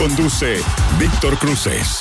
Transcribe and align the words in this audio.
Conduce 0.00 0.62
Víctor 0.98 1.36
Cruces. 1.36 1.98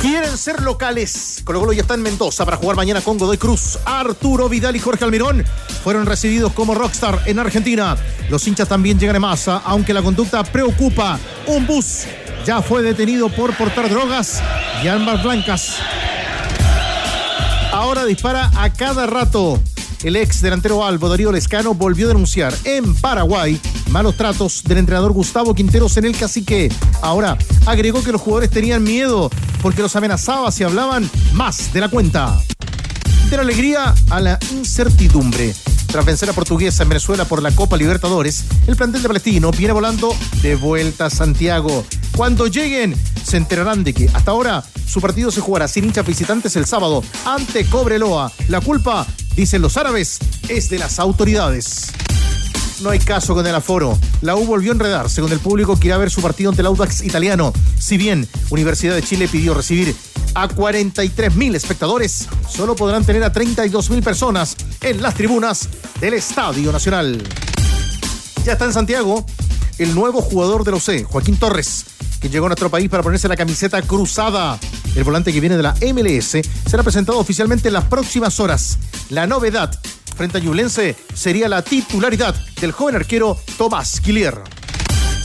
Quieren 0.00 0.38
ser 0.38 0.62
locales. 0.62 1.42
Colo 1.42 1.58
Colo 1.58 1.72
ya 1.72 1.80
está 1.80 1.94
en 1.94 2.02
Mendoza 2.02 2.44
para 2.44 2.56
jugar 2.56 2.76
mañana 2.76 3.00
con 3.00 3.18
Godoy 3.18 3.36
Cruz. 3.36 3.76
Arturo 3.84 4.48
Vidal 4.48 4.76
y 4.76 4.78
Jorge 4.78 5.04
Almirón 5.04 5.44
fueron 5.82 6.06
recibidos 6.06 6.52
como 6.52 6.76
rockstar 6.76 7.22
en 7.26 7.40
Argentina. 7.40 7.96
Los 8.30 8.46
hinchas 8.46 8.68
también 8.68 9.00
llegan 9.00 9.16
en 9.16 9.22
masa, 9.22 9.62
aunque 9.64 9.92
la 9.92 10.00
conducta 10.00 10.44
preocupa. 10.44 11.18
Un 11.48 11.66
bus 11.66 12.04
ya 12.44 12.62
fue 12.62 12.82
detenido 12.82 13.28
por 13.28 13.52
portar 13.56 13.90
drogas 13.90 14.40
y 14.84 14.86
armas 14.86 15.24
blancas. 15.24 15.78
Ahora 17.72 18.04
dispara 18.04 18.52
a 18.54 18.72
cada 18.72 19.08
rato. 19.08 19.60
El 20.04 20.14
ex 20.14 20.40
delantero 20.40 20.86
Albo 20.86 21.08
Darío 21.08 21.32
Lescano 21.32 21.74
volvió 21.74 22.04
a 22.04 22.08
denunciar 22.10 22.54
en 22.62 22.94
Paraguay 22.94 23.60
malos 23.90 24.16
tratos 24.16 24.62
del 24.64 24.78
entrenador 24.78 25.12
Gustavo 25.12 25.54
Quinteros 25.54 25.96
en 25.96 26.04
el 26.04 26.16
cacique. 26.16 26.72
Ahora 27.02 27.36
agregó 27.66 28.02
que 28.02 28.12
los 28.12 28.20
jugadores 28.20 28.50
tenían 28.50 28.82
miedo 28.82 29.30
porque 29.62 29.82
los 29.82 29.96
amenazaba 29.96 30.50
si 30.52 30.64
hablaban 30.64 31.08
más 31.32 31.72
de 31.72 31.80
la 31.80 31.88
cuenta. 31.88 32.40
De 33.30 33.36
la 33.36 33.42
alegría 33.42 33.94
a 34.10 34.20
la 34.20 34.38
incertidumbre. 34.52 35.54
Tras 35.86 36.04
vencer 36.04 36.28
a 36.28 36.32
Portuguesa 36.32 36.82
en 36.82 36.88
Venezuela 36.90 37.24
por 37.24 37.42
la 37.42 37.50
Copa 37.52 37.76
Libertadores, 37.76 38.44
el 38.66 38.76
plantel 38.76 39.02
de 39.02 39.08
Palestino 39.08 39.50
viene 39.50 39.72
volando 39.72 40.14
de 40.42 40.54
vuelta 40.56 41.06
a 41.06 41.10
Santiago. 41.10 41.84
Cuando 42.16 42.46
lleguen, 42.46 42.94
se 43.24 43.36
enterarán 43.36 43.84
de 43.84 43.94
que 43.94 44.10
hasta 44.12 44.30
ahora 44.30 44.64
su 44.86 45.00
partido 45.00 45.30
se 45.30 45.40
jugará 45.40 45.68
sin 45.68 45.84
hinchas 45.84 46.06
visitantes 46.06 46.56
el 46.56 46.66
sábado 46.66 47.02
ante 47.24 47.64
Cobreloa. 47.66 48.32
La 48.48 48.60
culpa, 48.60 49.06
dicen 49.34 49.62
los 49.62 49.76
árabes, 49.76 50.18
es 50.48 50.68
de 50.68 50.78
las 50.78 50.98
autoridades. 50.98 51.92
No 52.80 52.90
hay 52.90 52.98
caso 52.98 53.34
con 53.34 53.46
el 53.46 53.54
aforo. 53.54 53.98
La 54.20 54.36
U 54.36 54.44
volvió 54.44 54.70
a 54.70 54.74
enredarse 54.74 55.22
con 55.22 55.32
el 55.32 55.40
público 55.40 55.78
que 55.78 55.88
irá 55.88 55.96
a 55.96 55.98
ver 55.98 56.10
su 56.10 56.20
partido 56.20 56.50
ante 56.50 56.60
el 56.60 56.66
Audax 56.66 57.02
italiano. 57.02 57.52
Si 57.78 57.96
bien 57.96 58.28
Universidad 58.50 58.94
de 58.94 59.02
Chile 59.02 59.28
pidió 59.28 59.54
recibir 59.54 59.94
a 60.34 60.48
43 60.48 61.34
mil 61.36 61.54
espectadores, 61.54 62.28
solo 62.48 62.76
podrán 62.76 63.04
tener 63.04 63.24
a 63.24 63.32
32 63.32 63.90
mil 63.90 64.02
personas 64.02 64.56
en 64.82 65.00
las 65.00 65.14
tribunas 65.14 65.68
del 66.00 66.14
Estadio 66.14 66.70
Nacional. 66.70 67.22
Ya 68.44 68.52
está 68.52 68.66
en 68.66 68.74
Santiago 68.74 69.24
el 69.78 69.94
nuevo 69.94 70.20
jugador 70.20 70.62
de 70.64 70.72
los 70.72 70.84
C, 70.84 71.04
Joaquín 71.04 71.38
Torres, 71.38 71.86
que 72.20 72.28
llegó 72.28 72.46
a 72.46 72.48
nuestro 72.50 72.70
país 72.70 72.90
para 72.90 73.02
ponerse 73.02 73.28
la 73.28 73.36
camiseta 73.36 73.80
cruzada. 73.82 74.58
El 74.94 75.04
volante 75.04 75.32
que 75.32 75.40
viene 75.40 75.56
de 75.56 75.62
la 75.62 75.74
MLS 75.94 76.36
será 76.68 76.82
presentado 76.82 77.18
oficialmente 77.18 77.68
en 77.68 77.74
las 77.74 77.84
próximas 77.84 78.38
horas. 78.38 78.78
La 79.08 79.26
novedad 79.26 79.78
frente 80.16 80.38
a 80.38 80.40
Ñublense 80.40 80.96
sería 81.14 81.48
la 81.48 81.62
titularidad 81.62 82.34
del 82.60 82.72
joven 82.72 82.96
arquero 82.96 83.38
Tomás 83.56 84.00
Quilier. 84.00 84.42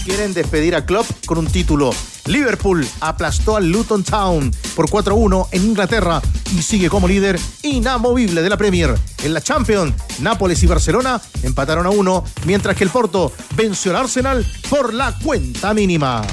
Quieren 0.03 0.33
despedir 0.33 0.75
a 0.75 0.85
Klopp 0.85 1.07
con 1.25 1.37
un 1.37 1.47
título. 1.47 1.91
Liverpool 2.25 2.87
aplastó 2.99 3.55
al 3.55 3.69
Luton 3.69 4.03
Town 4.03 4.51
por 4.75 4.89
4-1 4.89 5.47
en 5.51 5.63
Inglaterra 5.63 6.21
y 6.55 6.61
sigue 6.61 6.89
como 6.89 7.07
líder 7.07 7.39
inamovible 7.61 8.41
de 8.41 8.49
la 8.49 8.57
Premier. 8.57 8.95
En 9.23 9.33
la 9.33 9.41
Champions, 9.41 9.93
Nápoles 10.19 10.61
y 10.63 10.67
Barcelona 10.67 11.21
empataron 11.43 11.85
a 11.85 11.89
1, 11.89 12.23
mientras 12.45 12.75
que 12.75 12.83
el 12.83 12.89
Porto 12.89 13.31
venció 13.55 13.91
al 13.91 13.97
Arsenal 13.97 14.45
por 14.69 14.93
la 14.93 15.17
cuenta 15.19 15.73
mínima. 15.73 16.23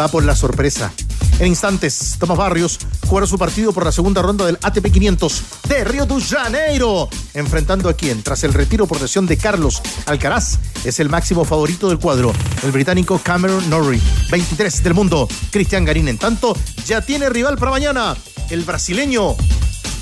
Va 0.00 0.08
por 0.08 0.24
la 0.24 0.34
sorpresa. 0.34 0.92
En 1.38 1.48
instantes, 1.48 2.16
Tomás 2.18 2.38
Barrios 2.38 2.78
jugará 3.06 3.26
su 3.26 3.36
partido 3.36 3.72
por 3.72 3.84
la 3.84 3.92
segunda 3.92 4.22
ronda 4.22 4.46
del 4.46 4.58
ATP 4.62 4.92
500 4.92 5.42
de 5.68 5.84
Río 5.84 6.06
de 6.06 6.20
Janeiro, 6.20 7.08
enfrentando 7.34 7.88
a 7.88 7.94
quien, 7.94 8.22
tras 8.22 8.44
el 8.44 8.52
retiro 8.52 8.86
por 8.86 9.00
lesión 9.00 9.26
de 9.26 9.36
Carlos 9.36 9.82
Alcaraz, 10.06 10.58
es 10.84 11.00
el 11.00 11.08
máximo 11.08 11.44
favorito 11.44 11.88
del 11.88 11.98
cuadro, 11.98 12.32
el 12.62 12.72
británico 12.72 13.20
Cameron 13.22 13.68
Norrie, 13.68 14.00
23 14.30 14.82
del 14.82 14.94
mundo. 14.94 15.28
Cristian 15.50 15.84
Garín, 15.84 16.08
en 16.08 16.18
tanto, 16.18 16.56
ya 16.86 17.00
tiene 17.00 17.28
rival 17.28 17.56
para 17.58 17.70
mañana, 17.70 18.16
el 18.50 18.62
brasileño 18.64 19.34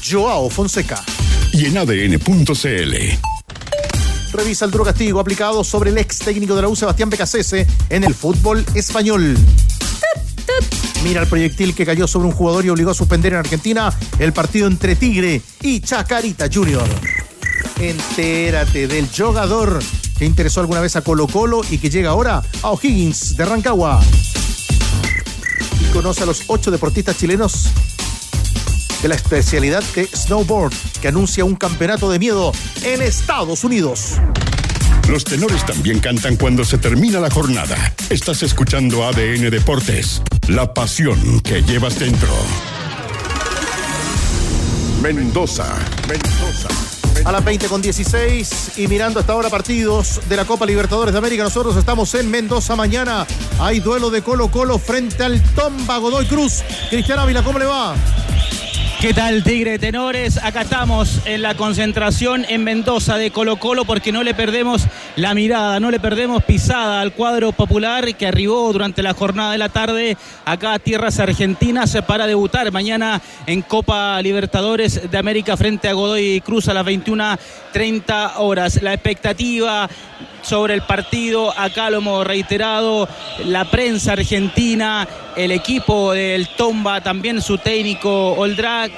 Joao 0.08 0.50
Fonseca. 0.50 1.02
Y 1.52 1.66
en 1.66 1.78
ADN.cl. 1.78 2.94
Revisa 4.32 4.64
el 4.64 4.70
duro 4.70 4.84
castigo 4.84 5.20
aplicado 5.20 5.64
sobre 5.64 5.91
el 5.91 5.98
ex 5.98 6.18
técnico 6.18 6.54
de 6.54 6.62
la 6.62 6.68
U, 6.68 6.76
Sebastián 6.76 7.10
Becasese, 7.10 7.66
en 7.88 8.04
el 8.04 8.14
fútbol 8.14 8.64
español. 8.74 9.36
Mira 11.02 11.22
el 11.22 11.28
proyectil 11.28 11.74
que 11.74 11.86
cayó 11.86 12.06
sobre 12.06 12.28
un 12.28 12.34
jugador 12.34 12.64
y 12.64 12.68
obligó 12.68 12.90
a 12.90 12.94
suspender 12.94 13.32
en 13.32 13.38
Argentina 13.38 13.92
el 14.18 14.32
partido 14.32 14.66
entre 14.66 14.96
Tigre 14.96 15.40
y 15.62 15.80
Chacarita 15.80 16.48
Junior. 16.52 16.86
Entérate 17.78 18.86
del 18.86 19.08
jugador 19.08 19.82
que 20.18 20.26
interesó 20.26 20.60
alguna 20.60 20.80
vez 20.80 20.96
a 20.96 21.00
Colo 21.00 21.26
Colo 21.26 21.62
y 21.70 21.78
que 21.78 21.88
llega 21.88 22.10
ahora 22.10 22.42
a 22.62 22.70
O'Higgins 22.70 23.36
de 23.38 23.44
Rancagua. 23.46 24.02
Y 25.80 25.92
conoce 25.92 26.24
a 26.24 26.26
los 26.26 26.42
ocho 26.48 26.70
deportistas 26.70 27.16
chilenos 27.16 27.70
de 29.00 29.08
la 29.08 29.14
especialidad 29.14 29.82
de 29.94 30.06
snowboard 30.14 30.74
que 31.00 31.08
anuncia 31.08 31.46
un 31.46 31.56
campeonato 31.56 32.10
de 32.10 32.18
miedo 32.18 32.52
en 32.82 33.00
Estados 33.00 33.64
Unidos. 33.64 34.20
Los 35.10 35.25
tenores 35.25 35.66
también 35.66 35.98
cantan 35.98 36.37
cuando 36.37 36.65
se 36.65 36.78
termina 36.78 37.19
la 37.19 37.28
jornada. 37.31 37.76
Estás 38.10 38.44
escuchando 38.44 39.04
ADN 39.04 39.50
Deportes, 39.50 40.22
la 40.47 40.72
pasión 40.72 41.41
que 41.41 41.62
llevas 41.62 41.98
dentro. 41.98 42.28
Mendoza, 45.03 45.66
Mendoza. 46.09 46.69
A 47.25 47.32
las 47.32 47.44
20 47.44 47.66
con 47.66 47.82
16 47.82 48.78
y 48.78 48.87
mirando 48.87 49.19
hasta 49.19 49.32
ahora 49.32 49.50
partidos 49.50 50.21
de 50.28 50.37
la 50.37 50.44
Copa 50.44 50.65
Libertadores 50.65 51.12
de 51.12 51.19
América. 51.19 51.42
Nosotros 51.42 51.77
estamos 51.77 52.15
en 52.15 52.31
Mendoza 52.31 52.77
mañana. 52.77 53.27
Hay 53.59 53.81
duelo 53.81 54.10
de 54.10 54.22
Colo 54.22 54.48
Colo 54.48 54.78
frente 54.78 55.25
al 55.25 55.42
Tomba 55.54 55.98
Godoy 55.98 56.27
Cruz. 56.27 56.62
Cristiano 56.88 57.22
Ávila, 57.22 57.42
¿cómo 57.42 57.59
le 57.59 57.66
va? 57.66 57.97
¿Qué 59.00 59.14
tal, 59.14 59.42
Tigre 59.42 59.78
Tenores? 59.78 60.36
Acá 60.36 60.60
estamos 60.60 61.22
en 61.24 61.40
la 61.40 61.56
concentración 61.56 62.44
en 62.46 62.62
Mendoza 62.64 63.16
de 63.16 63.30
Colo 63.30 63.56
Colo 63.56 63.86
porque 63.86 64.12
no 64.12 64.22
le 64.22 64.34
perdemos 64.34 64.84
la 65.16 65.32
mirada, 65.32 65.80
no 65.80 65.90
le 65.90 65.98
perdemos 65.98 66.44
pisada 66.44 67.00
al 67.00 67.14
cuadro 67.14 67.52
popular 67.52 68.14
que 68.14 68.26
arribó 68.26 68.70
durante 68.70 69.02
la 69.02 69.14
jornada 69.14 69.52
de 69.52 69.58
la 69.58 69.70
tarde 69.70 70.18
acá 70.44 70.74
a 70.74 70.78
tierras 70.78 71.18
argentinas 71.18 71.96
para 72.06 72.26
debutar 72.26 72.70
mañana 72.72 73.22
en 73.46 73.62
Copa 73.62 74.20
Libertadores 74.20 75.10
de 75.10 75.16
América 75.16 75.56
frente 75.56 75.88
a 75.88 75.94
Godoy 75.94 76.42
Cruz 76.42 76.68
a 76.68 76.74
las 76.74 76.84
21.30 76.84 78.32
horas. 78.36 78.82
La 78.82 78.92
expectativa 78.92 79.88
sobre 80.42 80.74
el 80.74 80.82
partido, 80.82 81.52
acá 81.58 81.90
lo 81.90 81.98
hemos 81.98 82.26
reiterado, 82.26 83.08
la 83.44 83.64
prensa 83.64 84.12
argentina, 84.12 85.06
el 85.36 85.52
equipo 85.52 86.12
del 86.12 86.48
Tomba, 86.48 87.00
también 87.00 87.40
su 87.40 87.58
técnico 87.58 88.32
Oldrak, 88.32 88.92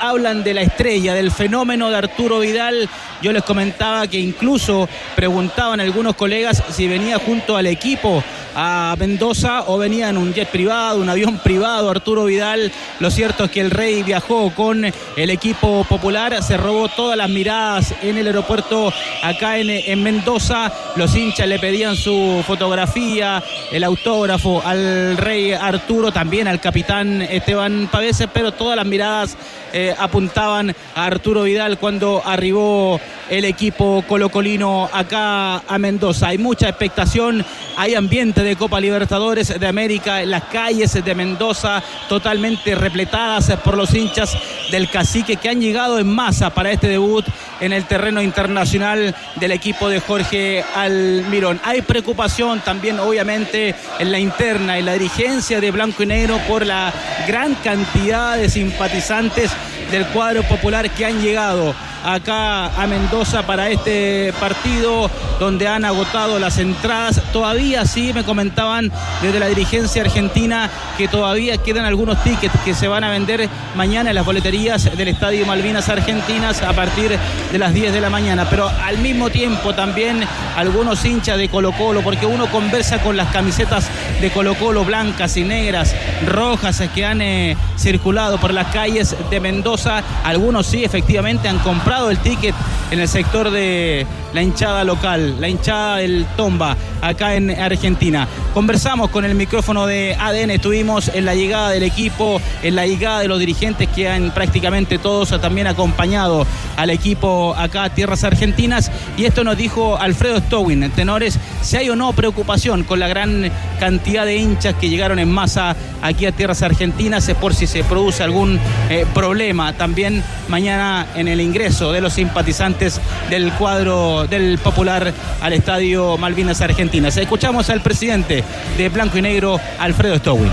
hablan 0.00 0.44
de 0.44 0.54
la 0.54 0.62
estrella, 0.62 1.14
del 1.14 1.30
fenómeno 1.30 1.90
de 1.90 1.96
Arturo 1.96 2.40
Vidal. 2.40 2.88
Yo 3.22 3.32
les 3.32 3.42
comentaba 3.42 4.06
que 4.06 4.18
incluso 4.18 4.88
preguntaban 5.16 5.80
algunos 5.80 6.14
colegas 6.16 6.62
si 6.70 6.86
venía 6.86 7.18
junto 7.18 7.56
al 7.56 7.66
equipo 7.66 8.22
a 8.54 8.96
Mendoza 8.98 9.64
o 9.68 9.78
venía 9.78 10.08
en 10.08 10.16
un 10.16 10.34
jet 10.34 10.48
privado, 10.48 11.00
un 11.00 11.08
avión 11.08 11.38
privado, 11.38 11.90
Arturo 11.90 12.24
Vidal. 12.24 12.72
Lo 12.98 13.10
cierto 13.10 13.44
es 13.44 13.50
que 13.50 13.60
el 13.60 13.70
Rey 13.70 14.02
viajó 14.02 14.52
con 14.54 14.84
el 14.84 15.30
equipo 15.30 15.84
popular, 15.84 16.42
se 16.42 16.56
robó 16.56 16.88
todas 16.88 17.16
las 17.16 17.28
miradas 17.28 17.94
en 18.02 18.18
el 18.18 18.26
aeropuerto 18.26 18.92
acá 19.22 19.58
en, 19.58 19.70
en 19.70 20.02
Mendoza. 20.02 20.72
Los 20.96 21.14
hinchas 21.14 21.46
le 21.46 21.58
pedían 21.60 21.94
su 21.94 22.42
fotografía, 22.46 23.42
el 23.70 23.84
autógrafo 23.84 24.60
al 24.64 25.16
Rey 25.16 25.52
Arturo, 25.52 26.10
también 26.10 26.48
al 26.48 26.60
capitán 26.60 27.22
Esteban 27.22 27.88
Paveses, 27.92 28.28
pero 28.32 28.52
todas 28.52 28.76
las 28.76 28.86
miradas 28.86 29.36
eh, 29.72 29.87
apuntaban 29.96 30.74
a 30.94 31.04
Arturo 31.04 31.44
Vidal 31.44 31.78
cuando 31.78 32.22
arribó 32.24 33.00
el 33.30 33.44
equipo 33.44 34.02
colocolino 34.08 34.88
acá 34.92 35.58
a 35.58 35.78
Mendoza. 35.78 36.28
Hay 36.28 36.38
mucha 36.38 36.68
expectación, 36.68 37.44
hay 37.76 37.94
ambiente 37.94 38.42
de 38.42 38.56
Copa 38.56 38.80
Libertadores 38.80 39.58
de 39.58 39.66
América, 39.66 40.24
las 40.24 40.44
calles 40.44 40.92
de 41.04 41.14
Mendoza 41.14 41.82
totalmente 42.08 42.74
repletadas 42.74 43.50
por 43.64 43.76
los 43.76 43.94
hinchas 43.94 44.36
del 44.70 44.88
cacique 44.90 45.36
que 45.36 45.48
han 45.48 45.60
llegado 45.60 45.98
en 45.98 46.08
masa 46.08 46.50
para 46.50 46.70
este 46.70 46.88
debut 46.88 47.24
en 47.60 47.72
el 47.72 47.84
terreno 47.84 48.22
internacional 48.22 49.14
del 49.36 49.52
equipo 49.52 49.88
de 49.88 50.00
Jorge 50.00 50.64
Almirón. 50.74 51.60
Hay 51.64 51.82
preocupación 51.82 52.60
también, 52.60 52.98
obviamente, 53.00 53.74
en 53.98 54.12
la 54.12 54.18
interna, 54.18 54.78
en 54.78 54.86
la 54.86 54.94
dirigencia 54.94 55.60
de 55.60 55.70
Blanco 55.70 56.02
y 56.02 56.06
Negro 56.06 56.38
por 56.48 56.64
la 56.64 56.92
gran 57.26 57.54
cantidad 57.56 58.36
de 58.36 58.48
simpatizantes 58.48 59.50
del 59.90 60.06
cuadro 60.08 60.42
popular 60.42 60.90
que 60.90 61.06
han 61.06 61.20
llegado 61.20 61.74
acá 62.04 62.66
a 62.66 62.86
Mendoza 62.86 63.46
para 63.46 63.68
este 63.68 64.32
partido 64.40 65.10
donde 65.38 65.68
han 65.68 65.84
agotado 65.84 66.38
las 66.38 66.58
entradas. 66.58 67.20
Todavía 67.32 67.84
sí 67.84 68.12
me 68.12 68.24
comentaban 68.24 68.90
desde 69.22 69.38
la 69.38 69.46
dirigencia 69.46 70.02
argentina 70.02 70.70
que 70.96 71.08
todavía 71.08 71.58
quedan 71.58 71.84
algunos 71.84 72.22
tickets 72.22 72.54
que 72.64 72.74
se 72.74 72.88
van 72.88 73.04
a 73.04 73.10
vender 73.10 73.48
mañana 73.74 74.10
en 74.10 74.16
las 74.16 74.24
boleterías 74.24 74.96
del 74.96 75.08
Estadio 75.08 75.46
Malvinas 75.46 75.88
Argentinas 75.88 76.62
a 76.62 76.72
partir 76.72 77.18
de 77.52 77.58
las 77.58 77.74
10 77.74 77.92
de 77.92 78.00
la 78.00 78.10
mañana. 78.10 78.46
Pero 78.50 78.68
al 78.68 78.98
mismo 78.98 79.30
tiempo 79.30 79.74
también 79.74 80.24
algunos 80.56 81.04
hinchas 81.04 81.38
de 81.38 81.48
Colo 81.48 81.72
Colo, 81.72 82.02
porque 82.02 82.26
uno 82.26 82.46
conversa 82.46 83.00
con 83.00 83.16
las 83.16 83.28
camisetas 83.32 83.88
de 84.20 84.30
Colo 84.30 84.54
Colo 84.54 84.84
blancas 84.84 85.36
y 85.36 85.44
negras, 85.44 85.94
rojas 86.26 86.82
que 86.94 87.04
han 87.04 87.20
eh, 87.20 87.56
circulado 87.76 88.38
por 88.38 88.52
las 88.52 88.68
calles 88.68 89.16
de 89.30 89.40
Mendoza. 89.40 90.02
Algunos 90.24 90.66
sí 90.66 90.84
efectivamente 90.84 91.48
han 91.48 91.58
comprado 91.58 91.87
el 91.88 92.18
ticket 92.18 92.54
en 92.90 93.00
el 93.00 93.08
sector 93.08 93.50
de 93.50 94.06
la 94.32 94.42
hinchada 94.42 94.84
local, 94.84 95.40
la 95.40 95.48
hinchada 95.48 95.96
del 95.96 96.26
Tomba, 96.36 96.76
acá 97.00 97.34
en 97.34 97.50
Argentina. 97.50 98.28
Conversamos 98.54 99.10
con 99.10 99.24
el 99.24 99.34
micrófono 99.34 99.86
de 99.86 100.14
ADN, 100.18 100.50
estuvimos 100.50 101.08
en 101.08 101.24
la 101.24 101.34
llegada 101.34 101.70
del 101.70 101.82
equipo, 101.82 102.40
en 102.62 102.76
la 102.76 102.86
llegada 102.86 103.20
de 103.20 103.28
los 103.28 103.38
dirigentes 103.38 103.88
que 103.88 104.08
han 104.08 104.32
prácticamente 104.32 104.98
todos 104.98 105.28
también 105.40 105.66
acompañado 105.66 106.46
al 106.76 106.90
equipo 106.90 107.54
acá 107.56 107.84
a 107.84 107.90
Tierras 107.90 108.24
Argentinas. 108.24 108.90
Y 109.16 109.24
esto 109.24 109.44
nos 109.44 109.56
dijo 109.56 109.98
Alfredo 109.98 110.38
Stowin, 110.40 110.90
tenores, 110.90 111.38
si 111.62 111.76
hay 111.76 111.88
o 111.90 111.96
no 111.96 112.12
preocupación 112.12 112.84
con 112.84 113.00
la 113.00 113.08
gran 113.08 113.50
cantidad 113.80 114.24
de 114.24 114.36
hinchas 114.36 114.74
que 114.74 114.88
llegaron 114.88 115.18
en 115.18 115.30
masa 115.30 115.74
aquí 116.02 116.26
a 116.26 116.32
Tierras 116.32 116.62
Argentinas, 116.62 117.28
es 117.28 117.36
por 117.36 117.54
si 117.54 117.66
se 117.66 117.82
produce 117.84 118.22
algún 118.22 118.58
eh, 118.90 119.06
problema 119.14 119.72
también 119.72 120.22
mañana 120.48 121.06
en 121.14 121.28
el 121.28 121.40
ingreso 121.40 121.77
de 121.78 122.00
los 122.00 122.14
simpatizantes 122.14 123.00
del 123.30 123.52
cuadro 123.52 124.26
del 124.26 124.58
Popular 124.58 125.12
al 125.40 125.52
Estadio 125.52 126.18
Malvinas 126.18 126.60
Argentinas. 126.60 127.16
Escuchamos 127.16 127.70
al 127.70 127.82
presidente 127.82 128.42
de 128.76 128.88
Blanco 128.88 129.16
y 129.16 129.22
Negro, 129.22 129.60
Alfredo 129.78 130.16
Stowin. 130.16 130.50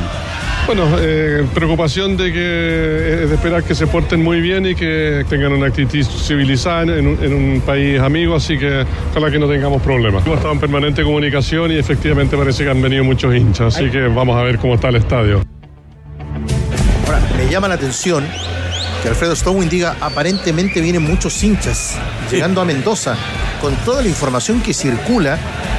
Bueno, 0.68 0.83
eh, 1.00 1.44
preocupación 1.54 2.16
de 2.16 2.31
que 2.31 3.24
es 3.24 3.30
de 3.30 3.36
esperar 3.36 3.63
que 3.63 3.74
se 3.74 3.88
porten 3.88 4.24
muy 4.24 4.39
bien 4.39 4.68
y 4.68 4.75
que 4.75 5.25
tengan 5.30 5.54
una 5.54 5.68
actitud 5.68 6.04
civilizada 6.04 6.83
en 6.83 7.07
un, 7.07 7.62
país 7.66 8.00
amigo, 8.00 8.36
así 8.36 8.57
que 8.57 8.86
ojalá 9.12 9.31
que 9.31 9.39
no 9.39 9.48
tengamos 9.48 9.81
problemas. 9.81 10.24
Hemos 10.25 10.38
estado 10.38 10.54
en 10.54 10.60
permanente 10.60 11.04
comunicación 11.04 11.72
y 11.72 11.77
efectivamente 11.77 12.38
parece 12.38 12.63
que 12.63 12.69
han 12.69 12.81
venido 12.81 13.04
muchos 13.04 13.36
hinchas, 13.36 13.75
así 13.75 13.89
que 13.89 14.07
vamos 14.07 14.38
a 14.38 14.44
ver 14.44 14.60
cómo 14.60 14.75
está 14.75 14.89
el 14.89 14.98
estadio. 14.98 15.42
Ahora, 17.06 17.19
me 17.36 17.50
llama 17.50 17.68
la 17.68 17.75
atención 17.75 18.24
que 19.06 19.10
Alfredo 19.10 19.36
Stowin 19.36 19.69
diga 19.69 19.96
aparentemente 20.02 20.81
vienen 20.81 21.04
muchos 21.04 21.44
hinchas 21.44 21.94
llegando 22.31 22.60
a 22.60 22.66
Mendoza 22.66 23.16
con 23.62 23.75
toda 23.86 24.02
la 24.02 24.07
información 24.07 24.62
que 24.62 24.74
circula 24.74 25.38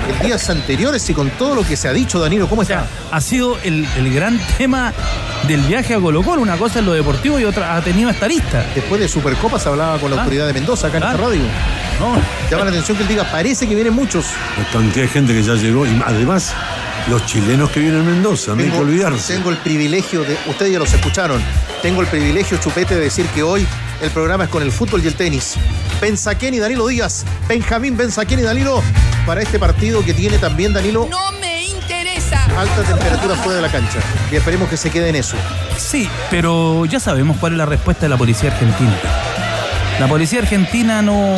en 0.08 0.26
días 0.28 0.48
anteriores 0.48 1.10
y 1.10 1.12
con 1.12 1.30
todo 1.30 1.56
lo 1.56 1.64
que 1.66 1.76
se 1.76 1.88
ha 1.88 1.92
dicho, 1.92 2.20
Danilo. 2.20 2.48
¿Cómo 2.48 2.62
está? 2.62 2.86
ha 3.10 3.20
sido 3.20 3.58
el, 3.64 3.84
gran 4.14 4.38
tema 4.56 4.92
del 5.48 5.60
viaje 5.62 5.94
a 5.94 5.98
Colo 5.98 6.22
Colo. 6.22 6.40
Una 6.40 6.56
cosa 6.56 6.78
es 6.78 6.84
lo 6.84 6.92
deportivo 6.92 7.40
y 7.40 7.44
otra 7.44 7.76
ha 7.76 7.82
tenido 7.82 8.10
esta 8.10 8.28
lista. 8.28 8.64
Después 8.76 9.00
de 9.00 9.08
Supercopa 9.08 9.58
se 9.58 9.70
hablaba 9.70 9.98
con 9.98 10.08
la 10.12 10.18
ah. 10.18 10.20
autoridad 10.20 10.46
de 10.46 10.52
Mendoza 10.52 10.86
acá 10.86 10.98
en 10.98 11.02
esta 11.02 11.16
radio. 11.16 11.42
No. 11.98 12.22
Llama 12.48 12.64
la 12.66 12.70
atención 12.70 12.96
que 12.96 13.02
él 13.02 13.08
diga, 13.08 13.24
parece 13.24 13.66
que 13.66 13.74
vienen 13.74 13.92
muchos. 13.92 14.26
La 14.56 14.70
cantidad 14.70 15.04
de 15.04 15.08
gente 15.08 15.34
que 15.34 15.42
ya 15.42 15.54
llegó 15.54 15.84
y 15.84 16.00
además 16.06 16.54
los 17.08 17.24
chilenos 17.26 17.70
que 17.70 17.80
vienen 17.80 18.02
a 18.02 18.04
Mendoza, 18.04 18.54
no 18.54 18.62
hay 18.62 18.70
que 18.70 18.78
olvidarse. 18.78 19.34
Tengo 19.34 19.50
el 19.50 19.56
privilegio 19.58 20.22
de, 20.22 20.36
ustedes 20.46 20.72
ya 20.72 20.78
los 20.78 20.92
escucharon, 20.92 21.42
tengo 21.82 22.00
el 22.00 22.08
privilegio, 22.08 22.58
Chupete, 22.58 22.94
de 22.94 23.02
decir 23.02 23.26
que 23.26 23.42
hoy 23.42 23.66
el 24.00 24.10
programa 24.10 24.44
es 24.44 24.50
con 24.50 24.62
el 24.62 24.72
fútbol 24.72 25.02
y 25.04 25.06
el 25.06 25.14
tenis. 25.14 25.54
Benzaquén 26.00 26.54
y 26.54 26.58
Danilo 26.58 26.86
Díaz, 26.86 27.24
Benjamín 27.48 27.96
Benzaquén 27.96 28.40
y 28.40 28.42
Danilo, 28.42 28.82
para 29.24 29.40
este 29.42 29.58
partido 29.58 30.04
que 30.04 30.14
tiene 30.14 30.38
también 30.38 30.72
Danilo. 30.72 31.08
No 31.10 31.32
me 31.32 31.64
interesa. 31.64 32.44
Alta 32.56 32.82
temperatura 32.82 33.34
fuera 33.36 33.56
de 33.56 33.62
la 33.62 33.70
cancha. 33.70 33.98
Y 34.30 34.36
esperemos 34.36 34.68
que 34.68 34.76
se 34.76 34.90
quede 34.90 35.08
en 35.08 35.16
eso. 35.16 35.36
Sí, 35.78 36.08
pero 36.30 36.84
ya 36.86 37.00
sabemos 37.00 37.36
cuál 37.38 37.52
es 37.52 37.58
la 37.58 37.66
respuesta 37.66 38.02
de 38.02 38.08
la 38.10 38.16
policía 38.16 38.50
argentina. 38.50 38.96
La 39.98 40.08
policía 40.08 40.40
argentina 40.40 41.00
no, 41.00 41.36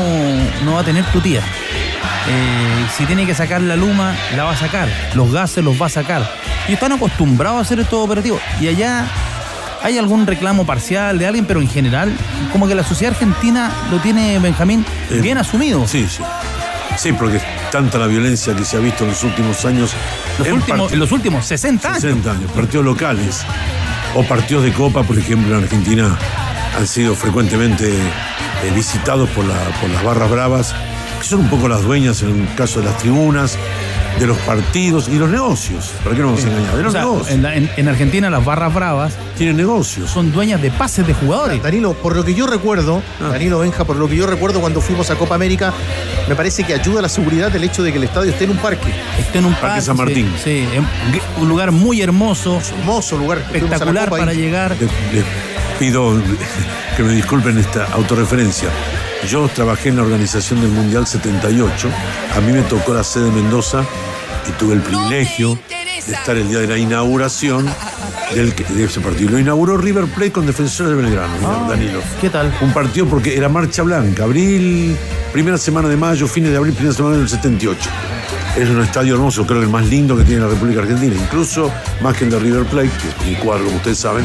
no 0.65 0.75
va 0.75 0.81
a 0.81 0.85
tener 0.85 1.05
tu 1.13 1.21
tía. 1.21 1.41
Eh, 1.41 2.87
si 2.97 3.05
tiene 3.07 3.25
que 3.25 3.35
sacar 3.35 3.61
la 3.63 3.77
luma, 3.77 4.17
la 4.37 4.45
va 4.45 4.53
a 4.53 4.57
sacar. 4.57 4.89
Los 5.15 5.33
gases 5.33 5.63
los 5.65 5.81
va 5.81 5.87
a 5.87 5.91
sacar. 5.91 6.29
Y 6.69 6.73
están 6.73 6.93
acostumbrados 6.93 7.59
a 7.59 7.63
hacer 7.63 7.81
estos 7.81 8.05
operativos. 8.05 8.41
Y 8.61 8.69
allá 8.69 9.07
hay 9.83 9.99
algún 9.99 10.27
reclamo 10.27 10.67
parcial 10.67 11.19
de 11.19 11.27
alguien, 11.27 11.45
pero 11.47 11.61
en 11.61 11.69
general, 11.69 12.13
como 12.53 12.67
que 12.69 12.75
la 12.75 12.85
sociedad 12.85 13.15
argentina 13.15 13.71
lo 13.91 13.99
tiene 13.99 14.39
Benjamín 14.39 14.85
eh, 15.11 15.21
bien 15.21 15.39
asumido. 15.39 15.87
Sí, 15.87 16.07
sí. 16.09 16.23
Sí, 16.97 17.13
porque 17.13 17.41
tanta 17.71 17.99
la 17.99 18.09
violencia 18.09 18.57
que 18.57 18.65
se 18.65 18.77
ha 18.77 18.81
visto 18.81 19.05
en 19.05 19.11
los 19.11 19.23
últimos 19.23 19.65
años. 19.65 19.93
Los 20.39 20.49
últimos, 20.49 20.93
en 20.93 20.99
los 20.99 21.13
últimos 21.13 21.47
60 21.47 21.89
años. 21.89 22.01
60 22.01 22.31
años, 22.31 22.51
partidos 22.53 22.85
locales 22.85 23.45
o 24.15 24.25
partidos 24.25 24.65
de 24.65 24.73
Copa, 24.73 25.05
por 25.05 25.17
ejemplo, 25.17 25.57
en 25.57 25.63
Argentina 25.63 26.19
han 26.77 26.87
sido 26.87 27.15
frecuentemente 27.15 27.93
eh, 27.93 28.73
visitados 28.75 29.29
por, 29.31 29.45
la, 29.45 29.55
por 29.81 29.91
las 29.91 30.03
barras 30.03 30.31
bravas, 30.31 30.75
que 31.21 31.25
son 31.25 31.41
un 31.41 31.49
poco 31.49 31.69
las 31.69 31.83
dueñas 31.83 32.23
en 32.23 32.41
el 32.41 32.55
caso 32.57 32.81
de 32.81 32.87
las 32.87 32.99
tribunas, 32.99 33.57
de 34.19 34.27
los 34.27 34.39
partidos 34.39 35.09
y 35.09 35.19
los 35.19 35.31
negocios. 35.31 35.93
¿Para 36.03 36.17
qué 36.17 36.23
no 36.23 36.29
vamos 36.29 36.45
a 36.45 36.49
engañar? 36.49 36.77
De 36.77 36.83
los 36.83 36.95
negocios. 36.95 37.31
En, 37.77 37.89
Argentina 37.89 38.31
las 38.31 38.45
barras 38.45 38.75
bravas 38.75 39.15
tienen 39.37 39.57
negocios. 39.57 40.11
Son 40.11 40.33
dueñas 40.33 40.61
de 40.61 40.71
pases 40.71 41.07
de 41.07 41.15
jugadores. 41.15 41.63
Danilo, 41.63 41.95
por 41.95 42.17
lo 42.17 42.25
que 42.25 42.35
yo 42.35 42.47
recuerdo, 42.47 43.03
ah. 43.21 43.29
Danilo 43.29 43.61
Benja, 43.61 43.85
por 43.85 43.97
lo 43.97 44.09
que 44.09 44.17
yo 44.17 44.27
recuerdo 44.27 44.61
cuando 44.61 44.81
fuimos 44.81 45.11
a 45.11 45.17
Copa 45.17 45.35
América, 45.35 45.73
me 46.29 46.35
parece 46.35 46.65
que 46.65 46.75
ayuda 46.75 46.99
a 46.99 47.03
la 47.03 47.09
seguridad 47.09 47.55
el 47.55 47.65
hecho 47.65 47.83
de 47.83 47.93
que 47.93 47.99
el 47.99 48.05
estadio 48.05 48.31
esté 48.31 48.45
en 48.45 48.51
un 48.51 48.59
parque. 48.59 48.93
Esté 49.19 49.39
en 49.39 49.47
un 49.47 49.55
parque. 49.55 49.81
San 49.81 49.97
Martín. 49.97 50.33
Sí, 50.43 50.67
un 51.41 51.49
lugar 51.49 51.73
muy 51.73 52.01
hermoso. 52.03 52.61
Hermoso 52.81 53.17
lugar. 53.17 53.39
Espectacular 53.39 54.11
para 54.11 54.33
llegar. 54.33 54.77
Les 55.13 55.25
pido 55.79 56.21
que 56.97 57.03
me 57.03 57.13
disculpen 57.13 57.59
esta 57.59 57.85
autorreferencia. 57.93 58.69
Yo 59.27 59.49
trabajé 59.49 59.89
en 59.89 59.97
la 59.97 60.03
organización 60.03 60.61
del 60.61 60.71
Mundial 60.71 61.07
78. 61.07 61.89
A 62.37 62.41
mí 62.41 62.53
me 62.53 62.63
tocó 62.63 62.95
la 62.95 63.05
sede 63.05 63.25
de 63.25 63.31
Mendoza 63.33 63.85
y 64.49 64.53
tuve 64.53 64.75
el 64.75 64.81
privilegio 64.81 65.59
de 65.69 66.13
estar 66.13 66.37
el 66.37 66.49
día 66.49 66.61
de 66.61 66.67
la 66.67 66.79
inauguración 66.79 67.67
del, 68.35 68.55
de 68.55 68.85
ese 68.85 69.01
partido. 69.01 69.31
Lo 69.31 69.39
inauguró 69.39 69.77
River 69.77 70.07
Plate 70.07 70.33
con 70.33 70.47
Defensores 70.47 70.91
de 70.91 71.03
Belgrano, 71.03 71.35
ah, 71.45 71.67
Danilo. 71.69 72.01
¿Qué 72.21 72.31
tal? 72.31 72.53
Un 72.61 72.73
partido 72.73 73.07
porque 73.07 73.37
era 73.37 73.49
marcha 73.49 73.83
blanca, 73.83 74.25
abril, 74.25 74.97
primera 75.33 75.59
semana 75.59 75.89
de 75.89 75.97
mayo, 75.97 76.27
fines 76.27 76.51
de 76.51 76.57
abril, 76.57 76.73
primera 76.73 76.95
semana 76.95 77.17
del 77.17 77.29
78. 77.29 77.91
Es 78.59 78.69
un 78.69 78.83
estadio 78.83 79.15
hermoso, 79.15 79.47
creo 79.47 79.61
que 79.61 79.67
el 79.67 79.71
más 79.71 79.87
lindo 79.87 80.17
que 80.17 80.25
tiene 80.25 80.43
la 80.43 80.49
República 80.49 80.81
Argentina, 80.81 81.15
incluso 81.15 81.73
más 82.01 82.17
que 82.17 82.25
el 82.25 82.31
de 82.31 82.41
River 82.41 82.65
Plate, 82.65 82.91
que 82.91 83.09
es 83.09 83.27
mi 83.29 83.37
cuadro, 83.37 83.67
como 83.67 83.77
ustedes 83.77 83.99
saben, 83.99 84.25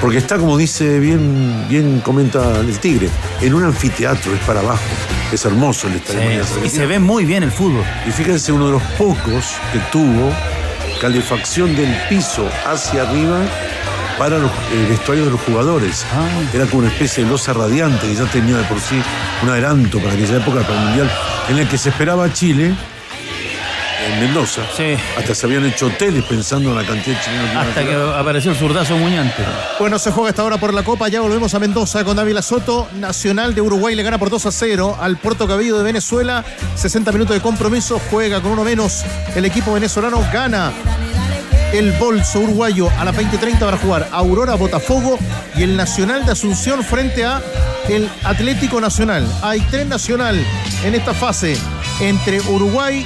porque 0.00 0.18
está, 0.18 0.38
como 0.38 0.56
dice 0.56 1.00
bien, 1.00 1.66
bien 1.68 1.98
comenta 1.98 2.60
el 2.60 2.78
Tigre, 2.78 3.08
en 3.40 3.52
un 3.52 3.64
anfiteatro, 3.64 4.32
es 4.32 4.38
para 4.42 4.60
abajo. 4.60 4.84
Es 5.32 5.44
hermoso 5.44 5.88
el 5.88 5.94
estadio. 5.94 6.44
y 6.64 6.68
se 6.68 6.86
ve 6.86 7.00
muy 7.00 7.24
bien 7.24 7.42
el 7.42 7.50
fútbol. 7.50 7.82
Y 8.06 8.12
fíjense, 8.12 8.52
uno 8.52 8.66
de 8.66 8.72
los 8.74 8.82
pocos 8.96 9.56
que 9.72 9.80
tuvo 9.90 10.32
calefacción 11.00 11.74
del 11.74 11.92
piso 12.08 12.48
hacia 12.64 13.02
arriba 13.02 13.40
para 14.16 14.38
los, 14.38 14.52
el 14.72 14.86
vestuario 14.86 15.24
de 15.24 15.32
los 15.32 15.40
jugadores. 15.40 16.06
Ah. 16.14 16.28
Era 16.54 16.66
como 16.66 16.82
una 16.82 16.92
especie 16.92 17.24
de 17.24 17.30
losa 17.30 17.52
radiante 17.52 18.06
que 18.06 18.14
ya 18.14 18.26
tenía 18.26 18.56
de 18.56 18.64
por 18.64 18.80
sí 18.80 19.02
un 19.42 19.48
adelanto 19.48 19.98
para 19.98 20.12
aquella 20.12 20.36
época, 20.36 20.60
para 20.60 20.78
el 20.78 20.86
Mundial, 20.86 21.10
en 21.48 21.58
el 21.58 21.68
que 21.68 21.76
se 21.76 21.88
esperaba 21.88 22.32
Chile 22.32 22.72
en 24.06 24.20
Mendoza. 24.20 24.62
Sí. 24.76 24.96
Hasta 25.16 25.34
se 25.34 25.46
habían 25.46 25.64
hecho 25.64 25.86
hoteles 25.86 26.24
pensando 26.24 26.70
en 26.70 26.76
la 26.76 26.84
cantidad 26.84 27.16
de 27.16 27.24
chilenos. 27.24 27.56
Hasta 27.56 27.84
que 27.84 27.94
apareció 27.94 28.50
el 28.50 28.56
zurdazo 28.56 28.96
muñante. 28.96 29.42
Bueno, 29.78 29.98
se 29.98 30.10
juega 30.10 30.30
esta 30.30 30.44
hora 30.44 30.58
por 30.58 30.74
la 30.74 30.82
Copa. 30.82 31.08
Ya 31.08 31.20
volvemos 31.20 31.54
a 31.54 31.58
Mendoza 31.58 32.04
con 32.04 32.16
Dávila 32.16 32.42
Soto. 32.42 32.88
Nacional 32.94 33.54
de 33.54 33.60
Uruguay 33.60 33.94
le 33.94 34.02
gana 34.02 34.18
por 34.18 34.30
2 34.30 34.46
a 34.46 34.52
0 34.52 34.98
al 35.00 35.16
Puerto 35.16 35.46
Cabello 35.46 35.76
de 35.78 35.84
Venezuela. 35.84 36.44
60 36.74 37.12
minutos 37.12 37.34
de 37.34 37.42
compromiso. 37.42 38.00
Juega 38.10 38.40
con 38.40 38.52
uno 38.52 38.64
menos. 38.64 39.04
El 39.34 39.44
equipo 39.44 39.72
venezolano 39.72 40.20
gana 40.32 40.72
el 41.72 41.90
bolso 41.92 42.38
uruguayo 42.40 42.88
a 42.98 43.04
las 43.04 43.16
20:30 43.16 43.58
para 43.58 43.76
jugar 43.76 44.08
Aurora 44.12 44.54
Botafogo 44.54 45.18
y 45.56 45.64
el 45.64 45.76
Nacional 45.76 46.24
de 46.24 46.32
Asunción 46.32 46.84
frente 46.84 47.24
a 47.24 47.42
el 47.88 48.08
Atlético 48.22 48.80
Nacional. 48.80 49.26
Hay 49.42 49.60
tres 49.70 49.86
nacional 49.86 50.40
en 50.84 50.94
esta 50.94 51.14
fase 51.14 51.56
entre 52.00 52.40
Uruguay 52.42 53.04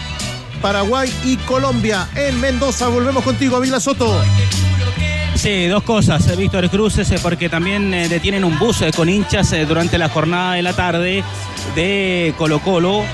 Paraguay 0.59 1.13
y 1.25 1.37
Colombia. 1.39 2.09
En 2.15 2.41
Mendoza 2.41 2.89
volvemos 2.89 3.25
contigo, 3.25 3.57
Avila 3.57 3.81
Soto. 3.81 4.21
Sí, 5.39 5.69
dos 5.69 5.85
cosas, 5.85 6.27
eh, 6.27 6.35
Víctor 6.35 6.69
Cruces, 6.69 7.09
eh, 7.13 7.21
porque 7.23 7.49
también 7.49 7.95
eh, 7.95 8.09
detienen 8.09 8.43
un 8.43 8.59
bus 8.59 8.83
con 8.97 9.09
hinchas 9.09 9.55
durante 9.69 9.97
la 9.97 10.09
jornada 10.09 10.55
de 10.55 10.63
la 10.63 10.73
tarde 10.73 11.23
de 11.77 12.35
Colo 12.37 12.59
Colo. 12.59 13.05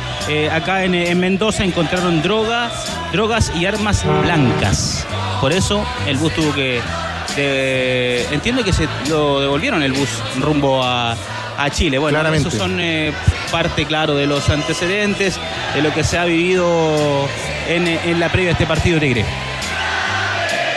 acá 0.50 0.84
en, 0.84 1.20
Mendoza 1.20 1.64
encontraron 1.64 2.22
drogas, 2.22 2.72
drogas 3.12 3.52
y 3.54 3.66
armas 3.66 4.06
blancas. 4.22 5.06
Por 5.38 5.52
eso 5.52 5.84
el 6.06 6.16
bus 6.16 6.32
tuvo 6.34 6.54
que... 6.54 6.80
entiendo 8.32 8.64
que 8.64 8.72
se 8.72 8.88
lo 9.10 9.42
devolvieron 9.42 9.82
el 9.82 9.92
bus 9.92 10.08
rumbo 10.40 10.82
a, 10.82 11.14
Chile. 11.70 11.98
Bueno, 11.98 12.16
Claramente. 12.18 12.48
esos 12.48 12.58
son 12.58 12.80
parte, 13.50 13.84
claro, 13.86 14.14
de 14.14 14.26
los 14.26 14.48
antecedentes, 14.50 15.38
de 15.74 15.82
lo 15.82 15.92
que 15.92 16.04
se 16.04 16.18
ha 16.18 16.24
vivido 16.24 17.28
en, 17.68 17.86
en 17.86 18.20
la 18.20 18.28
previa 18.28 18.48
de 18.48 18.52
este 18.52 18.66
partido 18.66 18.98
Tigre. 19.00 19.24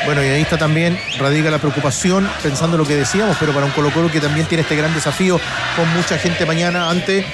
Bueno, 0.06 0.24
y 0.24 0.28
ahí 0.30 0.42
está 0.42 0.58
también, 0.58 0.98
radica 1.20 1.52
la 1.52 1.58
preocupación, 1.60 2.30
pensando 2.42 2.78
lo 2.78 2.86
que 2.86 2.96
decíamos, 2.96 3.36
pero 3.42 3.52
para 3.52 3.66
un 3.66 3.74
Colo 3.74 3.92
Colo 3.92 4.10
que 4.10 4.22
también 4.22 4.46
tiene 4.48 4.62
este 4.62 4.78
gran 4.78 4.94
desafío 4.94 5.38
con 5.76 5.94
mucha 5.94 6.18
gente 6.18 6.46
mañana 6.46 6.90
ante 6.90 7.26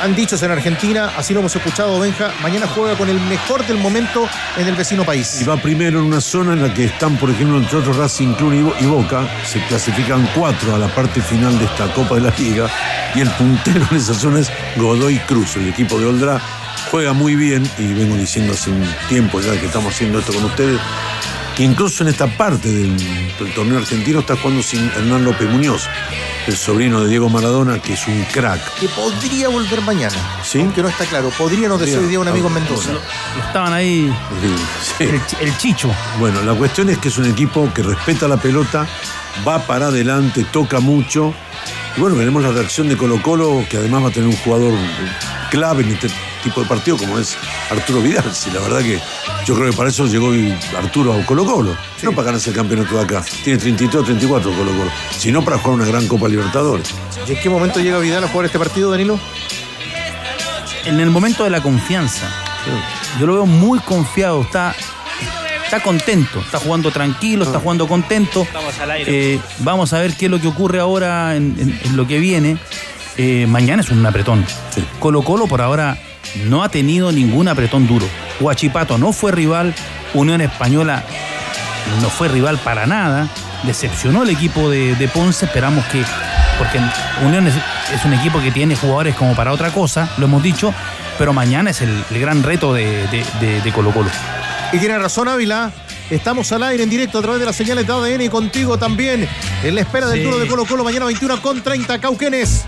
han 0.00 0.14
dicho 0.14 0.36
en 0.40 0.50
Argentina, 0.50 1.12
así 1.16 1.32
lo 1.34 1.40
hemos 1.40 1.54
escuchado, 1.54 1.98
Benja, 1.98 2.32
mañana 2.42 2.66
juega 2.66 2.96
con 2.96 3.08
el 3.08 3.20
mejor 3.20 3.66
del 3.66 3.78
momento 3.78 4.28
en 4.56 4.66
el 4.66 4.74
vecino 4.74 5.04
país. 5.04 5.40
Y 5.40 5.44
va 5.44 5.56
primero 5.56 6.00
en 6.00 6.06
una 6.06 6.20
zona 6.20 6.52
en 6.52 6.62
la 6.62 6.72
que 6.72 6.84
están, 6.84 7.16
por 7.16 7.30
ejemplo, 7.30 7.58
entre 7.58 7.78
otros 7.78 7.96
Racing 7.96 8.34
Club 8.34 8.74
y 8.80 8.84
Boca, 8.86 9.28
se 9.44 9.60
clasifican 9.66 10.28
cuatro 10.34 10.74
a 10.74 10.78
la 10.78 10.88
parte 10.88 11.20
final 11.20 11.58
de 11.58 11.64
esta 11.64 11.92
Copa 11.92 12.16
de 12.16 12.22
la 12.22 12.34
Liga, 12.38 12.68
y 13.14 13.20
el 13.20 13.30
puntero 13.30 13.86
en 13.90 13.96
esa 13.96 14.14
zona 14.14 14.40
es 14.40 14.50
Godoy 14.76 15.18
Cruz, 15.20 15.56
el 15.56 15.68
equipo 15.68 15.98
de 15.98 16.06
Oldra. 16.06 16.40
Juega 16.90 17.12
muy 17.12 17.34
bien, 17.34 17.68
y 17.78 17.92
vengo 17.92 18.16
diciendo 18.16 18.52
hace 18.52 18.70
un 18.70 18.84
tiempo 19.08 19.40
ya 19.40 19.58
que 19.58 19.66
estamos 19.66 19.94
haciendo 19.94 20.20
esto 20.20 20.32
con 20.32 20.44
ustedes, 20.44 20.80
incluso 21.58 22.04
en 22.04 22.10
esta 22.10 22.26
parte 22.26 22.70
del, 22.72 22.96
torneo 23.54 23.78
argentino 23.78 24.20
está 24.20 24.36
jugando 24.36 24.62
sin 24.62 24.88
Hernán 24.90 25.24
López 25.24 25.48
Muñoz, 25.48 25.88
el 26.48 26.56
sobrino 26.56 27.02
de 27.02 27.10
Diego 27.10 27.28
Maradona, 27.28 27.78
que 27.78 27.92
es 27.92 28.06
un 28.08 28.24
crack. 28.32 28.74
Que 28.80 28.88
podría 28.88 29.50
volver 29.50 29.82
mañana. 29.82 30.16
Sí. 30.42 30.60
Aunque 30.60 30.80
no 30.80 30.88
está 30.88 31.04
claro. 31.04 31.28
Podría, 31.36 31.68
decía 31.68 31.98
hoy 31.98 32.06
día 32.06 32.18
un 32.18 32.26
amigo 32.26 32.48
en 32.48 32.54
Mendoza. 32.54 32.92
estaban 33.46 33.74
ahí. 33.74 34.10
El, 34.98 35.58
Chicho. 35.58 35.90
Bueno, 36.18 36.40
la 36.42 36.54
cuestión 36.54 36.88
es 36.88 36.96
que 36.98 37.08
es 37.08 37.18
un 37.18 37.26
equipo 37.26 37.70
que 37.74 37.82
respeta 37.82 38.26
la 38.26 38.38
pelota, 38.38 38.86
va 39.46 39.58
para 39.66 39.88
adelante, 39.88 40.46
toca 40.50 40.80
mucho. 40.80 41.34
Y 41.96 42.00
bueno, 42.00 42.16
veremos 42.16 42.42
la 42.42 42.50
reacción 42.50 42.88
de 42.88 42.96
Colo 42.96 43.20
Colo, 43.20 43.64
que 43.68 43.76
además 43.76 44.04
va 44.04 44.08
a 44.08 44.12
tener 44.12 44.28
un 44.28 44.36
jugador 44.36 44.72
clave 45.50 45.82
en 45.82 45.90
este 45.90 46.08
tipo 46.42 46.62
de 46.62 46.68
partido 46.68 46.96
como 46.96 47.18
es 47.18 47.36
Arturo 47.70 48.00
Vidal. 48.00 48.34
Si 48.34 48.50
la 48.50 48.60
verdad 48.60 48.80
que 48.80 49.00
yo 49.44 49.54
creo 49.54 49.70
que 49.70 49.76
para 49.76 49.90
eso 49.90 50.06
llegó 50.06 50.30
Arturo 50.76 51.12
a 51.12 51.24
Colo 51.24 51.44
Colo. 51.44 51.76
No 52.02 52.12
para 52.12 52.26
ganarse 52.26 52.50
el 52.50 52.56
campeonato 52.56 52.94
de 52.96 53.02
acá. 53.02 53.24
Tiene 53.44 53.58
33 53.58 53.96
o 53.96 54.04
34 54.04 54.50
Colo 54.52 54.70
Colo. 54.72 54.90
Sino 55.16 55.44
para 55.44 55.58
jugar 55.58 55.74
una 55.74 55.86
gran 55.86 56.06
Copa 56.06 56.28
Libertadores. 56.28 56.94
¿Y 57.26 57.32
en 57.32 57.40
qué 57.40 57.50
momento 57.50 57.80
llega 57.80 57.98
Vidal 57.98 58.24
a 58.24 58.28
jugar 58.28 58.46
este 58.46 58.58
partido, 58.58 58.90
Danilo? 58.90 59.18
En 60.84 61.00
el 61.00 61.10
momento 61.10 61.44
de 61.44 61.50
la 61.50 61.60
confianza. 61.60 62.28
Yo 63.18 63.26
lo 63.26 63.34
veo 63.34 63.46
muy 63.46 63.78
confiado. 63.80 64.42
Está 64.42 64.74
está 65.68 65.80
contento, 65.80 66.40
está 66.40 66.58
jugando 66.58 66.90
tranquilo, 66.90 67.44
está 67.44 67.58
ah. 67.58 67.60
jugando 67.60 67.86
contento. 67.86 68.46
Vamos 68.54 68.78
al 68.80 68.90
aire. 68.90 69.34
Eh, 69.34 69.40
vamos 69.58 69.92
a 69.92 70.00
ver 70.00 70.14
qué 70.14 70.24
es 70.24 70.30
lo 70.30 70.40
que 70.40 70.48
ocurre 70.48 70.80
ahora 70.80 71.36
en, 71.36 71.78
lo 71.94 72.06
que 72.06 72.18
viene. 72.18 72.56
Eh, 73.18 73.46
mañana 73.46 73.82
es 73.82 73.90
un 73.90 74.04
apretón. 74.06 74.46
Colo 74.98 75.22
Colo 75.22 75.46
por 75.46 75.60
ahora 75.60 75.98
no 76.36 76.62
ha 76.62 76.68
tenido 76.68 77.12
ningún 77.12 77.48
apretón 77.48 77.86
duro. 77.86 78.06
Huachipato 78.40 78.98
no 78.98 79.12
fue 79.12 79.32
rival, 79.32 79.74
Unión 80.14 80.40
Española 80.40 81.04
no 82.00 82.10
fue 82.10 82.28
rival 82.28 82.58
para 82.58 82.86
nada, 82.86 83.28
decepcionó 83.64 84.22
el 84.22 84.30
equipo 84.30 84.70
de, 84.70 85.10
Ponce, 85.12 85.46
esperamos 85.46 85.84
que, 85.86 86.04
porque 86.58 86.80
Unión 87.24 87.46
es, 87.46 87.54
un 88.04 88.12
equipo 88.12 88.40
que 88.40 88.50
tiene 88.50 88.76
jugadores 88.76 89.14
como 89.16 89.34
para 89.34 89.52
otra 89.52 89.70
cosa, 89.70 90.08
lo 90.18 90.26
hemos 90.26 90.42
dicho, 90.42 90.72
pero 91.16 91.32
mañana 91.32 91.70
es 91.70 91.80
el, 91.80 92.04
gran 92.10 92.42
reto 92.42 92.74
de, 92.74 93.72
Colo 93.74 93.90
Colo. 93.92 94.10
Y 94.72 94.78
tiene 94.78 94.98
razón 94.98 95.28
Ávila, 95.28 95.72
Estamos 96.10 96.50
al 96.52 96.62
aire 96.62 96.84
en 96.84 96.88
directo 96.88 97.18
a 97.18 97.22
través 97.22 97.38
de 97.38 97.44
las 97.44 97.54
señales 97.54 97.86
de 97.86 97.92
ADN 97.92 98.22
y 98.22 98.28
contigo 98.30 98.78
también. 98.78 99.28
En 99.62 99.74
la 99.74 99.82
espera 99.82 100.06
del 100.06 100.22
turno 100.22 100.38
de 100.38 100.46
Colo 100.46 100.64
Colo 100.64 100.82
mañana 100.82 101.04
21 101.04 101.42
con 101.42 101.60
30 101.60 101.98
Cauquenes. 101.98 102.64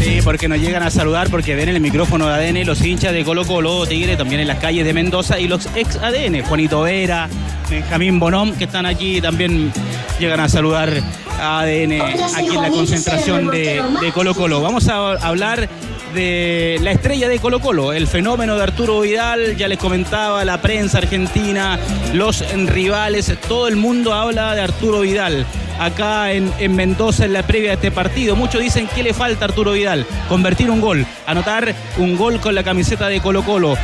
Sí, 0.00 0.20
porque 0.24 0.48
nos 0.48 0.58
llegan 0.58 0.82
a 0.82 0.90
saludar 0.90 1.28
porque 1.28 1.54
ven 1.54 1.68
el 1.68 1.78
micrófono 1.78 2.26
de 2.26 2.32
ADN 2.32 2.66
los 2.66 2.80
hinchas 2.82 3.12
de 3.12 3.22
Colo 3.22 3.44
Colo, 3.44 3.84
Tigre, 3.86 4.16
también 4.16 4.40
en 4.40 4.48
las 4.48 4.58
calles 4.58 4.86
de 4.86 4.94
Mendoza 4.94 5.38
y 5.38 5.46
los 5.46 5.66
ex 5.76 5.96
ADN, 5.96 6.42
Juanito 6.42 6.80
Vera, 6.80 7.28
Benjamín 7.68 8.18
Bonón, 8.18 8.54
que 8.54 8.64
están 8.64 8.86
aquí, 8.86 9.20
también 9.20 9.70
llegan 10.18 10.40
a 10.40 10.48
saludar 10.48 10.90
a 11.38 11.60
ADN 11.60 12.00
aquí 12.34 12.56
en 12.56 12.62
la 12.62 12.70
concentración 12.70 13.48
de, 13.48 13.82
de 14.00 14.12
Colo 14.12 14.34
Colo. 14.34 14.62
Vamos 14.62 14.88
a 14.88 15.12
hablar 15.16 15.68
de 16.14 16.78
la 16.82 16.92
estrella 16.92 17.28
de 17.28 17.38
Colo 17.38 17.60
Colo, 17.60 17.92
el 17.92 18.06
fenómeno 18.06 18.56
de 18.56 18.62
Arturo 18.62 19.00
Vidal, 19.00 19.56
ya 19.56 19.68
les 19.68 19.78
comentaba, 19.78 20.44
la 20.44 20.60
prensa 20.60 20.98
argentina, 20.98 21.78
los 22.12 22.44
rivales, 22.66 23.32
todo 23.48 23.68
el 23.68 23.76
mundo 23.76 24.14
habla 24.14 24.54
de 24.54 24.62
Arturo 24.62 25.00
Vidal 25.00 25.46
acá 25.78 26.32
en, 26.32 26.52
Mendoza 26.74 27.24
en 27.24 27.32
la 27.32 27.42
previa 27.42 27.70
de 27.70 27.74
este 27.74 27.90
partido. 27.90 28.36
Muchos 28.36 28.60
dicen 28.60 28.86
que 28.88 29.02
le 29.02 29.14
falta 29.14 29.44
a 29.44 29.48
Arturo 29.48 29.72
Vidal, 29.72 30.06
convertir 30.28 30.70
un 30.70 30.80
gol, 30.80 31.06
anotar 31.26 31.74
un 31.98 32.16
gol 32.16 32.40
con 32.40 32.54
la 32.54 32.62
camiseta 32.62 33.08
de 33.08 33.20
Colo 33.20 33.42
Colo 33.42 33.76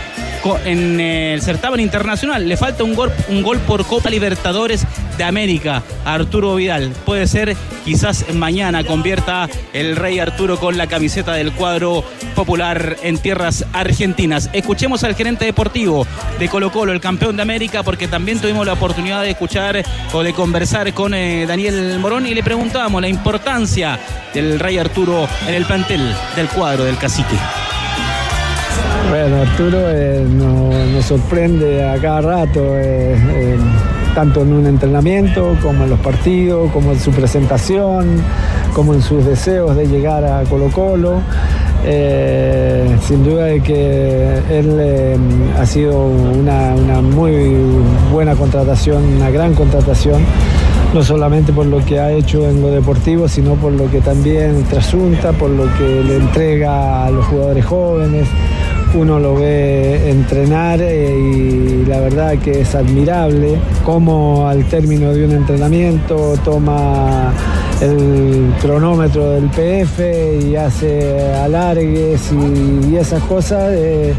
en 0.65 1.01
el 1.01 1.43
certamen 1.43 1.81
internacional. 1.81 2.49
Le 2.49 2.57
falta 2.57 2.85
un 2.85 2.95
gol, 2.95 3.11
un 3.29 3.43
gol 3.43 3.59
por 3.61 3.85
Copa 3.87 4.11
Libertadores 4.11 4.87
de 5.19 5.25
América 5.25 5.83
Arturo 6.05 6.55
Vidal. 6.55 6.93
Puede 7.05 7.27
ser 7.27 7.57
quizás 7.85 8.25
mañana 8.35 8.85
convierta 8.85 9.49
el 9.73 9.97
rey 9.97 10.19
Arturo 10.19 10.59
con 10.59 10.77
la 10.77 10.87
camiseta 10.87 11.33
del 11.33 11.53
cuadro 11.53 12.05
popular 12.35 12.97
en 13.03 13.19
tierras 13.19 13.65
argentinas. 13.73 14.51
Escuchemos 14.53 15.05
al 15.05 15.15
gerente 15.15 15.45
deportivo 15.45 16.07
de 16.39 16.49
Colo 16.49 16.71
Colo, 16.71 16.93
el 16.93 17.01
campeón 17.01 17.37
de 17.37 17.43
América, 17.43 17.83
porque 17.83 18.09
también 18.09 18.39
tuvimos 18.39 18.67
la 18.67 18.75
oportunidad 18.75 19.23
de 19.23 19.31
escuchar 19.31 19.83
o 20.13 20.23
de 20.23 20.33
conversar 20.33 20.93
con 20.95 21.15
eh, 21.15 21.47
Daniel 21.47 21.99
Morón 21.99 22.27
y 22.27 22.35
le 22.35 22.43
preguntábamos 22.43 23.01
la 23.03 23.09
importancia 23.09 23.99
del 24.33 24.61
rey 24.61 24.79
Arturo 24.79 25.29
en 25.49 25.55
el 25.55 25.65
plantel 25.65 26.15
del 26.37 26.49
cuadro 26.49 26.85
del 26.85 26.99
cacique. 26.99 27.37
Bueno, 29.09 29.37
Arturo 29.43 29.79
eh, 29.89 30.27
nos, 30.29 31.05
sorprende 31.05 31.85
a 31.89 31.97
cada 32.01 32.21
rato, 32.23 32.61
eh, 32.77 33.15
eh, 33.15 33.57
tanto 34.15 34.43
en 34.43 34.53
un 34.53 34.67
entrenamiento 34.67 35.57
como 35.63 35.85
en 35.85 35.91
los 35.91 36.01
partidos, 36.01 36.71
como 36.73 36.93
en 36.93 36.99
su 36.99 37.13
presentación, 37.13 38.21
como 38.75 38.95
en 38.95 39.03
sus 39.03 39.25
deseos 39.25 39.77
de 39.77 39.87
llegar 39.87 40.25
a 40.25 40.43
Colo 40.45 40.71
Colo. 40.73 41.21
sin 43.07 43.23
duda 43.23 43.45
de 43.45 43.61
que 43.61 44.41
él 44.51 45.19
ha 45.57 45.67
sido 45.67 46.07
una, 46.07 46.75
una 46.75 47.01
muy 47.01 47.55
buena 48.13 48.35
contratación, 48.35 49.05
una 49.17 49.31
gran 49.31 49.55
contratación 49.55 50.23
no 50.95 51.03
solamente 51.03 51.53
por 51.53 51.67
lo 51.67 51.85
que 51.85 52.01
ha 52.01 52.11
hecho 52.11 52.49
en 52.49 52.63
lo 52.63 52.69
deportivo, 52.69 53.29
sino 53.29 53.55
por 53.55 53.73
lo 53.73 53.91
que 53.91 54.01
también 54.01 54.65
trasunta, 54.65 55.33
por 55.33 55.51
lo 55.51 55.65
que 55.77 56.03
le 56.03 56.17
entrega 56.17 57.05
a 57.05 57.11
los 57.11 57.27
jugadores 57.27 57.67
jóvenes, 57.67 58.29
uno 58.95 59.19
lo 59.19 59.35
ve 59.35 60.11
entrenar 60.11 60.81
eh, 60.81 61.19
y 61.19 61.85
la 61.87 62.01
verdad 62.01 62.39
que 62.39 62.61
es 62.63 62.75
admirable 62.75 63.59
cómo 63.85 64.49
al 64.49 64.65
término 64.67 65.13
de 65.13 65.25
un 65.25 65.33
entrenamiento 65.33 66.35
toma 66.45 67.33
el 67.81 68.53
cronómetro 68.61 69.33
del 69.33 69.51
PF 69.51 70.47
y 70.49 70.57
hace 70.57 71.35
alargues 71.35 72.33
y, 72.33 72.97
esas 72.97 73.23
cosas 73.25 73.73
eh, 73.73 74.15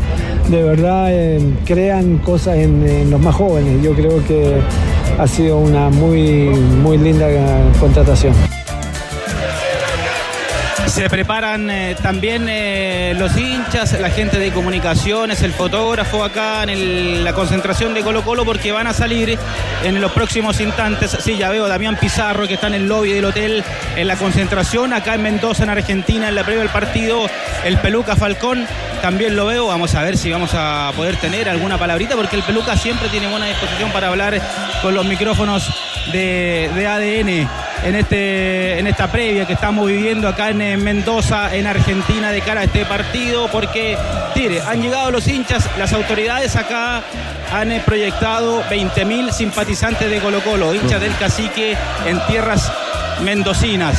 de 0.49 0.63
verdad 0.63 1.07
eh, 1.09 1.41
crean 1.65 2.19
cosas 2.19 2.57
en, 2.57 3.09
los 3.09 3.19
más 3.19 3.35
jóvenes. 3.35 3.81
Yo 3.81 3.93
creo 3.93 4.23
que 4.25 4.57
ha 5.17 5.27
sido 5.27 5.57
una 5.57 5.89
muy, 5.89 6.49
muy 6.83 6.97
linda 6.97 7.27
contratación. 7.79 8.56
Se 10.97 11.11
preparan 11.11 11.69
eh, 11.69 11.95
también 12.01 12.47
eh, 12.49 13.13
los 13.15 13.37
hinchas, 13.37 13.99
la 13.99 14.09
gente 14.09 14.39
de 14.39 14.51
comunicaciones, 14.51 15.43
el 15.43 15.53
fotógrafo 15.53 16.23
acá 16.23 16.63
en 16.63 17.23
la 17.23 17.33
concentración 17.33 17.93
de 17.93 18.01
Colo 18.01 18.23
Colo 18.23 18.43
porque 18.43 18.71
van 18.71 18.87
a 18.87 18.93
salir 18.93 19.37
en 19.83 20.01
los 20.01 20.11
próximos 20.11 20.59
instantes. 20.59 21.15
Sí, 21.19 21.37
ya 21.37 21.51
veo 21.51 21.65
a 21.65 21.67
Damián 21.67 21.97
Pizarro 21.97 22.47
que 22.47 22.55
está 22.55 22.65
en 22.65 22.73
el 22.73 22.87
lobby 22.87 23.11
del 23.13 23.25
hotel 23.25 23.63
en 23.95 24.07
la 24.07 24.15
concentración 24.15 24.91
acá 24.91 25.13
en 25.13 25.21
Mendoza, 25.21 25.61
en 25.61 25.69
Argentina, 25.69 26.29
en 26.29 26.33
la 26.33 26.43
previa 26.43 26.63
del 26.63 26.71
partido. 26.71 27.29
El 27.63 27.77
Peluca 27.77 28.15
Falcón 28.15 28.65
también 29.03 29.35
lo 29.35 29.45
veo. 29.45 29.67
Vamos 29.67 29.93
a 29.93 30.01
ver 30.01 30.17
si 30.17 30.31
vamos 30.31 30.49
a 30.55 30.91
poder 30.95 31.17
tener 31.17 31.47
alguna 31.47 31.77
palabrita 31.77 32.15
porque 32.15 32.37
el 32.37 32.41
Peluca 32.41 32.75
siempre 32.75 33.07
tiene 33.09 33.27
buena 33.27 33.45
disposición 33.45 33.91
para 33.91 34.07
hablar 34.07 34.41
con 34.81 34.95
los 34.95 35.05
micrófonos 35.05 35.71
de, 36.11 36.71
de 36.73 36.87
ADN 36.87 37.66
en, 37.83 37.95
este, 37.95 38.79
en 38.79 38.87
esta 38.87 39.11
previa 39.11 39.45
que 39.45 39.53
estamos 39.53 39.87
viviendo 39.87 40.27
acá 40.27 40.49
en 40.49 40.83
Mendoza, 40.83 41.55
en 41.55 41.67
Argentina, 41.67 42.31
de 42.31 42.41
cara 42.41 42.61
a 42.61 42.63
este 42.65 42.85
partido, 42.85 43.47
porque, 43.51 43.97
tire, 44.33 44.61
han 44.61 44.81
llegado 44.81 45.11
los 45.11 45.27
hinchas, 45.27 45.69
las 45.77 45.93
autoridades 45.93 46.55
acá 46.55 47.03
han 47.51 47.69
proyectado 47.85 48.63
20.000 48.63 49.31
simpatizantes 49.31 50.09
de 50.09 50.19
Colo 50.19 50.41
Colo, 50.41 50.73
hinchas 50.73 50.99
del 51.01 51.15
cacique 51.17 51.77
en 52.05 52.19
tierras 52.27 52.71
mendocinas. 53.23 53.97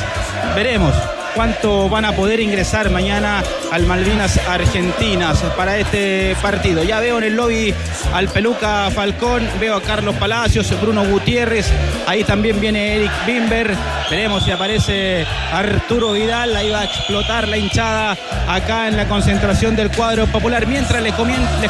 Veremos 0.54 0.94
cuánto 1.35 1.88
van 1.88 2.04
a 2.04 2.12
poder 2.12 2.40
ingresar 2.40 2.90
mañana 2.90 3.42
al 3.70 3.87
Malvinas 3.87 4.38
Argentinas 4.48 5.38
para 5.56 5.78
este 5.78 6.37
partido. 6.40 6.82
Ya 6.82 7.00
veo 7.00 7.18
en 7.18 7.25
el 7.25 7.37
lobby 7.37 7.75
al 8.14 8.28
Peluca 8.28 8.90
Falcón, 8.90 9.48
veo 9.60 9.76
a 9.76 9.82
Carlos 9.82 10.16
Palacios, 10.16 10.68
Bruno 10.80 11.04
Gutiérrez, 11.04 11.70
ahí 12.06 12.25
también 12.25 12.60
viene 12.60 12.96
Eric 12.96 13.12
Bimber. 13.26 13.75
Veremos 14.10 14.44
si 14.44 14.50
aparece 14.50 15.26
Arturo 15.52 16.12
Vidal, 16.12 16.56
ahí 16.56 16.70
va 16.70 16.80
a 16.80 16.84
explotar 16.84 17.46
la 17.46 17.58
hinchada 17.58 18.16
acá 18.48 18.88
en 18.88 18.96
la 18.96 19.06
concentración 19.06 19.76
del 19.76 19.90
cuadro 19.90 20.26
popular. 20.26 20.66
Mientras 20.66 21.02
les 21.02 21.14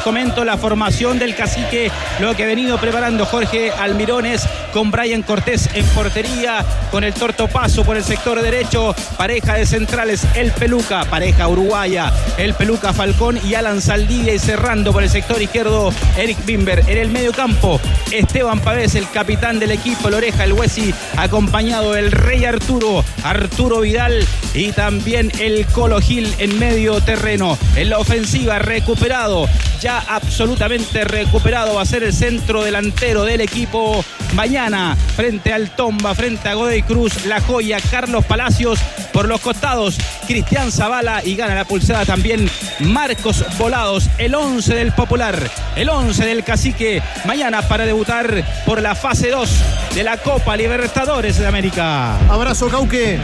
comento, 0.02 0.44
la 0.44 0.56
formación 0.56 1.18
del 1.18 1.34
cacique, 1.34 1.90
lo 2.20 2.36
que 2.36 2.44
ha 2.44 2.46
venido 2.46 2.78
preparando 2.78 3.26
Jorge 3.26 3.72
Almirones 3.72 4.46
con 4.72 4.92
Brian 4.92 5.22
Cortés 5.22 5.68
en 5.74 5.84
portería, 5.86 6.64
con 6.92 7.02
el 7.02 7.12
Torto 7.12 7.48
Paso 7.48 7.84
por 7.84 7.96
el 7.96 8.04
sector 8.04 8.40
derecho, 8.40 8.94
pareja 9.16 9.54
de 9.54 9.66
centrales, 9.66 10.24
el 10.36 10.52
Peluca, 10.52 11.04
pareja 11.06 11.48
uruguaya, 11.48 11.87
el 12.36 12.54
Peluca 12.54 12.92
Falcón 12.92 13.38
y 13.46 13.54
Alan 13.54 13.80
Saldivia 13.80 14.34
y 14.34 14.38
cerrando 14.38 14.92
por 14.92 15.02
el 15.02 15.08
sector 15.08 15.40
izquierdo 15.40 15.90
Eric 16.18 16.44
Bimber. 16.44 16.84
En 16.86 16.98
el 16.98 17.08
medio 17.08 17.32
campo, 17.32 17.80
Esteban 18.12 18.60
Pavés, 18.60 18.94
el 18.94 19.08
capitán 19.10 19.58
del 19.58 19.70
equipo, 19.70 20.08
el 20.08 20.14
oreja, 20.14 20.44
el 20.44 20.52
Huesi, 20.52 20.92
acompañado 21.16 21.92
del 21.92 22.12
Rey 22.12 22.44
Arturo, 22.44 23.04
Arturo 23.22 23.80
Vidal 23.80 24.26
y 24.52 24.72
también 24.72 25.32
el 25.38 25.64
Colo 25.66 26.00
Gil 26.00 26.32
en 26.38 26.58
medio 26.58 27.00
terreno. 27.00 27.56
En 27.74 27.88
la 27.88 27.98
ofensiva, 27.98 28.58
recuperado, 28.58 29.48
ya 29.80 29.98
absolutamente 29.98 31.04
recuperado, 31.04 31.76
va 31.76 31.82
a 31.82 31.86
ser 31.86 32.02
el 32.02 32.12
centro 32.12 32.64
delantero 32.64 33.24
del 33.24 33.40
equipo 33.40 34.04
mañana 34.34 34.96
frente 35.16 35.52
al 35.52 35.70
Tomba, 35.70 36.14
frente 36.14 36.48
a 36.48 36.54
Godoy 36.54 36.82
Cruz, 36.82 37.24
La 37.24 37.40
Joya, 37.40 37.78
Carlos 37.90 38.24
Palacios 38.26 38.78
por 39.12 39.26
los 39.26 39.40
costados, 39.40 39.96
Cristian 40.26 40.70
Zavala 40.70 41.22
y 41.24 41.34
gana 41.34 41.54
la 41.54 41.64
también 42.06 42.50
Marcos 42.80 43.44
Volados, 43.56 44.10
el 44.18 44.34
11 44.34 44.74
del 44.74 44.92
Popular, 44.92 45.38
el 45.76 45.88
11 45.88 46.26
del 46.26 46.42
Cacique, 46.42 47.00
mañana 47.24 47.62
para 47.68 47.86
debutar 47.86 48.44
por 48.66 48.82
la 48.82 48.94
fase 48.94 49.30
2 49.30 49.50
de 49.94 50.02
la 50.02 50.16
Copa 50.16 50.56
Libertadores 50.56 51.38
de 51.38 51.46
América. 51.46 52.18
Abrazo, 52.28 52.68
Cauque. 52.68 53.18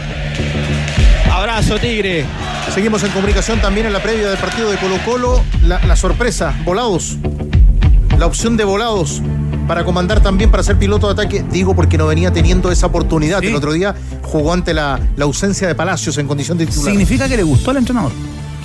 Abrazo, 1.31 1.77
Tigre. 1.79 2.25
Seguimos 2.73 3.03
en 3.03 3.11
comunicación 3.11 3.59
también 3.59 3.87
en 3.87 3.93
la 3.93 4.01
previa 4.01 4.29
del 4.29 4.37
partido 4.37 4.71
de 4.71 4.77
Colo 4.77 4.97
Colo. 5.03 5.43
La, 5.63 5.83
la 5.85 5.95
sorpresa, 5.95 6.53
Volados. 6.63 7.17
La 8.17 8.25
opción 8.25 8.55
de 8.55 8.63
Volados 8.63 9.21
para 9.67 9.83
comandar 9.83 10.21
también, 10.21 10.51
para 10.51 10.63
ser 10.63 10.77
piloto 10.77 11.07
de 11.07 11.13
ataque. 11.13 11.43
Digo 11.51 11.75
porque 11.75 11.97
no 11.97 12.07
venía 12.07 12.31
teniendo 12.31 12.71
esa 12.71 12.87
oportunidad. 12.87 13.43
El 13.43 13.55
otro 13.55 13.73
día 13.73 13.95
jugó 14.21 14.53
ante 14.53 14.73
la, 14.73 14.99
ausencia 15.19 15.67
de 15.67 15.75
Palacios 15.75 16.17
en 16.17 16.27
condición 16.27 16.57
de 16.57 16.65
titular. 16.65 16.91
Significa 16.91 17.27
que 17.27 17.37
le 17.37 17.43
gustó 17.43 17.71
al 17.71 17.77
entrenador, 17.77 18.11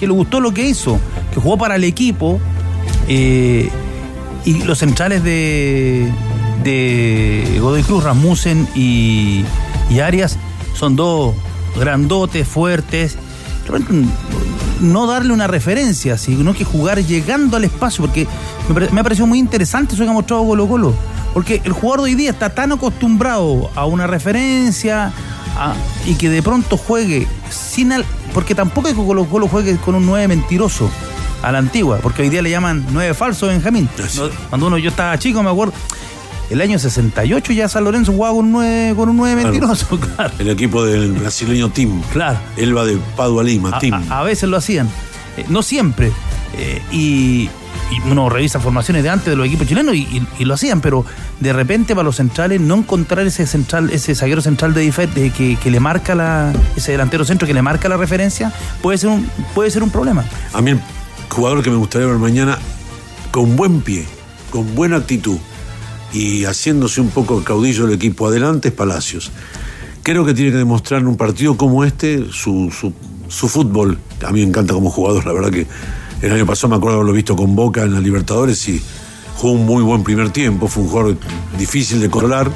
que 0.01 0.07
le 0.07 0.13
gustó 0.15 0.41
lo 0.41 0.53
que 0.53 0.67
hizo, 0.67 0.99
que 1.33 1.39
jugó 1.39 1.59
para 1.59 1.77
el 1.77 1.85
equipo. 1.85 2.41
Eh, 3.07 3.71
y 4.45 4.63
los 4.63 4.79
centrales 4.79 5.23
de, 5.23 6.11
de 6.65 7.59
Godoy 7.61 7.83
Cruz, 7.83 8.03
Ramusen 8.03 8.67
y, 8.75 9.45
y 9.91 10.01
Arias 10.01 10.39
son 10.75 10.97
dos 10.97 11.35
grandotes, 11.79 12.49
fuertes. 12.49 13.17
No 14.81 15.07
darle 15.07 15.35
una 15.35 15.47
referencia, 15.47 16.17
sino 16.17 16.55
que 16.55 16.65
jugar 16.65 17.05
llegando 17.05 17.59
al 17.59 17.65
espacio, 17.65 18.07
porque 18.07 18.27
me, 18.75 19.01
ha 19.01 19.03
parecido 19.03 19.27
muy 19.27 19.39
interesante 19.39 19.95
eso 19.95 20.03
que 20.03 20.11
ha 20.11 20.15
mostrado 20.15 20.47
Colo 20.47 20.67
Colo. 20.67 20.95
Porque 21.35 21.61
el 21.65 21.73
jugador 21.73 22.01
de 22.01 22.05
hoy 22.05 22.15
día 22.15 22.31
está 22.31 22.51
tan 22.51 22.73
acostumbrado 22.73 23.71
a 23.77 23.85
una 23.85 24.07
referencia 24.07 25.13
y 26.07 26.15
que 26.15 26.31
de 26.31 26.43
pronto 26.43 26.77
juegue 26.77 27.29
sin. 27.51 27.93
Porque 28.33 28.55
tampoco 28.55 28.89
es 28.89 28.95
que 28.95 29.05
Colo 29.05 29.25
Colo 29.27 29.49
juegue 29.49 29.77
con 29.77 29.95
un 29.95 30.07
9 30.07 30.29
mentiroso 30.29 30.91
a 31.43 31.53
la 31.53 31.59
antigua, 31.59 31.99
porque 32.03 32.23
hoy 32.23 32.29
día 32.29 32.43
le 32.43 32.51
llaman 32.51 32.85
9 32.91 33.15
falso 33.15 33.47
Benjamín. 33.47 33.89
Cuando 34.49 34.67
uno 34.67 34.79
yo 34.79 34.91
estaba 34.91 35.19
chico, 35.19 35.43
me 35.43 35.51
acuerdo. 35.51 35.73
El 36.51 36.61
año 36.61 36.81
68 36.81 37.53
ya 37.53 37.69
San 37.69 37.85
Lorenzo 37.85 38.13
jugaba 38.13 38.35
con 38.35 38.47
un 38.47 38.53
9, 38.53 38.95
con 38.97 39.09
un 39.09 39.17
9 39.17 39.45
mentiroso, 39.45 39.87
claro. 40.17 40.33
El 40.39 40.51
equipo 40.51 40.85
del 40.85 41.13
brasileño 41.13 41.71
Tim. 41.71 42.03
Claro. 42.13 42.39
Elba 42.57 42.85
de 42.85 42.99
Padua 43.17 43.45
Lima, 43.45 43.79
Tim. 43.79 43.95
A, 44.11 44.23
veces 44.25 44.49
lo 44.49 44.57
hacían. 44.57 44.89
Eh, 45.37 45.45
no 45.49 45.63
siempre. 45.63 46.13
Eh, 46.59 46.83
y, 46.91 47.49
y 47.91 48.09
uno 48.09 48.29
revisa 48.29 48.61
formaciones 48.61 49.03
de 49.03 49.11
antes 49.11 49.27
de 49.27 49.37
los 49.37 49.47
equipos 49.47 49.67
chilenos 49.67 49.95
y, 49.95 50.23
lo 50.41 50.55
hacían, 50.55 50.81
pero 50.81 51.05
de 51.39 51.53
repente 51.53 51.95
para 51.95 52.05
los 52.05 52.17
centrales 52.17 52.61
no 52.61 52.77
encontrar 52.77 53.27
ese 53.27 53.47
central, 53.47 53.91
ese 53.91 54.15
zaguero 54.15 54.41
central 54.41 54.75
de, 54.75 54.91
que, 55.31 55.71
le 55.71 55.81
marca 55.81 56.15
la, 56.15 56.53
ese 56.77 56.93
delantero 56.93 57.25
centro 57.25 57.47
que 57.47 57.55
le 57.55 57.63
marca 57.63 57.89
la 57.89 57.97
referencia, 57.97 58.53
puede 58.83 58.99
ser 58.99 59.11
un, 59.11 59.29
puede 59.55 59.71
ser 59.71 59.83
un 59.83 59.91
problema. 59.91 60.25
A 60.53 60.61
mí 60.61 60.73
el 60.73 60.81
jugador 61.29 61.63
que 61.63 61.71
me 61.71 61.77
gustaría 61.77 62.07
ver 62.07 62.19
mañana 62.19 62.59
con 63.31 63.57
buen 63.57 63.81
pie, 63.81 64.07
con 64.51 64.75
buena 64.75 64.97
actitud 64.97 65.39
y 66.13 66.45
haciéndose 66.45 67.01
un 67.01 67.11
poco 67.11 67.43
caudillo 67.45 67.87
del 67.87 67.95
equipo 67.95 68.27
adelante 68.27 68.69
es 68.69 68.75
Palacios. 68.75 69.31
Creo 70.03 70.25
que 70.25 70.35
tiene 70.35 70.51
que 70.51 70.57
demostrar 70.57 71.01
en 71.03 71.09
un 71.09 71.17
partido 71.17 71.57
como 71.57 71.85
este 71.85 72.27
su, 72.33 72.73
su, 72.73 72.93
su 73.29 73.49
fútbol. 73.49 73.99
A 74.27 74.33
mí 74.33 74.41
me 74.41 74.49
encanta 74.49 74.75
como 74.75 74.91
jugador, 74.91 75.27
la 75.27 75.33
verdad 75.33 75.51
que 75.51 75.67
el 76.23 76.33
año 76.33 76.47
pasado 76.47 76.69
me 76.69 76.77
acuerdo 76.77 76.97
haberlo 76.97 77.13
visto 77.13 77.37
con 77.37 77.55
Boca 77.55 77.83
en 77.83 77.95
la 77.95 78.01
Libertadores 78.01 78.69
y 78.69 78.83
jugó 79.37 79.55
un 79.55 79.67
muy 79.67 79.83
buen 79.83 80.03
primer 80.05 80.31
tiempo, 80.31 80.69
fue 80.69 80.83
un 80.83 80.89
jugador 80.89 81.17
difícil 81.59 82.01
de 82.01 82.11
controlar, 82.11 82.51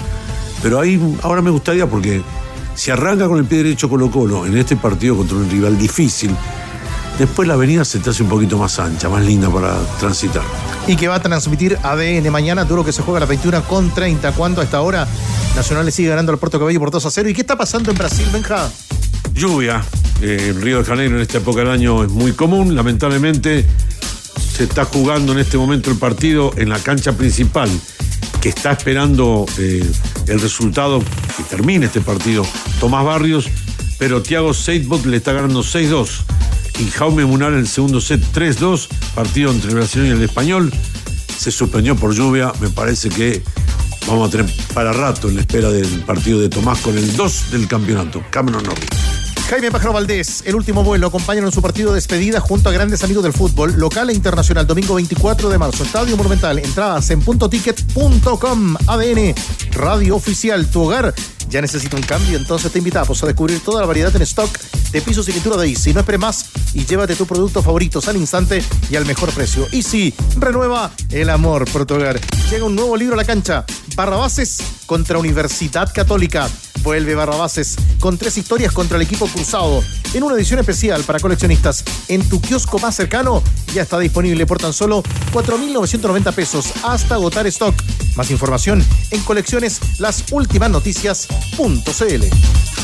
pero 0.63 0.81
ahí 0.81 1.01
ahora 1.23 1.43
me 1.43 1.51
gustaría 1.51 1.87
porque 1.87 2.23
si 2.75 2.91
arranca 2.91 3.27
con 3.29 3.39
el 3.39 3.45
pie 3.45 3.59
derecho 3.59 3.89
Colo 3.89 4.11
Colo 4.11 4.47
en 4.47 4.57
este 4.57 4.77
partido 4.77 5.17
contra 5.17 5.37
un 5.37 5.49
rival 5.51 5.79
difícil, 5.79 6.35
después 7.19 7.49
la 7.49 7.55
avenida 7.55 7.85
se 7.85 8.01
te 8.01 8.11
hace 8.11 8.23
un 8.23 8.29
poquito 8.29 8.59
más 8.59 8.79
ancha, 8.79 9.09
más 9.09 9.25
linda 9.25 9.49
para 9.49 9.77
transitar. 9.99 10.43
Y 10.87 10.97
que 10.97 11.09
va 11.09 11.15
a 11.15 11.23
transmitir 11.23 11.79
ADN 11.83 12.31
mañana, 12.31 12.65
duro 12.65 12.85
que 12.85 12.93
se 12.93 13.03
juega 13.03 13.19
a 13.19 13.21
las 13.21 13.29
21 13.29 13.63
con 13.65 13.95
30, 13.95 14.33
cuando 14.33 14.61
a 14.61 14.65
esta 14.65 14.81
hora 14.83 15.09
Nacional 15.55 15.87
le 15.87 15.93
sigue 15.93 16.09
ganando 16.09 16.33
al 16.33 16.39
Puerto 16.39 16.59
Cabello 16.59 16.81
por 16.81 16.91
2 16.91 17.07
a 17.07 17.11
0. 17.11 17.29
¿Y 17.29 17.35
qué 17.35 17.43
está 17.43 17.57
pasando 17.57 17.91
en 17.91 17.97
Brasil, 17.97 18.27
Benja? 18.33 18.69
Lluvia, 19.35 19.85
en 20.21 20.61
Río 20.61 20.79
de 20.79 20.85
Janeiro 20.85 21.17
en 21.17 21.23
esta 21.23 21.39
época 21.39 21.61
del 21.61 21.71
año 21.71 22.05
es 22.05 22.11
muy 22.11 22.33
común. 22.33 22.75
Lamentablemente 22.75 23.65
se 24.57 24.65
está 24.65 24.85
jugando 24.85 25.33
en 25.33 25.39
este 25.39 25.59
momento 25.59 25.91
el 25.91 25.99
partido 25.99 26.53
en 26.57 26.69
la 26.69 26.79
cancha 26.79 27.17
principal, 27.17 27.69
que 28.41 28.51
está 28.51 28.73
esperando 28.73 29.47
eh, 29.59 29.85
el 30.29 30.41
resultado 30.41 31.01
que 31.01 31.43
termine 31.49 31.87
este 31.87 32.01
partido. 32.01 32.47
Tomás 32.79 33.05
Barrios, 33.05 33.47
pero 33.99 34.23
Thiago 34.23 34.55
Seidbot 34.55 35.05
le 35.07 35.17
está 35.17 35.33
ganando 35.33 35.63
6-2. 35.63 36.09
Y 36.79 36.91
Jaume 36.91 37.25
Munar 37.25 37.53
en 37.53 37.61
el 37.61 37.69
segundo 37.69 38.01
set 38.01 38.21
3-2, 38.35 38.89
partido 39.15 39.51
entre 39.51 39.71
el 39.71 39.77
brasileño 39.77 40.15
y 40.15 40.17
el 40.19 40.23
español. 40.23 40.73
Se 41.37 41.51
suspendió 41.51 41.97
por 41.97 42.15
lluvia, 42.15 42.53
me 42.61 42.69
parece 42.69 43.09
que 43.09 43.43
vamos 44.07 44.29
a 44.29 44.31
tener 44.31 44.53
para 44.73 44.93
rato 44.93 45.29
en 45.29 45.37
la 45.37 45.41
espera 45.43 45.71
del 45.71 45.87
partido 46.01 46.41
de 46.41 46.49
Tomás 46.49 46.81
con 46.81 46.97
el 46.97 47.17
2 47.17 47.51
del 47.53 47.69
campeonato, 47.69 48.23
Cameron 48.31 48.65
Norrie. 48.65 49.04
Jaime 49.55 49.71
Pájaro 49.71 49.93
Valdés, 49.93 50.43
el 50.47 50.57
último 50.57 50.83
vuelo, 50.83 51.07
acompañan 51.07 51.45
en 51.45 51.53
su 51.53 51.63
partido 51.63 51.91
de 51.91 51.95
despedida 51.95 52.41
junto 52.41 52.69
a 52.69 52.73
grandes 52.73 53.05
amigos 53.05 53.23
del 53.23 53.33
fútbol, 53.33 53.75
local 53.77 54.11
e 54.11 54.13
internacional, 54.13 54.67
domingo 54.67 54.97
24 54.97 55.49
de 55.49 55.59
marzo, 55.59 55.85
Estadio 55.85 56.17
Monumental, 56.17 56.59
entradas 56.59 57.09
en 57.11 57.21
puntoticket.com, 57.21 58.77
ADN, 58.89 59.33
radio 59.71 60.17
oficial, 60.17 60.69
tu 60.69 60.83
hogar. 60.83 61.15
Ya 61.49 61.61
necesita 61.61 61.95
un 61.95 62.03
cambio, 62.03 62.37
entonces 62.37 62.73
te 62.73 62.79
invitamos 62.79 63.23
a 63.23 63.27
descubrir 63.27 63.61
toda 63.61 63.83
la 63.83 63.87
variedad 63.87 64.15
en 64.17 64.23
stock 64.23 64.51
de 64.91 65.01
pisos 65.01 65.29
y 65.29 65.33
pintura 65.33 65.57
de 65.57 65.69
Easy. 65.69 65.95
No 65.95 66.01
esperes 66.01 66.21
más 66.21 66.47
y 66.73 66.85
llévate 66.85 67.15
tus 67.15 67.29
productos 67.29 67.65
favoritos 67.65 68.09
al 68.09 68.17
instante 68.17 68.61
y 68.91 68.97
al 68.97 69.07
mejor 69.07 69.31
precio. 69.31 69.69
Easy, 69.71 70.13
renueva 70.37 70.91
el 71.11 71.31
amor 71.31 71.71
por 71.71 71.87
tu 71.87 71.95
hogar. 71.95 72.21
Llega 72.51 72.65
un 72.65 72.75
nuevo 72.75 72.97
libro 72.97 73.15
a 73.15 73.19
la 73.19 73.25
cancha, 73.25 73.65
Barrabases 73.95 74.59
contra 74.87 75.17
Universidad 75.17 75.93
Católica. 75.95 76.51
Vuelve 76.85 77.15
Barrabases 77.15 77.77
con 77.99 78.19
tres 78.19 78.37
historias 78.37 78.73
contra 78.73 78.97
el 78.97 79.03
equipo 79.03 79.27
cruzado 79.27 79.83
en 80.13 80.23
una 80.23 80.37
edición 80.37 80.61
especial 80.61 81.03
para 81.03 81.19
coleccionistas. 81.19 81.83
En 82.09 82.29
tu 82.29 82.43
kiosco 82.43 82.79
más 82.79 82.95
cercano 82.95 83.43
ya 83.73 83.83
está 83.83 83.99
disponible 83.99 84.47
por 84.47 84.59
tan 84.59 84.75
solo 84.75 85.03
4.990 85.33 86.33
pesos 86.35 86.73
hasta 86.85 87.15
agotar 87.15 87.47
stock. 87.47 87.75
Más 88.17 88.31
información 88.31 88.85
en 89.11 89.23
colecciones 89.23 89.81
las 89.99 90.31
últimas 90.31 90.71
noticias.cl. 90.71 92.84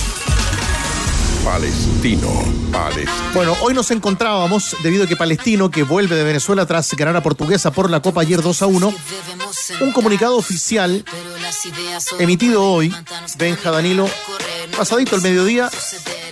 Palestino, 1.44 2.28
Palestino. 2.70 3.32
Bueno, 3.34 3.56
hoy 3.62 3.72
nos 3.74 3.90
encontrábamos 3.90 4.76
debido 4.82 5.04
a 5.04 5.06
que 5.06 5.16
Palestino, 5.16 5.70
que 5.70 5.82
vuelve 5.82 6.14
de 6.14 6.24
Venezuela 6.24 6.66
tras 6.66 6.92
ganar 6.94 7.16
a 7.16 7.22
Portuguesa 7.22 7.70
por 7.70 7.90
la 7.90 8.00
Copa 8.00 8.20
ayer 8.20 8.42
2 8.42 8.62
a 8.62 8.66
1, 8.66 8.94
un 9.80 9.92
comunicado 9.92 10.36
oficial 10.36 11.04
emitido 12.18 12.62
hoy, 12.64 12.94
Benja 13.38 13.70
Danilo, 13.70 14.08
pasadito 14.76 15.16
el 15.16 15.22
mediodía, 15.22 15.70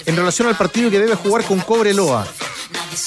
en 0.06 0.16
relación 0.16 0.48
al 0.48 0.56
partido 0.56 0.90
que 0.90 0.98
debe 0.98 1.14
jugar 1.14 1.44
con 1.44 1.60
Cobreloa. 1.60 2.26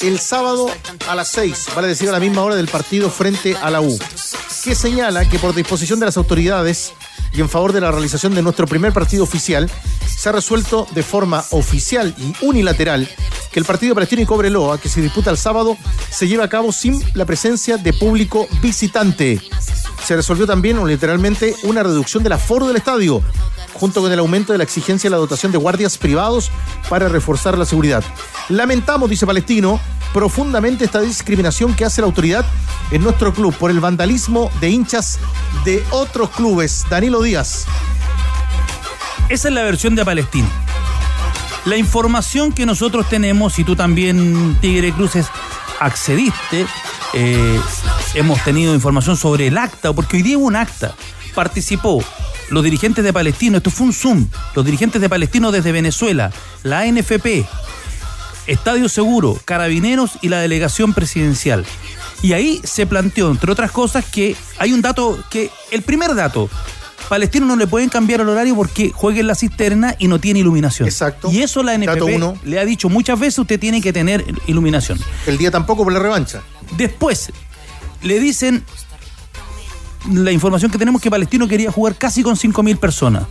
El 0.02 0.20
sábado 0.20 0.72
a 1.08 1.16
las 1.16 1.28
6, 1.30 1.68
vale 1.76 1.88
decir 1.88 2.10
a 2.10 2.14
la 2.14 2.20
misma 2.20 2.44
hora 2.44 2.56
del 2.56 2.68
partido 2.68 3.10
frente 3.10 3.56
a 3.56 3.70
la 3.70 3.82
U, 3.82 4.00
que 4.64 4.76
señala 4.76 5.28
que 5.28 5.40
por 5.40 5.56
disposición 5.56 6.00
de 6.00 6.06
las 6.06 6.18
autoridades 6.18 6.94
y 7.34 7.42
en 7.42 7.50
favor 7.50 7.74
de 7.74 7.82
la 7.82 7.92
realización 7.92 8.36
de 8.36 8.42
nuestro 8.42 8.68
primer 8.68 8.94
partido 8.94 9.24
oficial, 9.24 9.70
se 10.08 10.30
ha 10.30 10.32
resuelto 10.32 10.88
de 10.94 11.04
forma 11.04 11.44
oficial 11.52 12.14
y 12.18 12.46
unilateral 12.46 13.10
que 13.52 13.60
el 13.60 13.66
partido 13.66 13.96
Palestino 13.96 14.22
y 14.22 14.26
Cobreloa, 14.26 14.80
que 14.80 14.90
se 14.90 15.02
disputa 15.02 15.32
el 15.32 15.38
sábado, 15.38 15.78
se 16.10 16.28
lleve 16.28 16.44
a 16.44 16.50
cabo 16.50 16.72
sin 16.72 17.02
la 17.16 17.26
presencia 17.26 17.78
de 17.78 17.94
público 17.94 18.48
visitante. 18.62 19.42
Se 20.06 20.16
resolvió 20.16 20.46
también 20.46 20.86
literalmente 20.88 21.56
una 21.64 21.84
reducción 21.84 22.24
del 22.24 22.34
aforo 22.34 22.68
del 22.68 22.78
estadio, 22.78 23.22
junto 23.74 24.02
con 24.02 24.12
el 24.12 24.20
aumento 24.20 24.52
de 24.52 24.58
la 24.58 24.64
exigencia 24.64 25.10
de 25.10 25.12
la 25.12 25.18
dotación 25.18 25.52
de 25.52 25.58
guardias 25.58 25.98
privados 25.98 26.52
para 26.90 27.10
reforzar 27.10 27.58
la 27.58 27.66
seguridad. 27.66 28.04
Lamentamos, 28.50 29.10
dice 29.10 29.26
Palestino, 29.26 29.80
profundamente 30.14 30.86
esta 30.86 31.02
discriminación 31.02 31.74
que 31.74 31.86
hace 31.86 32.02
la 32.02 32.08
autoridad 32.08 32.46
en 32.92 33.04
nuestro 33.04 33.34
club 33.34 33.54
por 33.56 33.72
el 33.72 33.80
vandalismo 33.80 34.52
de 34.60 34.70
hinchas 34.70 35.20
de 35.66 35.84
otros 35.92 36.30
clubes. 36.32 36.86
Danilo 36.90 37.22
Díaz. 37.22 37.66
Esa 39.30 39.48
es 39.48 39.54
la 39.54 39.64
versión 39.64 39.96
de 39.96 40.04
Palestino. 40.04 40.48
La 41.66 41.78
información 41.78 42.52
que 42.52 42.66
nosotros 42.66 43.08
tenemos, 43.08 43.60
y 43.60 43.64
tú 43.64 43.76
también, 43.76 44.58
Tigre 44.60 44.92
Cruces, 44.92 45.28
accediste, 45.80 46.66
eh, 47.14 47.60
hemos 48.16 48.44
tenido 48.44 48.74
información 48.74 49.16
sobre 49.16 49.48
el 49.48 49.58
acta, 49.58 49.94
porque 49.94 50.18
hoy 50.18 50.24
día 50.24 50.38
hubo 50.38 50.48
un 50.48 50.56
acta. 50.56 50.96
Participó 51.36 52.04
los 52.50 52.64
dirigentes 52.64 53.04
de 53.04 53.14
Palestino, 53.14 53.58
esto 53.58 53.72
fue 53.72 53.88
un 53.88 53.94
Zoom, 53.94 54.28
los 54.56 54.66
dirigentes 54.66 55.00
de 55.02 55.08
Palestino 55.08 55.52
desde 55.52 55.72
Venezuela, 55.72 56.32
la 56.64 56.86
NFP, 56.86 57.46
Estadio 58.48 58.90
Seguro, 58.90 59.40
Carabineros 59.46 60.12
y 60.22 60.30
la 60.30 60.40
delegación 60.40 60.94
presidencial. 60.94 61.66
Y 62.22 62.34
ahí 62.34 62.62
se 62.64 62.86
planteó, 62.86 63.32
entre 63.32 63.52
otras 63.52 63.72
cosas, 63.72 64.06
que 64.06 64.36
hay 64.60 64.74
un 64.74 64.82
dato 64.82 65.24
que, 65.30 65.50
el 65.72 65.82
primer 65.82 66.14
dato, 66.14 66.50
Palestino 67.10 67.46
no 67.46 67.56
le 67.56 67.68
pueden 67.68 67.90
cambiar 67.90 68.22
el 68.22 68.30
horario 68.30 68.56
porque 68.56 68.92
juegue 68.94 69.20
en 69.20 69.28
la 69.28 69.36
cisterna 69.36 69.96
y 70.00 70.08
no 70.08 70.20
tiene 70.20 70.40
iluminación. 70.40 70.88
Exacto. 70.88 71.32
Y 71.32 71.42
eso 71.42 71.64
la 71.64 71.78
NFP 71.78 72.46
le 72.46 72.60
ha 72.60 72.66
dicho 72.66 72.90
muchas 72.90 73.20
veces, 73.20 73.40
usted 73.40 73.60
tiene 73.60 73.82
que 73.82 73.92
tener 73.92 74.24
iluminación. 74.48 75.00
El 75.26 75.38
día 75.38 75.52
tampoco 75.52 75.84
por 75.84 75.92
la 75.92 76.00
revancha. 76.00 76.42
Después, 76.78 77.32
le 78.04 78.20
dicen 78.20 78.64
la 80.10 80.32
información 80.32 80.72
que 80.72 80.78
tenemos 80.78 81.02
que 81.02 81.12
Palestino 81.12 81.48
quería 81.48 81.72
jugar 81.72 81.96
casi 81.96 82.24
con 82.24 82.36
5.000 82.36 82.78
personas. 82.78 83.24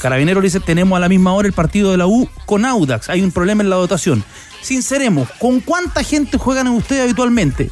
Carabinero 0.00 0.40
le 0.40 0.46
dice, 0.46 0.60
tenemos 0.60 0.96
a 0.96 1.00
la 1.00 1.08
misma 1.08 1.32
hora 1.32 1.46
el 1.46 1.54
partido 1.54 1.90
de 1.90 1.96
la 1.96 2.06
U 2.06 2.28
con 2.46 2.64
Audax, 2.64 3.08
hay 3.08 3.22
un 3.22 3.32
problema 3.32 3.62
en 3.62 3.70
la 3.70 3.76
dotación. 3.76 4.24
Sinceremos, 4.62 5.28
¿con 5.38 5.60
cuánta 5.60 6.02
gente 6.02 6.38
juegan 6.38 6.68
ustedes 6.68 7.02
habitualmente? 7.02 7.70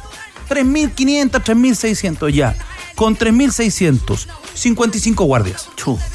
3.500, 0.49 1.31
3.600 1.31 2.29
ya. 2.31 2.55
Con 2.95 3.17
3.600, 3.17 4.27
55 4.53 5.25
guardias. 5.25 5.69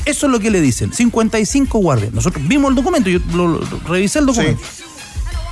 Eso 0.05 0.27
es 0.27 0.33
lo 0.33 0.39
que 0.39 0.51
le 0.51 0.61
dicen, 0.61 0.93
55 0.93 1.79
guardias. 1.79 2.13
Nosotros 2.13 2.47
vimos 2.47 2.71
el 2.71 2.77
documento, 2.77 3.11
yo 3.11 3.19
lo, 3.35 3.61
revisé 3.89 4.21
el 4.21 4.27
documento. 4.27 4.63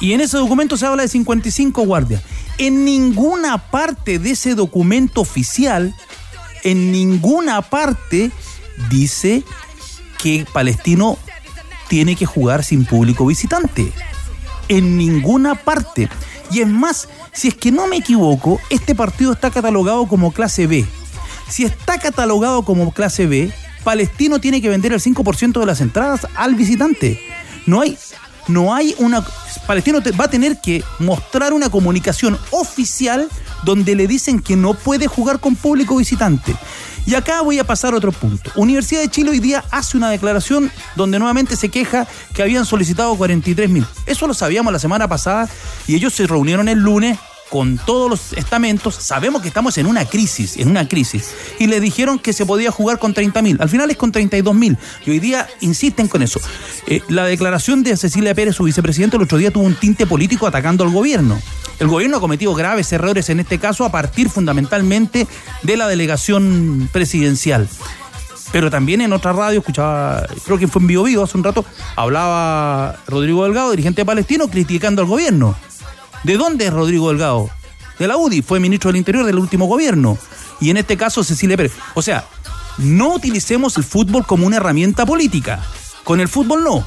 Y 0.00 0.12
en 0.12 0.20
ese 0.20 0.36
documento 0.36 0.76
se 0.76 0.86
habla 0.86 1.02
de 1.02 1.08
55 1.08 1.82
guardias. 1.82 2.22
En 2.58 2.84
ninguna 2.84 3.58
parte 3.70 4.18
de 4.18 4.30
ese 4.30 4.54
documento 4.54 5.20
oficial, 5.20 5.94
en 6.62 6.92
ninguna 6.92 7.62
parte 7.62 8.30
dice 8.90 9.42
que 10.16 10.46
Palestino 10.52 11.18
tiene 11.88 12.16
que 12.16 12.26
jugar 12.26 12.64
sin 12.64 12.84
público 12.84 13.26
visitante. 13.26 13.92
En 14.68 14.96
ninguna 14.96 15.54
parte. 15.54 16.08
Y 16.50 16.60
es 16.60 16.68
más, 16.68 17.08
si 17.32 17.48
es 17.48 17.54
que 17.54 17.72
no 17.72 17.86
me 17.86 17.96
equivoco, 17.96 18.60
este 18.70 18.94
partido 18.94 19.32
está 19.32 19.50
catalogado 19.50 20.06
como 20.06 20.32
clase 20.32 20.66
B. 20.66 20.84
Si 21.48 21.64
está 21.64 21.98
catalogado 21.98 22.62
como 22.64 22.92
clase 22.92 23.26
B, 23.26 23.52
Palestino 23.84 24.40
tiene 24.40 24.60
que 24.60 24.68
vender 24.68 24.92
el 24.92 25.00
5% 25.00 25.60
de 25.60 25.66
las 25.66 25.80
entradas 25.80 26.26
al 26.34 26.56
visitante. 26.56 27.20
No 27.66 27.80
hay, 27.80 27.96
no 28.48 28.74
hay 28.74 28.94
una. 28.98 29.24
Palestino 29.66 30.00
va 30.18 30.24
a 30.24 30.30
tener 30.30 30.60
que 30.60 30.82
mostrar 30.98 31.52
una 31.52 31.70
comunicación 31.70 32.38
oficial 32.50 33.28
donde 33.64 33.94
le 33.94 34.06
dicen 34.06 34.40
que 34.40 34.56
no 34.56 34.74
puede 34.74 35.06
jugar 35.06 35.40
con 35.40 35.56
público 35.56 35.96
visitante. 35.96 36.54
Y 37.06 37.14
acá 37.14 37.40
voy 37.40 37.60
a 37.60 37.64
pasar 37.64 37.94
a 37.94 37.98
otro 37.98 38.10
punto. 38.10 38.50
Universidad 38.56 39.00
de 39.00 39.08
Chile 39.08 39.30
hoy 39.30 39.38
día 39.38 39.64
hace 39.70 39.96
una 39.96 40.10
declaración 40.10 40.72
donde 40.96 41.20
nuevamente 41.20 41.54
se 41.54 41.68
queja 41.68 42.06
que 42.34 42.42
habían 42.42 42.66
solicitado 42.66 43.14
43 43.16 43.70
mil. 43.70 43.86
Eso 44.06 44.26
lo 44.26 44.34
sabíamos 44.34 44.72
la 44.72 44.80
semana 44.80 45.06
pasada 45.06 45.48
y 45.86 45.94
ellos 45.94 46.14
se 46.14 46.26
reunieron 46.26 46.68
el 46.68 46.80
lunes 46.80 47.16
con 47.50 47.78
todos 47.78 48.10
los 48.10 48.32
estamentos, 48.32 48.94
sabemos 48.96 49.42
que 49.42 49.48
estamos 49.48 49.78
en 49.78 49.86
una 49.86 50.04
crisis, 50.04 50.56
en 50.56 50.68
una 50.68 50.88
crisis, 50.88 51.30
y 51.58 51.66
le 51.66 51.80
dijeron 51.80 52.18
que 52.18 52.32
se 52.32 52.44
podía 52.44 52.70
jugar 52.70 52.98
con 52.98 53.14
30 53.14 53.42
mil. 53.42 53.56
Al 53.60 53.68
final 53.68 53.90
es 53.90 53.96
con 53.96 54.12
32 54.12 54.54
mil. 54.54 54.76
Y 55.04 55.10
hoy 55.10 55.20
día 55.20 55.46
insisten 55.60 56.08
con 56.08 56.22
eso. 56.22 56.40
Eh, 56.86 57.02
la 57.08 57.24
declaración 57.24 57.82
de 57.82 57.96
Cecilia 57.96 58.34
Pérez, 58.34 58.56
su 58.56 58.64
vicepresidente, 58.64 59.16
el 59.16 59.22
otro 59.22 59.38
día 59.38 59.50
tuvo 59.50 59.64
un 59.64 59.74
tinte 59.74 60.06
político 60.06 60.46
atacando 60.46 60.84
al 60.84 60.90
gobierno. 60.90 61.40
El 61.78 61.88
gobierno 61.88 62.16
ha 62.16 62.20
cometido 62.20 62.54
graves 62.54 62.92
errores 62.92 63.28
en 63.28 63.40
este 63.40 63.58
caso 63.58 63.84
a 63.84 63.92
partir 63.92 64.30
fundamentalmente 64.30 65.26
de 65.62 65.76
la 65.76 65.88
delegación 65.88 66.88
presidencial. 66.92 67.68
Pero 68.52 68.70
también 68.70 69.00
en 69.00 69.12
otra 69.12 69.32
radio, 69.32 69.58
escuchaba, 69.58 70.26
creo 70.44 70.58
que 70.58 70.68
fue 70.68 70.80
en 70.80 70.88
Vivo 70.88 71.04
Vivo 71.04 71.24
hace 71.24 71.36
un 71.36 71.44
rato, 71.44 71.64
hablaba 71.96 72.96
Rodrigo 73.06 73.44
Delgado, 73.44 73.70
dirigente 73.72 74.04
palestino, 74.04 74.48
criticando 74.48 75.02
al 75.02 75.08
gobierno. 75.08 75.56
¿De 76.24 76.36
dónde 76.36 76.66
es 76.66 76.72
Rodrigo 76.72 77.08
Delgado? 77.08 77.50
De 77.98 78.06
la 78.06 78.16
UDI, 78.16 78.42
fue 78.42 78.60
ministro 78.60 78.90
del 78.90 78.98
Interior 78.98 79.24
del 79.24 79.38
último 79.38 79.66
gobierno. 79.66 80.18
Y 80.60 80.70
en 80.70 80.76
este 80.76 80.96
caso 80.96 81.24
Cecilia 81.24 81.56
Pérez. 81.56 81.72
O 81.94 82.02
sea, 82.02 82.26
no 82.78 83.14
utilicemos 83.14 83.76
el 83.76 83.84
fútbol 83.84 84.26
como 84.26 84.46
una 84.46 84.56
herramienta 84.56 85.06
política. 85.06 85.62
Con 86.04 86.20
el 86.20 86.28
fútbol 86.28 86.64
no. 86.64 86.86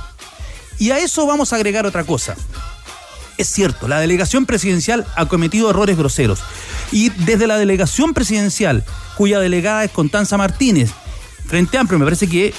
Y 0.78 0.92
a 0.92 1.00
eso 1.00 1.26
vamos 1.26 1.52
a 1.52 1.56
agregar 1.56 1.86
otra 1.86 2.04
cosa. 2.04 2.36
Es 3.38 3.48
cierto, 3.48 3.88
la 3.88 4.00
delegación 4.00 4.46
presidencial 4.46 5.06
ha 5.16 5.28
cometido 5.28 5.70
errores 5.70 5.98
groseros. 5.98 6.40
Y 6.92 7.10
desde 7.10 7.48
la 7.48 7.58
delegación 7.58 8.14
presidencial, 8.14 8.84
cuya 9.16 9.40
delegada 9.40 9.84
es 9.84 9.92
Constanza 9.92 10.38
Martínez, 10.38 10.92
Frente 11.48 11.78
Amplio, 11.78 11.98
me 11.98 12.06
parece 12.06 12.28
que 12.28 12.54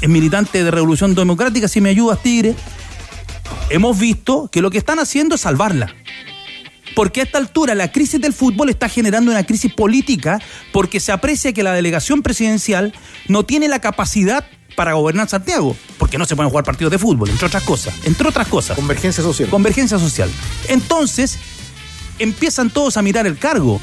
es 0.00 0.08
militante 0.08 0.64
de 0.64 0.70
Revolución 0.70 1.14
Democrática, 1.14 1.68
si 1.68 1.80
me 1.80 1.90
ayudas, 1.90 2.22
Tigre, 2.22 2.54
hemos 3.70 3.98
visto 3.98 4.48
que 4.50 4.62
lo 4.62 4.70
que 4.70 4.78
están 4.78 4.98
haciendo 4.98 5.34
es 5.34 5.42
salvarla. 5.42 5.94
Porque 6.94 7.20
a 7.20 7.24
esta 7.24 7.38
altura 7.38 7.74
la 7.74 7.92
crisis 7.92 8.20
del 8.20 8.32
fútbol 8.32 8.68
está 8.68 8.88
generando 8.88 9.30
una 9.30 9.44
crisis 9.44 9.72
política 9.72 10.40
porque 10.72 10.98
se 10.98 11.12
aprecia 11.12 11.52
que 11.52 11.62
la 11.62 11.72
delegación 11.72 12.22
presidencial 12.22 12.92
no 13.28 13.44
tiene 13.44 13.68
la 13.68 13.80
capacidad 13.80 14.44
para 14.74 14.94
gobernar 14.94 15.28
Santiago, 15.28 15.76
porque 15.98 16.18
no 16.18 16.24
se 16.24 16.34
pueden 16.34 16.50
jugar 16.50 16.64
partidos 16.64 16.90
de 16.90 16.98
fútbol, 16.98 17.28
entre 17.28 17.46
otras 17.46 17.62
cosas, 17.64 17.94
entre 18.04 18.28
otras 18.28 18.48
cosas. 18.48 18.76
Convergencia 18.76 19.22
social. 19.22 19.48
Convergencia 19.50 19.98
social. 19.98 20.30
Entonces, 20.68 21.38
empiezan 22.18 22.70
todos 22.70 22.96
a 22.96 23.02
mirar 23.02 23.26
el 23.26 23.38
cargo. 23.38 23.80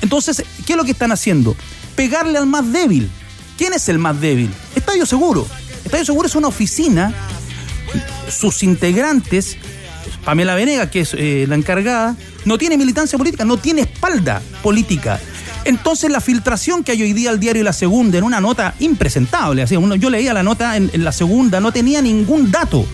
Entonces, 0.00 0.44
¿qué 0.66 0.72
es 0.72 0.76
lo 0.76 0.84
que 0.84 0.92
están 0.92 1.12
haciendo? 1.12 1.56
Pegarle 1.96 2.38
al 2.38 2.46
más 2.46 2.72
débil. 2.72 3.10
¿Quién 3.58 3.72
es 3.72 3.88
el 3.88 3.98
más 3.98 4.20
débil? 4.20 4.50
Estadio 4.74 5.06
Seguro. 5.06 5.46
Estadio 5.84 6.04
Seguro 6.04 6.26
es 6.26 6.34
una 6.34 6.48
oficina, 6.48 7.12
sus 8.28 8.62
integrantes, 8.62 9.56
Pamela 10.24 10.54
Venega, 10.54 10.90
que 10.90 11.00
es 11.00 11.14
eh, 11.14 11.46
la 11.48 11.54
encargada, 11.54 12.16
no 12.44 12.58
tiene 12.58 12.76
militancia 12.76 13.18
política, 13.18 13.44
no 13.44 13.56
tiene 13.56 13.82
espalda 13.82 14.42
política. 14.62 15.20
Entonces 15.64 16.10
la 16.10 16.20
filtración 16.20 16.82
que 16.82 16.92
hay 16.92 17.02
hoy 17.02 17.12
día 17.12 17.30
al 17.30 17.38
diario 17.38 17.62
La 17.62 17.72
Segunda 17.72 18.18
en 18.18 18.24
una 18.24 18.40
nota 18.40 18.74
impresentable, 18.80 19.62
así, 19.62 19.76
yo 19.98 20.10
leía 20.10 20.32
la 20.32 20.42
nota 20.42 20.76
en, 20.76 20.90
La 21.04 21.12
Segunda, 21.12 21.60
no 21.60 21.72
tenía 21.72 22.02
ningún 22.02 22.50
dato 22.50 22.84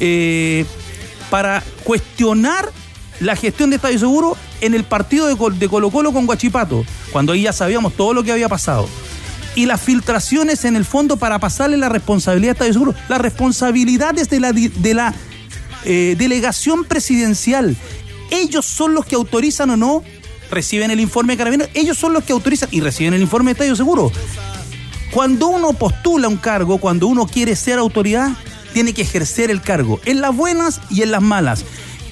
eh, 0.00 0.64
para 1.30 1.62
cuestionar 1.84 2.70
la 3.20 3.36
gestión 3.36 3.70
de 3.70 3.76
Estadio 3.76 3.98
Seguro 3.98 4.36
en 4.60 4.74
el 4.74 4.84
partido 4.84 5.26
de, 5.26 5.36
Colo 5.68 5.90
Colo 5.90 6.12
con 6.12 6.26
Guachipato, 6.26 6.84
cuando 7.12 7.32
ahí 7.32 7.42
ya 7.42 7.52
sabíamos 7.52 7.94
todo 7.94 8.14
lo 8.14 8.22
que 8.22 8.32
había 8.32 8.48
pasado. 8.48 8.88
Y 9.58 9.66
las 9.66 9.80
filtraciones 9.80 10.64
en 10.64 10.76
el 10.76 10.84
fondo 10.84 11.16
para 11.16 11.40
pasarle 11.40 11.76
la 11.76 11.88
responsabilidad 11.88 12.50
a 12.50 12.52
Estadio 12.52 12.72
Seguro. 12.74 12.94
Las 13.08 13.20
responsabilidades 13.20 14.30
de 14.30 14.38
la, 14.38 14.52
de 14.52 14.94
la 14.94 15.12
eh, 15.84 16.14
delegación 16.16 16.84
presidencial. 16.84 17.74
Ellos 18.30 18.64
son 18.64 18.94
los 18.94 19.04
que 19.04 19.16
autorizan 19.16 19.70
o 19.70 19.76
no 19.76 20.04
reciben 20.48 20.92
el 20.92 21.00
informe 21.00 21.32
de 21.32 21.38
Carabineros, 21.38 21.72
ellos 21.74 21.98
son 21.98 22.12
los 22.12 22.22
que 22.22 22.32
autorizan 22.32 22.68
y 22.70 22.80
reciben 22.80 23.14
el 23.14 23.20
informe 23.20 23.48
de 23.48 23.52
Estadio 23.54 23.74
Seguro. 23.74 24.12
Cuando 25.10 25.48
uno 25.48 25.72
postula 25.72 26.28
un 26.28 26.36
cargo, 26.36 26.78
cuando 26.78 27.08
uno 27.08 27.26
quiere 27.26 27.56
ser 27.56 27.80
autoridad, 27.80 28.30
tiene 28.72 28.92
que 28.92 29.02
ejercer 29.02 29.50
el 29.50 29.60
cargo, 29.60 29.98
en 30.04 30.20
las 30.20 30.36
buenas 30.36 30.80
y 30.88 31.02
en 31.02 31.10
las 31.10 31.20
malas. 31.20 31.64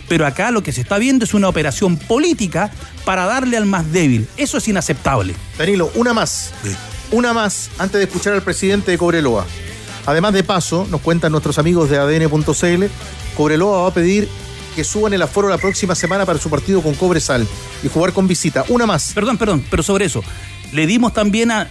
Pero 0.08 0.26
acá 0.26 0.50
lo 0.50 0.64
que 0.64 0.72
se 0.72 0.80
está 0.80 0.98
viendo 0.98 1.24
es 1.24 1.32
una 1.32 1.48
operación 1.48 1.96
política 1.96 2.72
para 3.04 3.24
darle 3.24 3.56
al 3.56 3.66
más 3.66 3.92
débil. 3.92 4.26
Eso 4.36 4.58
es 4.58 4.66
inaceptable. 4.66 5.36
Danilo, 5.56 5.92
una 5.94 6.12
más. 6.12 6.52
Una 7.12 7.32
más 7.32 7.70
antes 7.78 7.98
de 7.98 8.04
escuchar 8.04 8.34
al 8.34 8.42
presidente 8.42 8.90
de 8.90 8.98
Cobreloa. 8.98 9.46
Además 10.06 10.32
de 10.32 10.42
paso, 10.42 10.86
nos 10.90 11.00
cuentan 11.00 11.32
nuestros 11.32 11.58
amigos 11.58 11.88
de 11.88 11.98
ADN.cl, 11.98 12.84
Cobreloa 13.36 13.82
va 13.82 13.88
a 13.88 13.94
pedir 13.94 14.28
que 14.74 14.84
suban 14.84 15.12
el 15.14 15.22
aforo 15.22 15.48
la 15.48 15.58
próxima 15.58 15.94
semana 15.94 16.26
para 16.26 16.38
su 16.38 16.50
partido 16.50 16.82
con 16.82 16.94
Cobresal 16.94 17.46
y 17.82 17.88
jugar 17.88 18.12
con 18.12 18.28
visita. 18.28 18.64
Una 18.68 18.86
más. 18.86 19.12
Perdón, 19.14 19.38
perdón, 19.38 19.64
pero 19.70 19.82
sobre 19.82 20.04
eso, 20.04 20.22
le 20.72 20.86
dimos 20.86 21.14
también 21.14 21.50
a, 21.50 21.70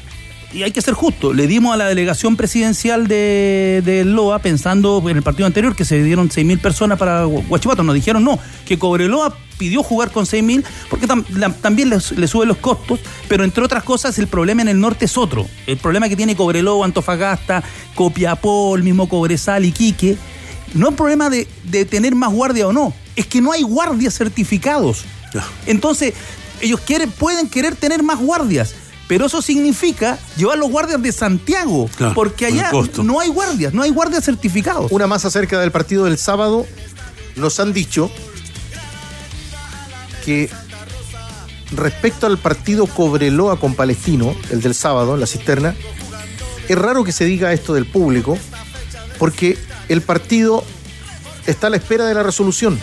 y 0.55 0.63
hay 0.63 0.71
que 0.71 0.81
ser 0.81 0.93
justo, 0.93 1.33
le 1.33 1.47
dimos 1.47 1.73
a 1.73 1.77
la 1.77 1.87
delegación 1.87 2.37
presidencial 2.37 3.09
de, 3.09 3.81
de 3.83 4.05
LOA, 4.05 4.39
pensando 4.39 5.03
en 5.09 5.17
el 5.17 5.21
partido 5.23 5.45
anterior 5.45 5.75
que 5.75 5.83
se 5.83 6.01
dieron 6.01 6.29
6.000 6.29 6.61
personas 6.61 6.97
para 6.97 7.25
Guachipato, 7.25 7.83
nos 7.83 7.93
dijeron 7.93 8.23
no, 8.23 8.39
que 8.65 8.79
Cobreloa 8.79 9.37
pidió 9.57 9.83
jugar 9.83 10.11
con 10.11 10.25
6.000 10.25 10.63
porque 10.89 11.07
también 11.07 11.89
le, 11.89 11.97
le 12.15 12.27
suben 12.27 12.47
los 12.47 12.57
costos, 12.57 13.01
pero 13.27 13.43
entre 13.43 13.65
otras 13.65 13.83
cosas 13.83 14.17
el 14.17 14.27
problema 14.27 14.61
en 14.61 14.69
el 14.69 14.79
norte 14.79 15.05
es 15.05 15.17
otro. 15.17 15.45
El 15.67 15.77
problema 15.77 16.07
que 16.07 16.15
tiene 16.15 16.37
Cobreloa, 16.37 16.85
Antofagasta, 16.85 17.61
Copiapó, 17.93 18.77
el 18.77 18.83
mismo 18.83 19.09
Cobresal, 19.09 19.65
Iquique, 19.65 20.17
no 20.73 20.89
es 20.89 20.95
problema 20.95 21.29
de, 21.29 21.49
de 21.65 21.83
tener 21.83 22.15
más 22.15 22.31
guardia 22.31 22.65
o 22.67 22.71
no, 22.71 22.93
es 23.17 23.27
que 23.27 23.41
no 23.41 23.51
hay 23.51 23.63
guardias 23.63 24.13
certificados. 24.17 25.03
Entonces, 25.65 26.13
ellos 26.61 26.79
quieren, 26.79 27.11
pueden 27.11 27.49
querer 27.49 27.75
tener 27.75 28.03
más 28.03 28.19
guardias, 28.19 28.73
pero 29.07 29.27
eso 29.27 29.41
significa 29.41 30.17
llevar 30.35 30.57
los 30.57 30.69
guardias 30.69 31.01
de 31.01 31.11
Santiago, 31.11 31.89
porque 32.13 32.47
allá 32.47 32.71
no 33.03 33.19
hay 33.19 33.29
guardias, 33.29 33.73
no 33.73 33.83
hay 33.83 33.91
guardias 33.91 34.23
certificados. 34.23 34.91
Una 34.91 35.07
más 35.07 35.25
acerca 35.25 35.59
del 35.59 35.71
partido 35.71 36.05
del 36.05 36.17
sábado, 36.17 36.65
nos 37.35 37.59
han 37.59 37.73
dicho 37.73 38.09
que 40.23 40.49
respecto 41.71 42.25
al 42.25 42.37
partido 42.37 42.87
Cobreloa 42.87 43.59
con 43.59 43.75
Palestino, 43.75 44.35
el 44.49 44.61
del 44.61 44.73
sábado 44.73 45.13
en 45.13 45.19
la 45.19 45.27
cisterna, 45.27 45.75
es 46.67 46.77
raro 46.77 47.03
que 47.03 47.11
se 47.11 47.25
diga 47.25 47.53
esto 47.53 47.73
del 47.75 47.85
público, 47.85 48.37
porque 49.19 49.57
el 49.87 50.01
partido 50.01 50.63
está 51.45 51.67
a 51.67 51.69
la 51.69 51.77
espera 51.77 52.05
de 52.05 52.15
la 52.15 52.23
resolución. 52.23 52.79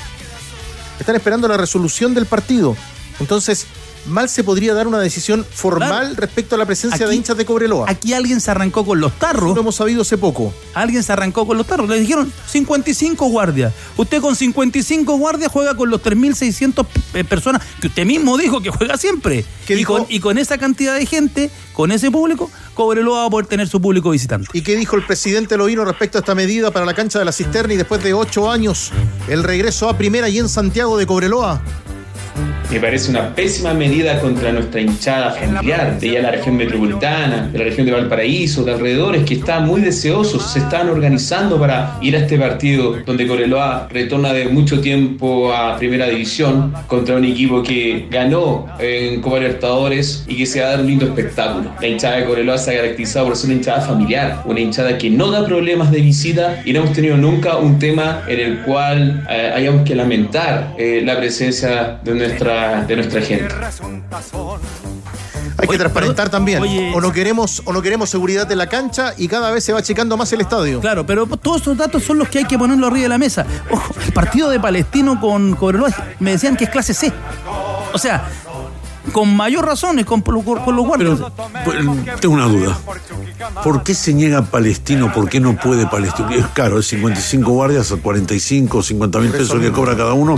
Están 1.00 1.16
esperando 1.16 1.48
la 1.48 1.56
resolución 1.56 2.14
del 2.14 2.26
partido. 2.26 2.76
Entonces, 3.18 3.66
mal 4.06 4.28
se 4.28 4.44
podría 4.44 4.74
dar 4.74 4.86
una 4.86 4.98
decisión 4.98 5.44
formal 5.48 6.16
respecto 6.16 6.54
a 6.54 6.58
la 6.58 6.66
presencia 6.66 7.06
de 7.06 7.14
hinchas 7.14 7.36
de 7.36 7.44
Cobreloa. 7.44 7.86
Aquí 7.88 8.12
alguien 8.12 8.40
se 8.40 8.50
arrancó 8.50 8.84
con 8.84 9.00
los 9.00 9.12
tarros. 9.18 9.54
Lo 9.54 9.60
hemos 9.60 9.76
sabido 9.76 10.02
hace 10.02 10.18
poco. 10.18 10.52
Alguien 10.74 11.02
se 11.02 11.12
arrancó 11.12 11.46
con 11.46 11.56
los 11.56 11.66
tarros. 11.66 11.88
Le 11.88 12.00
dijeron 12.00 12.32
55 12.46 13.26
guardias. 13.26 13.72
Usted 13.96 14.20
con 14.20 14.36
55 14.36 15.16
guardias 15.16 15.50
juega 15.52 15.76
con 15.76 15.90
los 15.90 16.02
3.600 16.02 16.86
eh, 17.14 17.24
personas 17.24 17.62
que 17.80 17.88
usted 17.88 18.04
mismo 18.04 18.36
dijo 18.36 18.60
que 18.60 18.70
juega 18.70 18.96
siempre. 18.96 19.44
y, 19.68 19.84
con, 19.84 20.06
y 20.08 20.20
con 20.20 20.38
esa 20.38 20.58
cantidad 20.58 20.96
de 20.96 21.06
gente, 21.06 21.50
con 21.72 21.92
ese 21.92 22.10
público, 22.10 22.50
Cobreloa 22.74 23.20
va 23.20 23.26
a 23.26 23.30
poder 23.30 23.46
tener 23.46 23.68
su 23.68 23.80
público 23.80 24.10
visitante. 24.10 24.48
¿Y 24.52 24.62
qué 24.62 24.76
dijo 24.76 24.96
el 24.96 25.04
presidente 25.04 25.56
Lovino 25.56 25.84
respecto 25.84 26.18
a 26.18 26.20
esta 26.20 26.34
medida 26.34 26.70
para 26.70 26.86
la 26.86 26.94
cancha 26.94 27.18
de 27.18 27.24
la 27.24 27.32
cisterna 27.32 27.74
y 27.74 27.76
después 27.76 28.02
de 28.02 28.14
ocho 28.14 28.50
años 28.50 28.90
el 29.28 29.42
regreso 29.42 29.88
a 29.88 29.96
primera 29.96 30.28
y 30.28 30.38
en 30.38 30.48
Santiago 30.48 30.96
de 30.98 31.06
Cobreloa? 31.06 31.62
Me 32.70 32.80
parece 32.80 33.10
una 33.10 33.34
pésima 33.34 33.74
medida 33.74 34.18
contra 34.18 34.50
nuestra 34.50 34.80
hinchada 34.80 35.32
familiar 35.32 36.00
de 36.00 36.12
ya 36.12 36.22
la 36.22 36.30
región 36.30 36.56
metropolitana, 36.56 37.48
de 37.52 37.58
la 37.58 37.64
región 37.64 37.84
de 37.84 37.92
Valparaíso, 37.92 38.64
de 38.64 38.72
alrededores, 38.72 39.24
que 39.24 39.34
están 39.34 39.66
muy 39.66 39.82
deseosos, 39.82 40.50
se 40.50 40.60
están 40.60 40.88
organizando 40.88 41.60
para 41.60 41.98
ir 42.00 42.16
a 42.16 42.20
este 42.20 42.38
partido 42.38 42.96
donde 43.04 43.26
Coreloa 43.26 43.88
retorna 43.90 44.32
de 44.32 44.46
mucho 44.46 44.80
tiempo 44.80 45.52
a 45.52 45.76
Primera 45.76 46.08
División 46.08 46.72
contra 46.86 47.16
un 47.16 47.26
equipo 47.26 47.62
que 47.62 48.06
ganó 48.10 48.66
en 48.78 49.20
Copa 49.20 49.38
Libertadores 49.40 50.24
y 50.26 50.36
que 50.36 50.46
se 50.46 50.60
va 50.60 50.68
a 50.68 50.70
dar 50.70 50.80
un 50.80 50.86
lindo 50.86 51.04
espectáculo. 51.04 51.70
La 51.78 51.86
hinchada 51.86 52.16
de 52.16 52.24
Coreloa 52.24 52.56
se 52.56 52.70
ha 52.70 52.76
caracterizado 52.76 53.26
por 53.26 53.36
ser 53.36 53.50
una 53.50 53.58
hinchada 53.58 53.82
familiar, 53.82 54.42
una 54.46 54.60
hinchada 54.60 54.96
que 54.96 55.10
no 55.10 55.30
da 55.30 55.44
problemas 55.44 55.90
de 55.90 56.00
visita 56.00 56.62
y 56.64 56.72
no 56.72 56.80
hemos 56.80 56.94
tenido 56.94 57.18
nunca 57.18 57.58
un 57.58 57.78
tema 57.78 58.22
en 58.26 58.40
el 58.40 58.58
cual 58.60 59.26
eh, 59.28 59.52
hayamos 59.54 59.82
que 59.82 59.94
lamentar 59.94 60.74
eh, 60.78 61.02
la 61.04 61.18
presencia 61.18 61.98
de 62.02 62.21
nuestra, 62.28 62.84
de 62.84 62.96
nuestra 62.96 63.20
gente. 63.20 63.54
Hay 65.58 65.68
que 65.68 65.78
transparentar 65.78 66.28
también. 66.28 66.62
o 66.94 67.00
no 67.00 67.12
queremos 67.12 67.62
o 67.64 67.72
no 67.72 67.82
queremos 67.82 68.10
seguridad 68.10 68.50
en 68.50 68.58
la 68.58 68.66
cancha 68.66 69.14
y 69.16 69.28
cada 69.28 69.50
vez 69.50 69.64
se 69.64 69.72
va 69.72 69.80
achicando 69.80 70.16
más 70.16 70.32
el 70.32 70.40
estadio. 70.40 70.80
Claro, 70.80 71.06
pero 71.06 71.26
todos 71.26 71.62
esos 71.62 71.76
datos 71.76 72.02
son 72.02 72.18
los 72.18 72.28
que 72.28 72.38
hay 72.38 72.44
que 72.44 72.58
ponerlo 72.58 72.86
arriba 72.86 73.02
de 73.02 73.08
la 73.08 73.18
mesa. 73.18 73.46
Ojo, 73.70 73.94
el 74.04 74.12
partido 74.12 74.50
de 74.50 74.58
Palestino 74.60 75.20
con 75.20 75.54
Cobreloa 75.54 75.90
me 76.18 76.32
decían 76.32 76.56
que 76.56 76.64
es 76.64 76.70
clase 76.70 76.94
C. 76.94 77.12
O 77.92 77.98
sea, 77.98 78.28
con 79.10 79.34
mayor 79.36 79.66
razones 79.66 80.06
con, 80.06 80.20
con, 80.22 80.76
los 80.76 80.86
guardias. 80.86 81.18
Pues, 81.64 81.78
tengo 82.20 82.34
una 82.34 82.46
duda. 82.46 82.78
¿Por 83.64 83.82
qué 83.82 83.94
se 83.94 84.14
niega 84.14 84.42
Palestino? 84.42 85.12
¿Por 85.12 85.28
qué 85.28 85.40
no 85.40 85.56
puede 85.56 85.86
Palestino? 85.86 86.30
Es 86.30 86.46
caro, 86.48 86.78
es 86.78 86.86
55 86.86 87.50
guardias 87.50 87.90
a 87.92 87.96
45, 87.96 88.82
50 88.82 89.18
mil 89.18 89.30
pesos 89.30 89.60
que 89.60 89.72
cobra 89.72 89.96
cada 89.96 90.12
uno. 90.12 90.36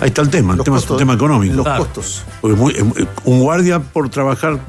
Ahí 0.00 0.08
está 0.08 0.22
el 0.22 0.30
tema, 0.30 0.54
el 0.54 0.62
tema 0.62 0.78
es 0.78 0.88
un 0.88 0.96
tema 0.96 1.14
económico. 1.14 1.56
Los 1.56 1.68
costos. 1.68 2.24
Porque 2.40 2.84
un 3.24 3.40
guardia 3.40 3.80
por 3.80 4.08
trabajar 4.08 4.60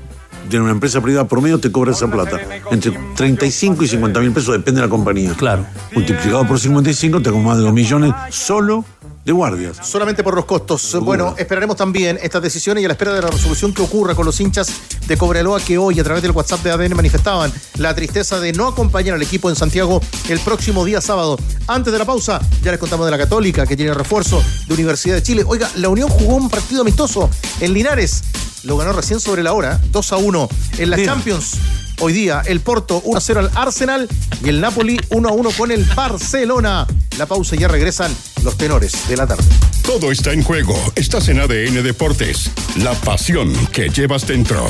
de 0.49 0.59
una 0.59 0.71
empresa 0.71 1.01
privada 1.01 1.27
promedio 1.27 1.59
te 1.59 1.71
cobra 1.71 1.91
esa 1.91 2.07
plata. 2.09 2.39
Entre 2.71 2.91
35 3.15 3.83
y 3.83 3.87
50 3.87 4.19
mil 4.19 4.31
pesos, 4.31 4.53
depende 4.53 4.81
de 4.81 4.87
la 4.87 4.89
compañía. 4.89 5.33
Claro. 5.33 5.65
Multiplicado 5.93 6.45
por 6.47 6.59
55, 6.59 7.21
te 7.21 7.31
más 7.31 7.57
de 7.57 7.63
2 7.63 7.73
millones 7.73 8.13
solo 8.29 8.85
de 9.25 9.31
guardias. 9.31 9.77
Solamente 9.81 10.23
por 10.23 10.35
los 10.35 10.45
costos. 10.45 10.95
Bueno, 11.01 11.33
esperaremos 11.37 11.75
también 11.75 12.19
estas 12.21 12.43
decisiones 12.43 12.83
y 12.83 12.85
a 12.85 12.89
la 12.89 12.93
espera 12.93 13.11
de 13.11 13.23
la 13.23 13.31
resolución 13.31 13.73
que 13.73 13.81
ocurra 13.81 14.13
con 14.13 14.23
los 14.25 14.39
hinchas 14.39 14.71
de 15.07 15.17
Cobreloa 15.17 15.59
que 15.59 15.79
hoy 15.79 15.99
a 15.99 16.03
través 16.03 16.21
del 16.21 16.31
WhatsApp 16.31 16.61
de 16.61 16.71
ADN 16.71 16.95
manifestaban 16.95 17.51
la 17.77 17.95
tristeza 17.95 18.39
de 18.39 18.53
no 18.53 18.67
acompañar 18.67 19.15
al 19.15 19.21
equipo 19.23 19.49
en 19.49 19.55
Santiago 19.55 19.99
el 20.29 20.39
próximo 20.39 20.85
día 20.85 21.01
sábado. 21.01 21.39
Antes 21.65 21.91
de 21.91 21.97
la 21.97 22.05
pausa, 22.05 22.39
ya 22.61 22.69
les 22.69 22.79
contamos 22.79 23.07
de 23.07 23.11
la 23.11 23.17
Católica 23.17 23.65
que 23.65 23.75
tiene 23.75 23.95
refuerzo 23.95 24.43
de 24.67 24.73
Universidad 24.75 25.15
de 25.15 25.23
Chile. 25.23 25.43
Oiga, 25.45 25.71
la 25.75 25.89
Unión 25.89 26.07
jugó 26.09 26.35
un 26.35 26.49
partido 26.49 26.81
amistoso 26.81 27.29
en 27.61 27.73
Linares. 27.73 28.23
Lo 28.63 28.77
ganó 28.77 28.93
recién 28.93 29.19
sobre 29.19 29.41
la 29.41 29.53
hora, 29.53 29.81
2 29.91 30.11
a 30.11 30.17
1 30.17 30.49
en 30.77 30.89
la 30.91 31.03
Champions. 31.03 31.57
Hoy 31.99 32.13
día 32.13 32.43
el 32.45 32.59
Porto 32.59 33.01
1 33.03 33.17
a 33.17 33.21
0 33.21 33.39
al 33.39 33.51
Arsenal 33.55 34.07
y 34.43 34.49
el 34.49 34.61
Napoli 34.61 34.99
1 35.09 35.29
a 35.29 35.31
1 35.31 35.49
con 35.57 35.71
el 35.71 35.83
Barcelona. 35.95 36.85
La 37.17 37.25
pausa 37.25 37.55
y 37.55 37.59
ya 37.59 37.67
regresan 37.67 38.13
los 38.45 38.57
tenores 38.57 39.09
de 39.09 39.17
la 39.17 39.27
tarde. 39.27 39.43
Todo 39.83 40.11
está 40.11 40.31
en 40.31 40.43
juego. 40.43 40.75
Estás 40.95 41.27
en 41.29 41.39
ADN 41.39 41.83
Deportes. 41.83 42.51
La 42.77 42.93
pasión 42.93 43.53
que 43.73 43.89
llevas 43.89 44.25
dentro. 44.27 44.65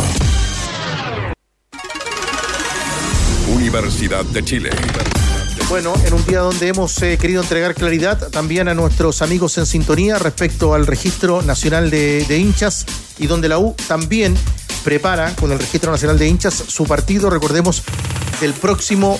Universidad 3.53 4.23
de 4.25 4.43
Chile. 4.43 4.69
Bueno, 5.69 5.93
en 6.05 6.13
un 6.13 6.25
día 6.25 6.39
donde 6.39 6.67
hemos 6.67 7.01
eh, 7.01 7.17
querido 7.17 7.41
entregar 7.41 7.75
claridad 7.75 8.29
también 8.29 8.67
a 8.67 8.73
nuestros 8.73 9.21
amigos 9.21 9.57
en 9.57 9.65
sintonía 9.65 10.19
respecto 10.19 10.73
al 10.73 10.87
registro 10.87 11.41
nacional 11.41 11.89
de, 11.89 12.23
de 12.25 12.37
hinchas 12.37 12.85
y 13.17 13.27
donde 13.27 13.49
la 13.49 13.59
U 13.59 13.75
también 13.87 14.37
prepara 14.85 15.35
con 15.35 15.51
el 15.51 15.57
Registro 15.57 15.91
Nacional 15.91 16.19
de 16.19 16.27
Hinchas 16.27 16.53
su 16.53 16.85
partido, 16.85 17.31
recordemos, 17.31 17.81
el 18.41 18.53
próximo 18.53 19.19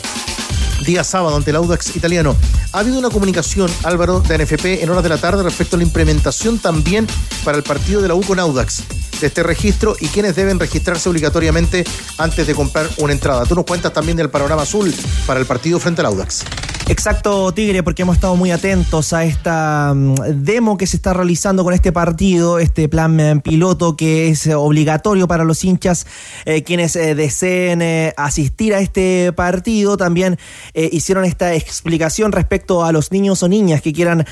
día 0.85 1.03
sábado 1.03 1.35
ante 1.35 1.49
el 1.49 1.57
Audax 1.57 1.95
italiano. 1.95 2.35
Ha 2.71 2.79
habido 2.79 2.99
una 2.99 3.09
comunicación, 3.09 3.71
Álvaro, 3.83 4.21
de 4.21 4.37
NFP 4.37 4.83
en 4.83 4.89
horas 4.89 5.03
de 5.03 5.09
la 5.09 5.17
tarde 5.17 5.43
respecto 5.43 5.75
a 5.75 5.79
la 5.79 5.83
implementación 5.83 6.59
también 6.59 7.07
para 7.43 7.57
el 7.57 7.63
partido 7.63 8.01
de 8.01 8.07
la 8.07 8.15
U 8.15 8.21
con 8.21 8.39
Audax 8.39 8.83
de 9.19 9.27
este 9.27 9.43
registro 9.43 9.95
y 9.99 10.07
quienes 10.07 10.35
deben 10.35 10.59
registrarse 10.59 11.09
obligatoriamente 11.09 11.85
antes 12.17 12.47
de 12.47 12.53
comprar 12.53 12.89
una 12.97 13.13
entrada. 13.13 13.45
Tú 13.45 13.55
nos 13.55 13.65
cuentas 13.65 13.93
también 13.93 14.17
del 14.17 14.29
panorama 14.29 14.63
azul 14.63 14.93
para 15.25 15.39
el 15.39 15.45
partido 15.45 15.79
frente 15.79 16.01
al 16.01 16.07
Audax. 16.07 16.43
Exacto, 16.87 17.51
Tigre, 17.51 17.81
porque 17.81 18.03
hemos 18.03 18.17
estado 18.17 18.35
muy 18.35 18.51
atentos 18.51 19.11
a 19.11 19.25
esta 19.25 19.91
mm, 19.95 20.43
demo 20.43 20.77
que 20.77 20.85
se 20.85 20.97
está 20.97 21.15
realizando 21.15 21.63
con 21.63 21.73
este 21.73 21.91
partido, 21.91 22.59
este 22.59 22.87
plan 22.87 23.19
eh, 23.19 23.41
piloto 23.43 23.97
que 23.97 24.27
es 24.27 24.45
obligatorio 24.45 25.27
para 25.27 25.43
los 25.43 25.63
hinchas 25.63 26.05
eh, 26.45 26.61
quienes 26.61 26.95
eh, 26.95 27.15
deseen 27.15 27.81
asistir 28.17 28.75
a 28.75 28.81
este 28.81 29.33
partido. 29.33 29.97
También 29.97 30.37
hicieron 30.75 31.25
esta 31.25 31.55
explicación 31.55 32.31
respecto 32.31 32.85
a 32.85 32.91
los 32.91 33.11
niños 33.11 33.41
o 33.41 33.47
niñas 33.47 33.81
que 33.81 33.91
quieran 33.91 34.25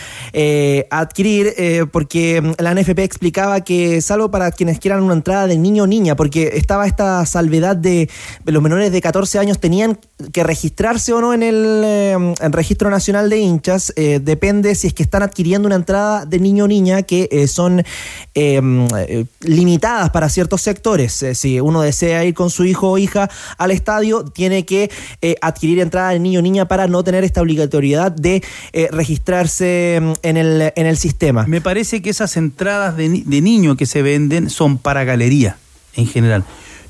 adquirir, 0.92 1.90
porque 1.92 2.40
mm, 2.40 2.62
la 2.62 2.76
NFP 2.76 3.00
explicaba 3.00 3.62
que 3.62 4.00
salvo 4.02 4.30
para 4.30 4.52
quienes 4.52 4.80
quieran 4.80 5.02
una 5.02 5.16
entrada 5.16 5.48
de 5.48 5.58
niño 5.58 5.84
o 5.84 5.88
niña, 5.88 6.16
porque 6.16 6.52
estaba 6.54 6.86
esta 6.86 7.26
salvedad 7.26 7.76
de 7.76 8.10
los 8.46 8.62
menores 8.62 8.92
de 8.92 9.02
14 9.02 9.40
años 9.40 9.60
tenían 9.60 9.98
que 10.32 10.44
registrarse 10.44 11.14
o 11.14 11.22
no 11.22 11.34
en 11.34 11.42
el 11.42 12.43
registro 12.52 12.90
nacional 12.90 13.30
de 13.30 13.38
hinchas 13.38 13.94
eh, 13.96 14.20
depende 14.22 14.76
si 14.76 14.88
es 14.88 14.94
que 14.94 15.04
están 15.04 15.24
adquiriendo 15.24 15.68
una 15.68 15.76
entrada 15.76 16.26
de 16.26 16.40
niño 16.40 16.66
o 16.66 16.68
niña 16.68 17.04
que 17.04 17.30
eh, 17.32 17.48
son 17.48 17.84
em, 18.34 18.88
eh, 18.98 19.26
limitadas 19.42 20.10
para 20.10 20.28
ciertos 20.30 20.62
sectores. 20.62 21.26
si 21.34 21.60
uno 21.60 21.82
desea 21.82 22.26
ir 22.26 22.34
con 22.34 22.50
su 22.50 22.66
hijo 22.66 22.92
o 22.92 22.98
hija 22.98 23.30
al 23.58 23.72
estadio, 23.72 24.26
tiene 24.26 24.66
que 24.66 24.90
adquirir 25.42 25.80
entrada 25.80 26.10
de 26.10 26.20
niño 26.20 26.40
o 26.40 26.42
niña 26.44 26.68
para 26.68 26.88
no 26.88 27.04
tener 27.04 27.24
esta 27.24 27.42
obligatoriedad 27.42 28.12
de 28.12 28.44
registrarse 28.92 29.96
em, 29.96 30.14
en 30.24 30.38
el, 30.38 30.74
en 30.76 30.86
el 30.86 30.98
sistema. 30.98 31.46
Me 31.48 31.62
parece 31.62 32.02
que 32.02 32.10
esas 32.10 32.36
entradas 32.36 32.98
de, 32.98 33.24
de 33.26 33.42
niño 33.42 33.78
que 33.78 33.86
se 33.86 34.02
venden 34.02 34.50
son 34.50 34.78
para 34.78 35.04
galería 35.04 35.58
en 35.96 36.08
general. 36.08 36.44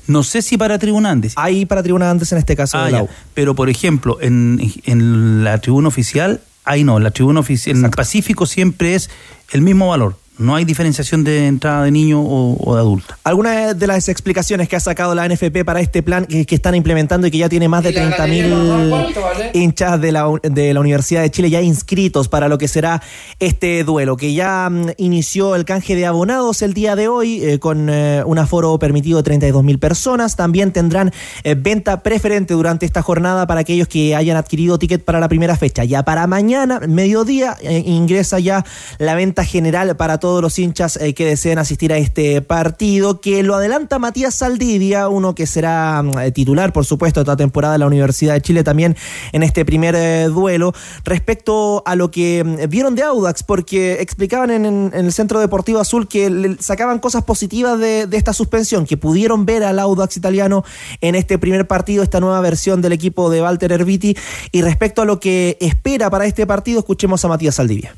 No 0.06 0.22
sé 0.22 0.42
si 0.42 0.56
para 0.56 0.78
tribunantes. 0.78 1.34
Hay 1.36 1.66
para 1.66 1.82
tribunantes 1.82 2.30
en 2.32 2.38
este 2.38 2.56
caso. 2.56 2.78
Ah, 2.78 3.04
Pero, 3.34 3.54
por 3.54 3.68
ejemplo, 3.68 4.18
en, 4.20 4.60
en, 4.84 5.44
la 5.44 5.58
tribuna 5.58 5.88
oficial, 5.88 6.40
ahí 6.64 6.84
no. 6.84 6.98
La 7.00 7.10
tribuna 7.10 7.40
oficial, 7.40 7.76
en 7.76 7.84
el 7.84 7.90
Pacífico 7.90 8.46
siempre 8.46 8.94
es 8.94 9.10
el 9.52 9.62
mismo 9.62 9.88
valor. 9.88 10.16
No 10.36 10.56
hay 10.56 10.64
diferenciación 10.64 11.22
de 11.22 11.46
entrada 11.46 11.84
de 11.84 11.92
niño 11.92 12.20
o, 12.20 12.74
de 12.74 12.80
adulto. 12.80 13.14
Algunas 13.22 13.78
de 13.78 13.86
las 13.86 14.08
explicaciones 14.08 14.68
que 14.68 14.74
ha 14.74 14.80
sacado 14.80 15.14
la 15.14 15.28
NFP 15.28 15.64
para 15.64 15.80
este 15.80 16.02
plan 16.02 16.26
que, 16.26 16.44
están 16.54 16.74
implementando 16.74 17.26
y 17.26 17.30
que 17.30 17.38
ya 17.38 17.48
tiene 17.48 17.68
más 17.68 17.84
de 17.84 17.94
30.000 17.94 19.50
hinchas 19.54 20.00
de 20.00 20.10
la, 20.10 20.26
de 20.42 20.74
la 20.74 20.80
Universidad 20.80 21.22
de 21.22 21.30
Chile 21.30 21.50
ya 21.50 21.62
inscritos 21.62 22.28
para 22.28 22.48
lo 22.48 22.58
que 22.58 22.66
será 22.66 23.00
este 23.38 23.84
duelo, 23.84 24.16
que 24.16 24.34
ya 24.34 24.68
mm, 24.70 24.90
inició 24.96 25.54
el 25.54 25.64
canje 25.64 25.94
de 25.94 26.06
abonados 26.06 26.62
el 26.62 26.74
día 26.74 26.96
de 26.96 27.06
hoy 27.06 27.42
eh, 27.42 27.60
con 27.60 27.88
eh, 27.88 28.22
un 28.26 28.38
aforo 28.38 28.76
permitido 28.78 29.22
de 29.22 29.38
32.000 29.38 29.78
personas. 29.78 30.34
También 30.34 30.72
tendrán 30.72 31.12
eh, 31.44 31.54
venta 31.54 32.02
preferente 32.02 32.54
durante 32.54 32.86
esta 32.86 33.02
jornada 33.02 33.46
para 33.46 33.60
aquellos 33.60 33.86
que 33.86 34.16
hayan 34.16 34.36
adquirido 34.36 34.78
ticket 34.80 35.04
para 35.04 35.20
la 35.20 35.28
primera 35.28 35.56
fecha. 35.56 35.84
Ya 35.84 36.02
para 36.02 36.26
mañana, 36.26 36.80
mediodía, 36.80 37.56
ingresa 37.62 38.40
ya 38.40 38.64
la 38.98 39.14
venta 39.14 39.44
general 39.44 39.96
para 39.96 40.18
todos 40.24 40.40
los 40.40 40.58
hinchas 40.58 40.96
eh, 40.96 41.12
que 41.12 41.26
deseen 41.26 41.58
asistir 41.58 41.92
a 41.92 41.98
este 41.98 42.40
partido, 42.40 43.20
que 43.20 43.42
lo 43.42 43.56
adelanta 43.56 43.98
Matías 43.98 44.34
Saldivia, 44.34 45.06
uno 45.10 45.34
que 45.34 45.46
será 45.46 46.02
mm, 46.02 46.18
eh, 46.18 46.32
titular, 46.32 46.72
por 46.72 46.86
supuesto, 46.86 47.20
de 47.20 47.24
toda 47.24 47.36
temporada 47.36 47.74
en 47.74 47.80
la 47.80 47.86
Universidad 47.86 48.32
de 48.32 48.40
Chile 48.40 48.64
también 48.64 48.96
en 49.32 49.42
este 49.42 49.66
primer 49.66 49.94
eh, 49.94 50.28
duelo, 50.28 50.72
respecto 51.04 51.82
a 51.84 51.94
lo 51.94 52.10
que 52.10 52.42
mm, 52.42 52.70
vieron 52.70 52.94
de 52.94 53.02
Audax, 53.02 53.42
porque 53.42 54.00
explicaban 54.00 54.48
en, 54.48 54.92
el 54.94 55.12
Centro 55.12 55.40
Deportivo 55.40 55.78
Azul 55.78 56.08
que 56.08 56.30
le 56.30 56.56
sacaban 56.58 57.00
cosas 57.00 57.24
positivas 57.24 57.78
de, 57.78 58.06
de 58.06 58.16
esta 58.16 58.32
suspensión, 58.32 58.86
que 58.86 58.96
pudieron 58.96 59.44
ver 59.44 59.62
al 59.62 59.78
Audax 59.78 60.16
italiano 60.16 60.64
en 61.02 61.16
este 61.16 61.36
primer 61.36 61.66
partido, 61.66 62.02
esta 62.02 62.20
nueva 62.20 62.40
versión 62.40 62.80
del 62.80 62.92
equipo 62.92 63.28
de 63.28 63.42
Walter 63.42 63.72
Erviti, 63.72 64.16
y 64.52 64.62
respecto 64.62 65.02
a 65.02 65.04
lo 65.04 65.20
que 65.20 65.58
espera 65.60 66.08
para 66.08 66.24
este 66.24 66.46
partido, 66.46 66.78
escuchemos 66.78 67.22
a 67.26 67.28
Matías 67.28 67.56
Saldivia. 67.56 67.94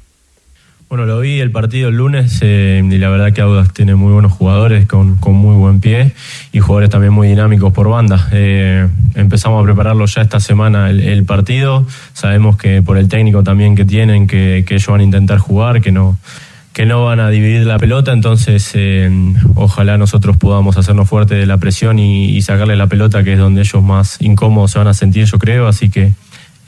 Bueno, 0.88 1.04
lo 1.04 1.18
vi 1.18 1.40
el 1.40 1.50
partido 1.50 1.88
el 1.88 1.96
lunes 1.96 2.38
eh, 2.42 2.80
y 2.88 2.98
la 2.98 3.08
verdad 3.08 3.32
que 3.32 3.40
Audax 3.40 3.72
tiene 3.72 3.96
muy 3.96 4.12
buenos 4.12 4.30
jugadores 4.30 4.86
con, 4.86 5.18
muy 5.20 5.56
buen 5.56 5.80
pie 5.80 6.12
y 6.52 6.60
jugadores 6.60 6.90
también 6.90 7.12
muy 7.12 7.26
dinámicos 7.26 7.72
por 7.72 7.88
banda. 7.88 8.28
Eh, 8.30 8.86
empezamos 9.16 9.60
a 9.60 9.64
prepararlo 9.64 10.06
ya 10.06 10.22
esta 10.22 10.38
semana 10.38 10.88
el, 10.90 11.24
partido. 11.24 11.84
Sabemos 12.12 12.56
que 12.56 12.82
por 12.82 12.98
el 12.98 13.08
técnico 13.08 13.42
también 13.42 13.74
que 13.74 13.84
tienen, 13.84 14.28
que, 14.28 14.58
ellos 14.58 14.86
van 14.86 15.00
a 15.00 15.02
intentar 15.02 15.38
jugar, 15.38 15.80
que 15.80 15.90
no, 15.90 16.18
que 16.72 16.86
no 16.86 17.04
van 17.04 17.18
a 17.18 17.30
dividir 17.30 17.66
la 17.66 17.78
pelota, 17.80 18.12
entonces 18.12 18.70
eh, 18.74 19.10
ojalá 19.56 19.98
nosotros 19.98 20.36
podamos 20.36 20.76
hacernos 20.76 21.08
fuerte 21.08 21.34
de 21.34 21.46
la 21.46 21.58
presión 21.58 21.98
y, 21.98 22.26
y 22.26 22.42
sacarle 22.42 22.76
la 22.76 22.86
pelota, 22.86 23.24
que 23.24 23.32
es 23.32 23.40
donde 23.40 23.62
ellos 23.62 23.82
más 23.82 24.22
incómodos 24.22 24.70
se 24.70 24.78
van 24.78 24.86
a 24.86 24.94
sentir, 24.94 25.24
yo 25.24 25.40
creo. 25.40 25.66
Así 25.66 25.90
que 25.90 26.12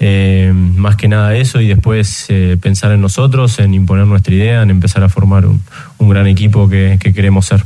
eh, 0.01 0.53
más 0.55 0.97
que 0.97 1.09
nada 1.09 1.35
eso 1.35 1.61
y 1.61 1.69
después 1.69 2.27
eh, 2.29 2.57
pensar 2.61 2.93
en 2.93 3.01
nosotros, 3.01 3.59
en 3.59 3.75
imponer 3.75 4.07
nuestra 4.07 4.35
idea, 4.35 4.63
en 4.63 4.71
empezar 4.71 5.03
a 5.03 5.09
formar 5.09 5.47
un, 5.47 5.61
gran 6.09 6.27
equipo 6.27 6.69
que 6.69 6.99
queremos 7.15 7.47
ser. 7.47 7.65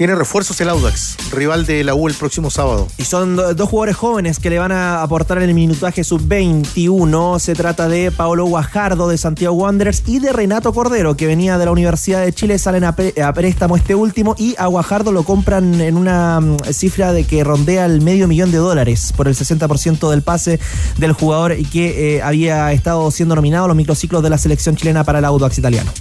Tiene 0.00 0.14
refuerzos 0.14 0.58
el 0.62 0.70
Audax, 0.70 1.30
rival 1.30 1.66
de 1.66 1.84
la 1.84 1.94
U 1.94 2.08
el 2.08 2.14
próximo 2.14 2.48
sábado. 2.48 2.88
Y 2.96 3.04
son 3.04 3.36
dos 3.36 3.68
jugadores 3.68 3.96
jóvenes 3.96 4.38
que 4.38 4.48
le 4.48 4.58
van 4.58 4.72
a 4.72 5.02
aportar 5.02 5.36
en 5.36 5.50
el 5.50 5.54
minutaje 5.54 6.04
sub-21. 6.04 7.38
Se 7.38 7.54
trata 7.54 7.86
de 7.86 8.10
Paolo 8.10 8.46
Guajardo 8.46 9.10
de 9.10 9.18
Santiago 9.18 9.54
Wanderers 9.56 10.04
y 10.06 10.18
de 10.18 10.32
Renato 10.32 10.72
Cordero, 10.72 11.18
que 11.18 11.26
venía 11.26 11.58
de 11.58 11.66
la 11.66 11.72
Universidad 11.72 12.24
de 12.24 12.32
Chile. 12.32 12.58
Salen 12.58 12.84
a, 12.84 12.94
préstamo 12.94 13.76
este 13.76 13.94
último 13.94 14.34
y 14.38 14.54
a 14.56 14.68
Guajardo 14.68 15.12
lo 15.12 15.22
compran 15.22 15.82
en 15.82 15.98
una 15.98 16.40
mm, 16.40 16.60
cifra 16.72 17.12
de 17.12 17.24
que 17.24 17.44
rondea 17.44 17.84
el 17.84 18.00
medio 18.00 18.26
millón 18.26 18.52
de 18.52 18.56
dólares 18.56 19.12
por 19.14 19.28
el 19.28 19.36
60% 19.36 20.08
del 20.08 20.22
pase 20.22 20.58
del 20.96 21.12
jugador 21.12 21.52
y 21.58 21.66
que 21.66 22.16
eh, 22.16 22.22
había 22.22 22.72
estado 22.72 23.10
siendo 23.10 23.34
nominado 23.34 23.66
a 23.66 23.68
los 23.68 23.76
microciclos 23.76 24.22
de 24.22 24.30
la 24.30 24.38
selección 24.38 24.76
chilena 24.76 25.04
para 25.04 25.18
el 25.18 25.26
Audax 25.26 25.58
italiano 25.58 25.92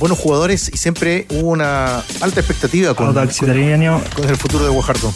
buenos 0.00 0.18
jugadores 0.18 0.70
y 0.72 0.78
siempre 0.78 1.26
hubo 1.28 1.50
una 1.50 1.98
alta 2.20 2.40
expectativa 2.40 2.94
con, 2.94 3.12
con, 3.14 3.28
el 3.28 4.36
futuro 4.36 4.64
de 4.64 4.70
Guajardo. 4.70 5.12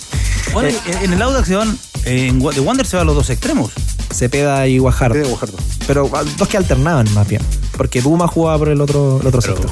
Bueno, 0.53 0.69
eh, 0.69 0.99
en 1.03 1.13
el 1.13 1.23
Audax 1.23 1.49
se 1.49 1.57
van, 1.57 1.77
en, 2.05 2.39
de 2.39 2.61
Wander 2.61 2.87
se 2.87 2.97
van 2.97 3.07
los 3.07 3.17
dos 3.17 3.31
extremos. 3.31 3.73
Cepeda 4.13 4.69
y 4.69 4.79
Guajardo. 4.79 5.15
Cepeda 5.15 5.27
y 5.27 5.31
Guajardo. 5.31 5.57
Pero 5.87 6.11
ah, 6.13 6.23
dos 6.37 6.49
que 6.49 6.59
alternaban 6.59 7.13
más 7.15 7.27
bien, 7.27 7.43
porque 7.77 8.03
Duma 8.03 8.29
jugaba 8.29 8.59
por 8.59 8.69
el 8.69 8.81
otro, 8.81 9.21
el 9.21 9.27
otro 9.27 9.41
sector. 9.41 9.71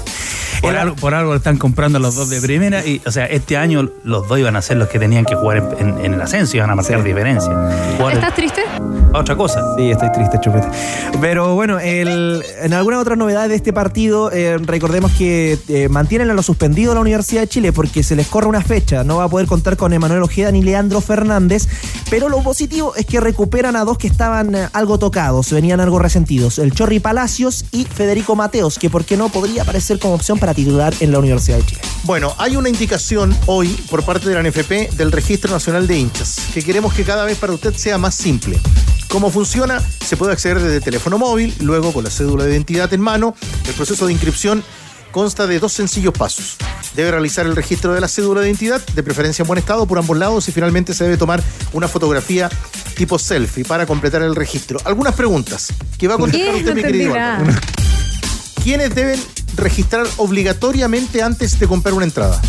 Por, 0.62 0.76
algo, 0.76 0.96
por 0.96 1.14
algo 1.14 1.34
están 1.34 1.58
comprando 1.58 1.98
los 1.98 2.14
dos 2.14 2.30
de 2.30 2.40
primera 2.40 2.86
y, 2.86 3.02
o 3.04 3.10
sea, 3.10 3.26
este 3.26 3.56
año 3.56 3.90
los 4.04 4.28
dos 4.28 4.38
iban 4.38 4.54
a 4.56 4.62
ser 4.62 4.76
los 4.76 4.88
que 4.88 4.98
tenían 4.98 5.24
que 5.24 5.34
jugar 5.34 5.76
en, 5.78 6.14
el 6.14 6.22
ascenso 6.22 6.56
y 6.56 6.58
iban 6.58 6.70
a 6.70 6.76
marcar 6.76 7.02
diferencia. 7.02 7.52
¿Estás 8.12 8.34
triste? 8.34 8.62
Otra 9.12 9.36
cosa. 9.36 9.60
Sí, 9.76 9.90
estoy 9.90 10.10
triste, 10.12 10.38
chupete. 10.40 10.68
Pero 11.20 11.54
bueno, 11.54 11.78
el, 11.80 12.42
en 12.62 12.72
algunas 12.72 13.00
otras 13.00 13.18
novedades 13.18 13.50
de 13.50 13.56
este 13.56 13.72
partido, 13.72 14.30
eh, 14.32 14.58
recordemos 14.58 15.12
que 15.12 15.58
eh, 15.68 15.88
mantienen 15.88 16.30
a 16.30 16.34
lo 16.34 16.42
suspendido 16.42 16.94
la 16.94 17.00
Universidad 17.00 17.42
de 17.42 17.48
Chile 17.48 17.72
porque 17.72 18.02
se 18.02 18.16
les 18.16 18.26
corre 18.28 18.46
una 18.46 18.62
fecha. 18.62 19.04
No 19.04 19.18
va 19.18 19.24
a 19.24 19.28
poder 19.28 19.46
contar 19.46 19.76
con 19.76 19.92
Emanuel 19.92 20.22
Ojeda 20.22 20.50
ni 20.50 20.62
Leandro 20.62 21.00
Fernández. 21.00 21.68
Pero 22.08 22.28
lo 22.28 22.42
positivo 22.42 22.94
es 22.96 23.04
que 23.04 23.20
recuperan 23.20 23.76
a 23.76 23.84
dos 23.84 23.98
que 23.98 24.06
estaban 24.06 24.54
eh, 24.54 24.68
algo 24.72 24.98
tocados, 24.98 25.52
venían 25.52 25.80
algo 25.80 25.98
resentidos. 25.98 26.58
El 26.58 26.72
Chorri 26.72 27.00
Palacios 27.00 27.64
y 27.72 27.84
Federico 27.84 28.36
Mateos, 28.36 28.78
que 28.78 28.90
por 28.90 29.04
qué 29.04 29.16
no 29.16 29.28
podría 29.28 29.62
aparecer 29.62 29.98
como 29.98 30.14
opción 30.14 30.38
para 30.38 30.51
titular 30.54 30.94
en 31.00 31.12
la 31.12 31.18
Universidad 31.18 31.58
de 31.58 31.66
Chile. 31.66 31.80
Bueno, 32.04 32.34
hay 32.38 32.56
una 32.56 32.68
indicación 32.68 33.36
hoy 33.46 33.68
por 33.88 34.04
parte 34.04 34.28
de 34.28 34.34
la 34.34 34.42
NFP 34.42 34.96
del 34.96 35.12
Registro 35.12 35.52
Nacional 35.52 35.86
de 35.86 35.98
Hinchas, 35.98 36.36
que 36.52 36.62
queremos 36.62 36.94
que 36.94 37.04
cada 37.04 37.24
vez 37.24 37.38
para 37.38 37.52
usted 37.52 37.74
sea 37.74 37.96
más 37.98 38.14
simple. 38.14 38.58
¿Cómo 39.08 39.30
funciona? 39.30 39.80
Se 40.04 40.16
puede 40.16 40.32
acceder 40.32 40.58
desde 40.58 40.80
teléfono 40.80 41.18
móvil, 41.18 41.54
luego 41.60 41.92
con 41.92 42.02
la 42.02 42.10
cédula 42.10 42.44
de 42.44 42.52
identidad 42.52 42.92
en 42.92 43.00
mano. 43.00 43.34
El 43.68 43.74
proceso 43.74 44.06
de 44.06 44.12
inscripción 44.12 44.64
consta 45.12 45.46
de 45.46 45.60
dos 45.60 45.72
sencillos 45.72 46.12
pasos. 46.12 46.56
Debe 46.96 47.12
realizar 47.12 47.46
el 47.46 47.54
registro 47.54 47.94
de 47.94 48.00
la 48.00 48.08
cédula 48.08 48.40
de 48.40 48.48
identidad, 48.48 48.84
de 48.84 49.02
preferencia 49.02 49.42
en 49.42 49.46
buen 49.46 49.58
estado, 49.58 49.86
por 49.86 49.98
ambos 49.98 50.16
lados, 50.16 50.48
y 50.48 50.52
finalmente 50.52 50.94
se 50.94 51.04
debe 51.04 51.16
tomar 51.16 51.42
una 51.72 51.86
fotografía 51.86 52.50
tipo 52.96 53.18
selfie 53.18 53.64
para 53.64 53.86
completar 53.86 54.22
el 54.22 54.34
registro. 54.34 54.80
Algunas 54.84 55.14
preguntas 55.14 55.68
que 55.98 56.08
va 56.08 56.14
a 56.14 56.18
contestar 56.18 56.54
usted, 56.54 56.74
mi 56.74 56.82
querido. 56.82 57.14
¿Quiénes 58.62 58.94
deben 58.94 59.20
registrar 59.56 60.06
obligatoriamente 60.16 61.22
antes 61.22 61.58
de 61.58 61.66
comprar 61.66 61.94
una 61.94 62.04
entrada? 62.04 62.40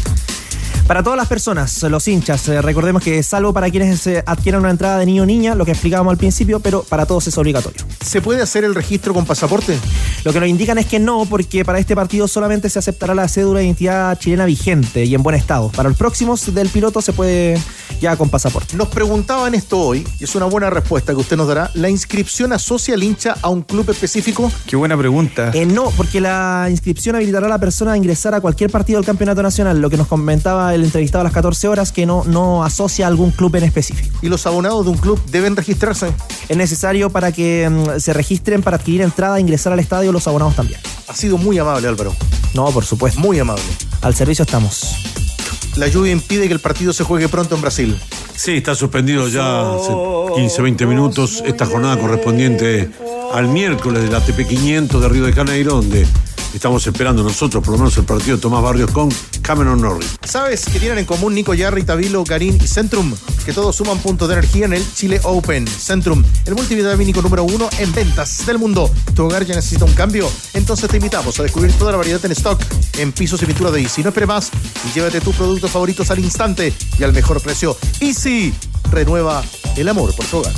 Para 0.88 1.02
todas 1.02 1.16
las 1.16 1.28
personas, 1.28 1.82
los 1.84 2.08
hinchas, 2.10 2.46
eh, 2.50 2.62
recordemos 2.62 3.02
que 3.02 3.24
salvo 3.24 3.54
para 3.54 3.70
quienes 3.72 4.06
eh, 4.06 4.22
adquieran 4.26 4.62
una 4.62 4.70
entrada 4.70 5.00
de 5.00 5.06
niño 5.06 5.24
o 5.24 5.26
niña, 5.26 5.56
lo 5.56 5.64
que 5.64 5.72
explicábamos 5.72 6.12
al 6.12 6.18
principio, 6.18 6.60
pero 6.60 6.84
para 6.84 7.06
todos 7.06 7.26
es 7.26 7.38
obligatorio. 7.38 7.86
¿Se 8.06 8.22
puede 8.22 8.42
hacer 8.42 8.66
el 8.66 8.76
registro 8.76 9.14
con 9.14 9.26
pasaporte? 9.26 9.80
Lo 10.26 10.34
que 10.34 10.42
nos 10.42 10.50
indican 10.50 10.78
es 10.78 10.86
que 10.86 11.00
no, 11.00 11.26
porque 11.26 11.64
para 11.64 11.80
este 11.80 11.96
partido 11.96 12.28
solamente 12.28 12.70
se 12.70 12.80
aceptará 12.80 13.16
la 13.16 13.30
cédula 13.30 13.60
de 13.60 13.66
identidad 13.66 14.20
chilena 14.20 14.46
vigente 14.46 15.06
y 15.06 15.16
en 15.16 15.24
buen 15.24 15.38
estado. 15.38 15.70
Para 15.70 15.88
los 15.88 15.98
próximos 15.98 16.54
del 16.54 16.68
piloto 16.68 17.02
se 17.02 17.14
puede 17.14 17.58
ya 18.00 18.16
con 18.16 18.30
pasaporte. 18.30 18.76
Nos 18.76 18.88
preguntaban 18.90 19.56
esto 19.56 19.80
hoy, 19.80 20.08
y 20.20 20.24
es 20.24 20.36
una 20.36 20.46
buena 20.46 20.70
respuesta 20.70 21.14
que 21.14 21.20
usted 21.20 21.38
nos 21.38 21.48
dará. 21.48 21.72
¿La 21.74 21.90
inscripción 21.90 22.54
asocia 22.54 22.94
al 22.94 23.04
hincha 23.04 23.36
a 23.42 23.50
un 23.50 23.62
club 23.62 23.90
específico? 23.90 24.52
Qué 24.68 24.76
buena 24.76 24.98
pregunta. 24.98 25.52
Eh, 25.54 25.66
no, 25.66 25.90
porque 25.92 26.22
la 26.22 26.68
inscripción 26.70 27.16
habilitará 27.16 27.48
a 27.48 27.50
la 27.50 27.60
persona 27.60 27.94
a 27.94 27.98
ingresar 27.98 28.34
a 28.36 28.42
cualquier 28.42 28.70
partido 28.70 29.00
del 29.00 29.06
campeonato 29.06 29.42
nacional, 29.42 29.80
lo 29.80 29.90
que 29.90 29.98
nos 29.98 30.08
comentaba 30.08 30.74
el 30.74 30.84
entrevistado 30.84 31.22
a 31.22 31.24
las 31.24 31.34
14 31.34 31.68
horas 31.68 31.92
que 31.92 32.06
no, 32.06 32.24
no 32.26 32.64
asocia 32.64 33.06
a 33.06 33.08
algún 33.10 33.32
club 33.32 33.56
en 33.56 33.64
específico. 33.64 34.18
¿Y 34.22 34.30
los 34.30 34.46
abonados 34.46 34.86
de 34.86 34.92
un 34.92 34.98
club 34.98 35.22
deben 35.32 35.56
registrarse? 35.56 36.14
Es 36.50 36.58
necesario 36.58 37.10
para 37.10 37.32
que 37.32 37.70
mm, 37.70 38.00
se 38.00 38.14
registren 38.14 38.62
para 38.62 38.78
adquirir 38.78 39.02
entrada 39.02 39.38
e 39.38 39.42
ingresar 39.42 39.74
al 39.74 39.80
estadio 39.80 40.12
los 40.12 40.28
abonados 40.28 40.56
también. 40.56 40.80
Ha 41.08 41.16
sido 41.16 41.38
muy 41.38 41.58
amable 41.58 41.88
Álvaro. 41.88 42.16
No, 42.54 42.70
por 42.72 42.86
supuesto. 42.86 43.20
Muy 43.20 43.40
amable. 43.40 43.64
Al 44.02 44.16
servicio 44.16 44.44
estamos. 44.44 45.33
La 45.76 45.88
lluvia 45.88 46.12
impide 46.12 46.48
que 46.48 46.54
el 46.54 46.60
partido 46.60 46.94
se 46.94 47.04
juegue 47.04 47.28
pronto 47.28 47.56
en 47.56 47.62
Brasil. 47.62 48.00
Sí, 48.36 48.58
está 48.58 48.76
suspendido 48.76 49.28
ya 49.28 49.74
hace 49.74 49.92
15, 50.36 50.62
20 50.62 50.86
minutos 50.86 51.44
esta 51.46 51.66
jornada 51.66 52.00
correspondiente 52.00 52.90
al 53.34 53.48
miércoles 53.48 54.04
del 54.04 54.14
ATP 54.14 54.48
500 54.48 55.02
de 55.02 55.10
Río 55.10 55.26
de 55.26 55.34
Janeiro, 55.34 55.76
donde 55.76 56.06
estamos 56.54 56.86
esperando 56.86 57.24
nosotros, 57.24 57.64
por 57.64 57.74
lo 57.74 57.80
menos 57.80 57.98
el 57.98 58.06
partido 58.06 58.36
de 58.36 58.42
Tomás 58.42 58.62
Barrios 58.62 58.92
con 58.92 59.10
Cameron 59.42 59.82
Norris. 59.82 60.16
¿Sabes 60.24 60.66
qué 60.72 60.80
tienen 60.80 61.00
en 61.00 61.06
común 61.06 61.34
Nico 61.34 61.54
Yarri, 61.54 61.84
Tabilo, 61.84 62.24
Karim 62.24 62.58
y 62.62 62.68
Centrum? 62.68 63.14
Que 63.44 63.54
todos 63.54 63.76
suman 63.76 64.00
puntos 64.00 64.28
de 64.28 64.36
energía 64.36 64.66
en 64.66 64.74
el 64.74 64.94
Chile 64.94 65.20
Open. 65.24 65.68
Centrum, 65.68 66.24
el 66.46 66.56
multivitamínico 66.56 67.22
número 67.22 67.44
uno 67.44 67.70
en 67.80 67.94
ventas 67.94 68.46
del 68.46 68.58
mundo. 68.58 68.90
¿Tu 69.16 69.24
hogar 69.26 69.46
ya 69.46 69.56
necesita 69.56 69.86
un 69.86 69.94
cambio? 69.94 70.30
Entonces 70.54 70.90
te 70.90 70.98
invitamos 70.98 71.40
a 71.40 71.44
descubrir 71.44 71.74
toda 71.74 71.92
la 71.92 71.98
variedad 71.98 72.24
en 72.26 72.32
stock 72.32 72.62
en 72.98 73.12
pisos 73.12 73.42
y 73.44 73.46
pintura 73.46 73.72
de 73.72 73.82
Easy. 73.82 74.04
No 74.04 74.10
esperes 74.10 74.28
más 74.28 74.52
y 74.88 74.94
llévate 74.94 75.22
tus 75.22 75.36
productos 75.36 75.72
favoritos 75.72 76.10
al 76.12 76.20
instante 76.20 76.74
y 76.98 77.04
al 77.04 77.14
mejor 77.14 77.42
precio. 77.42 77.78
Easy, 78.00 78.54
renueva 78.92 79.44
el 79.76 79.90
amor 79.90 80.16
por 80.16 80.26
tu 80.26 80.38
hogar. 80.38 80.54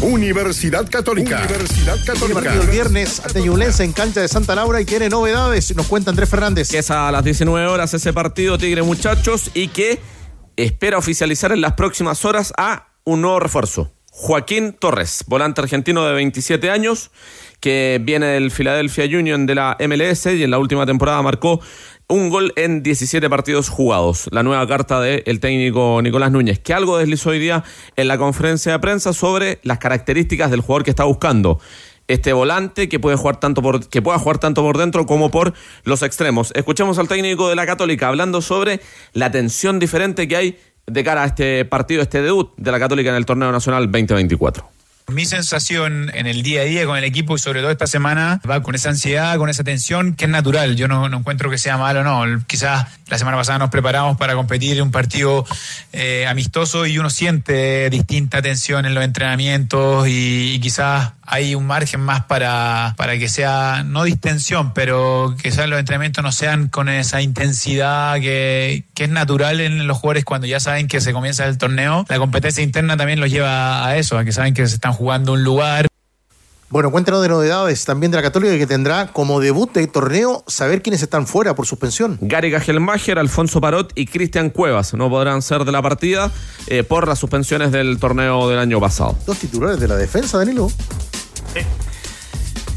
Universidad 0.00 0.88
Católica. 0.88 1.42
Universidad 1.44 1.96
Católica. 2.04 2.40
partido 2.40 2.62
el 2.62 2.68
viernes 2.68 3.20
ante 3.24 3.40
Ñublense 3.40 3.82
en 3.82 3.92
cancha 3.92 4.20
de 4.20 4.28
Santa 4.28 4.54
Laura 4.54 4.80
y 4.80 4.84
tiene 4.84 5.08
novedades. 5.08 5.74
Nos 5.74 5.86
cuenta 5.86 6.10
Andrés 6.10 6.28
Fernández. 6.28 6.68
Que 6.68 6.78
es 6.78 6.90
a 6.90 7.10
las 7.10 7.24
19 7.24 7.66
horas 7.66 7.92
ese 7.94 8.12
partido 8.12 8.58
Tigre 8.58 8.82
muchachos 8.82 9.50
y 9.54 9.68
que 9.68 10.00
espera 10.64 10.98
oficializar 10.98 11.52
en 11.52 11.60
las 11.60 11.74
próximas 11.74 12.24
horas 12.24 12.52
a 12.56 12.88
un 13.04 13.22
nuevo 13.22 13.40
refuerzo. 13.40 13.92
Joaquín 14.10 14.72
Torres, 14.72 15.24
volante 15.28 15.60
argentino 15.60 16.04
de 16.04 16.12
27 16.12 16.70
años, 16.70 17.12
que 17.60 18.00
viene 18.02 18.26
del 18.26 18.50
Philadelphia 18.50 19.04
Union 19.04 19.46
de 19.46 19.54
la 19.54 19.76
MLS 19.78 20.26
y 20.26 20.42
en 20.42 20.50
la 20.50 20.58
última 20.58 20.84
temporada 20.84 21.22
marcó 21.22 21.60
un 22.08 22.28
gol 22.28 22.52
en 22.56 22.82
17 22.82 23.30
partidos 23.30 23.68
jugados. 23.68 24.28
La 24.32 24.42
nueva 24.42 24.66
carta 24.66 25.00
del 25.00 25.38
técnico 25.38 26.00
Nicolás 26.02 26.32
Núñez, 26.32 26.58
que 26.58 26.74
algo 26.74 26.98
deslizó 26.98 27.30
hoy 27.30 27.38
día 27.38 27.62
en 27.94 28.08
la 28.08 28.18
conferencia 28.18 28.72
de 28.72 28.78
prensa 28.80 29.12
sobre 29.12 29.60
las 29.62 29.78
características 29.78 30.50
del 30.50 30.62
jugador 30.62 30.82
que 30.82 30.90
está 30.90 31.04
buscando 31.04 31.60
este 32.08 32.32
volante 32.32 32.88
que 32.88 32.98
puede 32.98 33.16
jugar 33.16 33.38
tanto 33.38 33.62
por 33.62 33.88
que 33.88 34.02
pueda 34.02 34.18
jugar 34.18 34.38
tanto 34.38 34.62
por 34.62 34.78
dentro 34.78 35.06
como 35.06 35.30
por 35.30 35.54
los 35.84 36.02
extremos. 36.02 36.52
Escuchemos 36.54 36.98
al 36.98 37.06
técnico 37.06 37.48
de 37.48 37.54
la 37.54 37.66
Católica 37.66 38.08
hablando 38.08 38.42
sobre 38.42 38.80
la 39.12 39.30
tensión 39.30 39.78
diferente 39.78 40.26
que 40.26 40.36
hay 40.36 40.58
de 40.86 41.04
cara 41.04 41.22
a 41.22 41.26
este 41.26 41.64
partido, 41.64 42.02
este 42.02 42.22
debut 42.22 42.52
de 42.56 42.72
la 42.72 42.78
Católica 42.78 43.10
en 43.10 43.16
el 43.16 43.26
torneo 43.26 43.52
nacional 43.52 43.84
2024. 43.84 44.68
Mi 45.08 45.24
sensación 45.24 46.10
en 46.12 46.26
el 46.26 46.42
día 46.42 46.60
a 46.60 46.64
día 46.64 46.84
con 46.84 46.98
el 46.98 47.04
equipo 47.04 47.34
y 47.34 47.38
sobre 47.38 47.60
todo 47.60 47.70
esta 47.70 47.86
semana 47.86 48.42
va 48.48 48.62
con 48.62 48.74
esa 48.74 48.90
ansiedad, 48.90 49.38
con 49.38 49.48
esa 49.48 49.64
tensión 49.64 50.14
que 50.14 50.26
es 50.26 50.30
natural. 50.30 50.76
Yo 50.76 50.86
no, 50.86 51.06
encuentro 51.06 51.48
que 51.48 51.56
sea 51.56 51.78
malo, 51.78 52.04
no. 52.04 52.24
Quizás 52.46 52.86
la 53.08 53.16
semana 53.16 53.38
pasada 53.38 53.58
nos 53.58 53.70
preparamos 53.70 54.18
para 54.18 54.34
competir 54.34 54.76
en 54.76 54.82
un 54.82 54.90
partido 54.90 55.46
eh, 55.94 56.26
amistoso 56.26 56.84
y 56.84 56.98
uno 56.98 57.08
siente 57.08 57.88
distinta 57.88 58.42
tensión 58.42 58.84
en 58.84 58.94
los 58.94 59.02
entrenamientos 59.02 60.06
y 60.10 60.60
quizás 60.60 61.12
hay 61.30 61.54
un 61.54 61.66
margen 61.66 62.00
más 62.00 62.24
para, 62.24 62.94
para 62.96 63.18
que 63.18 63.28
sea, 63.28 63.84
no 63.84 64.04
distensión, 64.04 64.72
pero 64.72 65.34
que 65.36 65.50
quizás 65.50 65.68
los 65.68 65.78
entrenamientos 65.78 66.24
no 66.24 66.32
sean 66.32 66.68
con 66.68 66.88
esa 66.88 67.20
intensidad 67.20 68.14
que, 68.20 68.84
que 68.94 69.04
es 69.04 69.10
natural 69.10 69.60
en 69.60 69.86
los 69.86 69.98
jugadores 69.98 70.24
cuando 70.24 70.46
ya 70.46 70.58
saben 70.58 70.88
que 70.88 71.02
se 71.02 71.12
comienza 71.12 71.44
el 71.46 71.58
torneo. 71.58 72.06
La 72.08 72.18
competencia 72.18 72.62
interna 72.62 72.96
también 72.96 73.20
los 73.20 73.30
lleva 73.30 73.86
a 73.86 73.96
eso, 73.98 74.16
a 74.16 74.24
que 74.24 74.32
saben 74.32 74.54
que 74.54 74.66
se 74.66 74.74
están 74.74 74.94
jugando 74.94 75.34
un 75.34 75.44
lugar. 75.44 75.86
Bueno, 76.70 76.90
cuéntanos 76.90 77.22
de 77.22 77.28
novedades 77.28 77.86
también 77.86 78.10
de 78.10 78.16
la 78.16 78.22
Católica 78.22 78.56
que 78.58 78.66
tendrá 78.66 79.06
como 79.06 79.40
debut 79.40 79.72
de 79.72 79.86
torneo 79.86 80.44
saber 80.46 80.82
quiénes 80.82 81.02
están 81.02 81.26
fuera 81.26 81.54
por 81.54 81.66
suspensión. 81.66 82.18
Gary 82.20 82.50
Gagelmacher, 82.50 83.18
Alfonso 83.18 83.60
Parot 83.60 83.92
y 83.94 84.04
Cristian 84.04 84.50
Cuevas 84.50 84.92
no 84.92 85.08
podrán 85.08 85.40
ser 85.40 85.64
de 85.64 85.72
la 85.72 85.80
partida 85.80 86.30
eh, 86.66 86.84
por 86.84 87.08
las 87.08 87.18
suspensiones 87.18 87.72
del 87.72 87.98
torneo 87.98 88.50
del 88.50 88.58
año 88.58 88.80
pasado. 88.80 89.16
Dos 89.26 89.38
titulares 89.38 89.80
de 89.80 89.88
la 89.88 89.96
defensa, 89.96 90.36
Danilo. 90.36 90.70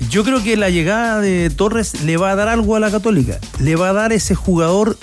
Yo 0.10 0.24
creo 0.24 0.44
que 0.44 0.58
la 0.58 0.70
llegada 0.70 1.22
de 1.22 1.50
Torres 1.50 2.02
le 2.02 2.18
va 2.18 2.32
a 2.32 2.36
dar 2.36 2.48
algo 2.48 2.76
a 2.76 2.80
la 2.80 2.92
Católica. 2.92 3.40
Le 3.60 3.76
va 3.76 3.90
a 3.90 3.94
dar 3.94 4.12
ese 4.12 4.36
jugador 4.36 4.98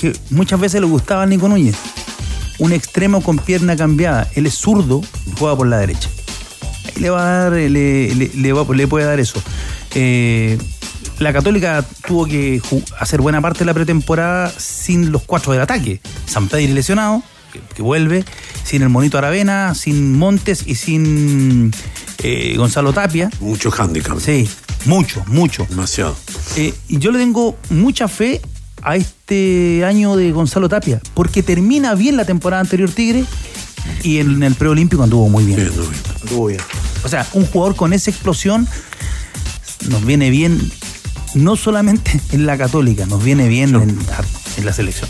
que 0.00 0.12
muchas 0.30 0.60
veces 0.60 0.80
le 0.80 0.86
gustaba 0.86 1.22
a 1.22 1.26
Nico 1.26 1.48
Núñez. 1.48 1.76
Un 2.58 2.72
extremo 2.72 3.22
con 3.22 3.38
pierna 3.38 3.76
cambiada. 3.76 4.28
Él 4.34 4.46
es 4.46 4.54
zurdo 4.54 5.00
y 5.26 5.30
juega 5.38 5.56
por 5.56 5.66
la 5.66 5.78
derecha. 5.78 6.10
Ahí 6.84 7.00
le 7.00 7.10
va 7.10 7.22
a 7.22 7.50
dar, 7.50 7.52
le, 7.52 8.86
puede 8.86 9.06
dar 9.06 9.18
eso. 9.20 9.42
Eh, 9.94 10.58
la 11.20 11.32
Católica 11.32 11.84
tuvo 12.06 12.26
que 12.26 12.60
hacer 12.98 13.20
buena 13.20 13.40
parte 13.40 13.60
de 13.60 13.64
la 13.66 13.74
pretemporada 13.74 14.52
sin 14.56 15.12
los 15.12 15.22
cuatro 15.22 15.52
del 15.52 15.62
ataque. 15.62 16.00
San 16.26 16.48
Pedro 16.48 16.74
lesionado, 16.74 17.22
que, 17.52 17.60
que 17.74 17.82
vuelve, 17.82 18.24
sin 18.64 18.82
el 18.82 18.88
Monito 18.88 19.16
Aravena, 19.16 19.74
sin 19.74 20.18
Montes 20.18 20.64
y 20.66 20.74
sin 20.74 21.72
eh, 22.22 22.54
Gonzalo 22.56 22.92
Tapia. 22.92 23.30
Mucho 23.40 23.70
handicap. 23.76 24.18
Sí, 24.18 24.48
mucho, 24.84 25.22
mucho. 25.26 25.66
Demasiado. 25.68 26.16
Eh, 26.56 26.74
y 26.88 26.98
yo 26.98 27.10
le 27.10 27.18
tengo 27.18 27.56
mucha 27.70 28.08
fe 28.08 28.40
a 28.82 28.96
este 28.96 29.84
año 29.84 30.16
de 30.16 30.32
Gonzalo 30.32 30.68
Tapia, 30.68 31.00
porque 31.14 31.42
termina 31.42 31.94
bien 31.94 32.16
la 32.16 32.24
temporada 32.24 32.60
anterior 32.60 32.90
Tigre 32.90 33.24
y 34.02 34.18
en 34.18 34.42
el 34.42 34.54
preolímpico 34.54 35.02
anduvo 35.02 35.28
muy 35.28 35.44
bien. 35.44 35.60
Anduvo 36.22 36.46
bien. 36.46 36.60
O 37.02 37.08
sea, 37.08 37.26
un 37.32 37.46
jugador 37.46 37.76
con 37.76 37.92
esa 37.92 38.10
explosión 38.10 38.68
nos 39.88 40.04
viene 40.04 40.30
bien, 40.30 40.70
no 41.34 41.56
solamente 41.56 42.20
en 42.32 42.46
la 42.46 42.56
católica, 42.56 43.06
nos 43.06 43.22
viene 43.22 43.48
bien 43.48 43.74
en, 43.74 43.98
en 44.56 44.64
la 44.64 44.72
selección. 44.72 45.08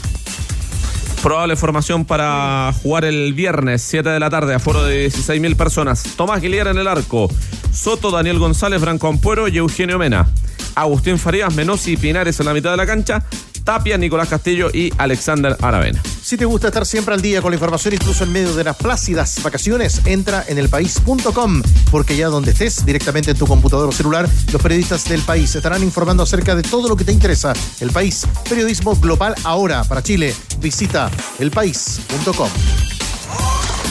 Probable 1.24 1.56
formación 1.56 2.04
para 2.04 2.70
jugar 2.82 3.06
el 3.06 3.32
viernes, 3.32 3.80
7 3.80 4.10
de 4.10 4.20
la 4.20 4.28
tarde, 4.28 4.52
aforo 4.52 4.84
de 4.84 5.06
16.000 5.06 5.56
personas. 5.56 6.02
Tomás 6.18 6.42
Guiliar 6.42 6.66
en 6.66 6.76
el 6.76 6.86
arco. 6.86 7.30
Soto, 7.72 8.10
Daniel 8.10 8.38
González, 8.38 8.78
Franco 8.78 9.08
Ampuero 9.08 9.48
y 9.48 9.56
Eugenio 9.56 9.98
Mena. 9.98 10.28
Agustín 10.74 11.18
Farías, 11.18 11.54
Menossi 11.54 11.92
y 11.92 11.96
Pinares 11.96 12.38
en 12.40 12.46
la 12.46 12.52
mitad 12.52 12.72
de 12.72 12.76
la 12.76 12.84
cancha. 12.84 13.24
Tapia, 13.64 13.96
Nicolás 13.96 14.28
Castillo 14.28 14.68
y 14.70 14.92
Alexander 14.98 15.56
Aravena. 15.62 16.02
Si 16.24 16.38
te 16.38 16.46
gusta 16.46 16.68
estar 16.68 16.86
siempre 16.86 17.14
al 17.14 17.20
día 17.20 17.42
con 17.42 17.50
la 17.50 17.56
información, 17.56 17.92
incluso 17.92 18.24
en 18.24 18.32
medio 18.32 18.54
de 18.54 18.64
las 18.64 18.76
plácidas 18.76 19.42
vacaciones, 19.42 20.00
entra 20.06 20.42
en 20.48 20.56
elpaís.com, 20.56 21.60
porque 21.90 22.16
ya 22.16 22.28
donde 22.28 22.52
estés, 22.52 22.86
directamente 22.86 23.32
en 23.32 23.36
tu 23.36 23.46
computador 23.46 23.90
o 23.90 23.92
celular, 23.92 24.26
los 24.50 24.62
periodistas 24.62 25.04
del 25.04 25.20
país 25.20 25.54
estarán 25.54 25.82
informando 25.82 26.22
acerca 26.22 26.56
de 26.56 26.62
todo 26.62 26.88
lo 26.88 26.96
que 26.96 27.04
te 27.04 27.12
interesa. 27.12 27.52
El 27.78 27.90
país, 27.90 28.26
periodismo 28.48 28.96
global 28.96 29.34
ahora 29.44 29.84
para 29.84 30.02
Chile. 30.02 30.34
Visita 30.60 31.10
elpaís.com. 31.38 32.48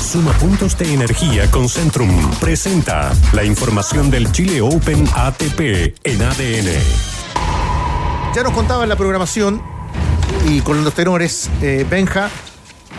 Suma 0.01 0.33
puntos 0.39 0.75
de 0.75 0.91
energía 0.91 1.51
con 1.51 1.69
Centrum. 1.69 2.31
Presenta 2.39 3.13
la 3.33 3.43
información 3.43 4.09
del 4.09 4.31
Chile 4.31 4.59
Open 4.59 5.07
ATP 5.13 5.95
en 6.03 6.21
ADN. 6.23 7.13
Ya 8.35 8.41
nos 8.41 8.53
contaba 8.53 8.81
en 8.81 8.89
la 8.89 8.95
programación 8.95 9.72
y 10.47 10.61
con 10.61 10.83
los 10.83 10.93
tenores 10.93 11.49
eh, 11.61 11.85
Benja 11.89 12.29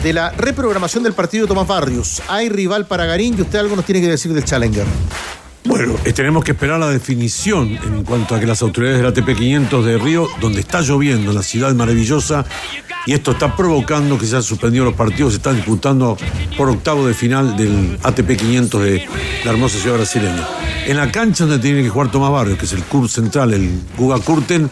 de 0.02 0.12
la 0.12 0.30
reprogramación 0.30 1.02
del 1.02 1.12
partido 1.12 1.44
de 1.44 1.48
Tomás 1.48 1.66
Barrios. 1.66 2.22
Hay 2.28 2.48
rival 2.48 2.86
para 2.86 3.06
Garín 3.06 3.36
y 3.38 3.42
usted 3.42 3.58
algo 3.58 3.76
nos 3.76 3.84
tiene 3.84 4.00
que 4.00 4.08
decir 4.08 4.32
del 4.32 4.44
Challenger. 4.44 4.86
Bueno, 5.64 5.94
eh, 6.04 6.12
tenemos 6.12 6.44
que 6.44 6.52
esperar 6.52 6.78
la 6.78 6.88
definición 6.88 7.78
en 7.82 8.04
cuanto 8.04 8.34
a 8.34 8.40
que 8.40 8.46
las 8.46 8.60
autoridades 8.60 8.98
del 8.98 9.06
ATP 9.06 9.36
500 9.36 9.86
de 9.86 9.98
Río, 9.98 10.28
donde 10.40 10.60
está 10.60 10.82
lloviendo, 10.82 11.32
la 11.32 11.42
ciudad 11.42 11.72
maravillosa, 11.74 12.44
y 13.06 13.12
esto 13.12 13.32
está 13.32 13.56
provocando 13.56 14.18
que 14.18 14.26
se 14.26 14.36
han 14.36 14.42
suspendido 14.42 14.84
los 14.84 14.94
partidos, 14.94 15.32
se 15.32 15.38
están 15.38 15.56
disputando 15.56 16.18
por 16.56 16.68
octavo 16.68 17.06
de 17.06 17.14
final 17.14 17.56
del 17.56 17.98
ATP 18.02 18.36
500 18.36 18.82
de 18.82 19.06
la 19.44 19.50
hermosa 19.52 19.78
ciudad 19.78 19.96
brasileña. 19.96 20.46
En 20.86 20.98
la 20.98 21.10
cancha 21.10 21.46
donde 21.46 21.60
tiene 21.60 21.82
que 21.82 21.88
jugar 21.88 22.10
Tomás 22.10 22.30
Barrios, 22.30 22.58
que 22.58 22.66
es 22.66 22.72
el 22.72 22.82
Kurt 22.84 23.08
Central, 23.10 23.54
el 23.54 23.70
Guga 23.96 24.18
Kurten, 24.20 24.70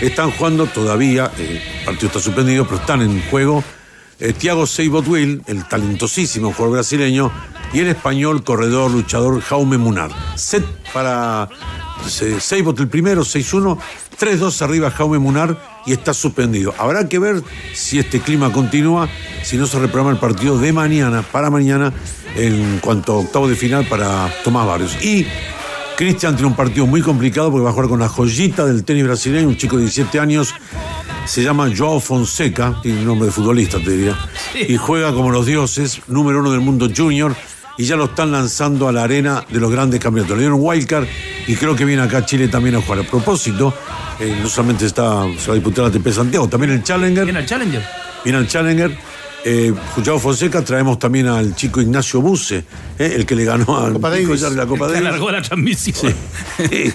están 0.00 0.30
jugando 0.30 0.66
todavía, 0.66 1.30
eh, 1.38 1.62
el 1.80 1.84
partido 1.84 2.08
está 2.08 2.20
suspendido, 2.20 2.64
pero 2.66 2.80
están 2.80 3.02
en 3.02 3.22
juego 3.30 3.62
eh, 4.20 4.32
Thiago 4.32 4.66
Seibotwil, 4.66 5.42
el 5.46 5.66
talentosísimo 5.68 6.52
jugador 6.52 6.74
brasileño, 6.76 7.30
y 7.72 7.80
el 7.80 7.88
español 7.88 8.44
corredor 8.44 8.90
luchador 8.90 9.40
Jaume 9.40 9.78
Munar. 9.78 10.10
Set 10.36 10.64
para 10.92 11.48
Se- 12.06 12.38
Seibot 12.40 12.78
el 12.80 12.88
primero, 12.88 13.22
6-1, 13.22 13.78
3-2 14.20 14.62
arriba 14.62 14.90
Jaume 14.90 15.18
Munar 15.18 15.56
y 15.86 15.92
está 15.92 16.12
suspendido. 16.14 16.74
Habrá 16.78 17.08
que 17.08 17.18
ver 17.18 17.42
si 17.74 17.98
este 17.98 18.20
clima 18.20 18.52
continúa, 18.52 19.08
si 19.42 19.56
no 19.56 19.66
se 19.66 19.78
reprograma 19.78 20.10
el 20.10 20.18
partido 20.18 20.58
de 20.58 20.72
mañana, 20.72 21.22
para 21.22 21.48
mañana, 21.50 21.92
en 22.36 22.78
cuanto 22.80 23.12
a 23.14 23.16
octavo 23.18 23.48
de 23.48 23.56
final 23.56 23.86
para 23.86 24.28
Tomás 24.44 24.66
Barrios. 24.66 25.02
Y 25.02 25.26
Cristian 25.96 26.34
tiene 26.34 26.48
un 26.48 26.56
partido 26.56 26.86
muy 26.86 27.02
complicado 27.02 27.50
porque 27.50 27.64
va 27.64 27.70
a 27.70 27.72
jugar 27.72 27.88
con 27.88 28.00
la 28.00 28.08
joyita 28.08 28.64
del 28.64 28.84
tenis 28.84 29.04
brasileño, 29.04 29.48
un 29.48 29.56
chico 29.56 29.76
de 29.76 29.82
17 29.82 30.18
años, 30.18 30.54
se 31.24 31.42
llama 31.42 31.70
Joao 31.76 32.00
Fonseca, 32.00 32.80
tiene 32.82 33.00
un 33.00 33.06
nombre 33.06 33.26
de 33.26 33.32
futbolista, 33.32 33.78
te 33.78 33.90
diría, 33.90 34.18
y 34.54 34.76
juega 34.76 35.12
como 35.12 35.30
los 35.30 35.46
dioses, 35.46 36.00
número 36.08 36.40
uno 36.40 36.50
del 36.50 36.60
mundo 36.60 36.88
junior, 36.94 37.34
y 37.78 37.84
ya 37.84 37.96
lo 37.96 38.06
están 38.06 38.32
lanzando 38.32 38.88
a 38.88 38.92
la 38.92 39.04
arena 39.04 39.44
de 39.48 39.60
los 39.60 39.70
grandes 39.70 40.00
campeonatos. 40.00 40.36
Le 40.36 40.42
dieron 40.42 40.58
wildcard 40.60 41.06
y 41.46 41.56
creo 41.56 41.74
que 41.74 41.84
viene 41.84 42.02
acá 42.02 42.18
a 42.18 42.26
Chile 42.26 42.48
también 42.48 42.74
a 42.74 42.82
jugar. 42.82 43.00
A 43.00 43.02
propósito, 43.04 43.74
eh, 44.20 44.38
no 44.42 44.48
solamente 44.48 44.86
está, 44.86 45.24
se 45.38 45.48
va 45.48 45.52
a 45.52 45.54
disputar 45.54 45.84
la 45.84 45.88
ATP 45.88 46.08
Santiago, 46.12 46.48
también 46.48 46.72
el 46.72 46.82
Challenger. 46.82 47.24
Viene 47.24 47.40
el 47.40 47.46
Challenger. 47.46 47.82
Viene 48.24 48.38
el 48.38 48.46
Challenger. 48.46 48.98
Eh, 49.44 49.74
Fonseca, 50.20 50.62
traemos 50.62 50.98
también 50.98 51.26
al 51.26 51.56
chico 51.56 51.80
Ignacio 51.80 52.20
Buse, 52.20 52.64
eh, 52.98 53.12
el 53.16 53.26
que 53.26 53.34
le 53.34 53.44
ganó 53.44 53.78
al 53.78 53.94
Copa 53.94 54.10
Pico 54.12 54.28
Davis. 54.28 54.40
De 54.42 54.50
la 54.56 54.66
Copa 54.66 54.86
Que 54.86 54.92
Davis. 54.94 55.08
alargó 55.08 55.30
la 55.30 55.42
transmisión. 55.42 56.14
Sí. 56.56 56.92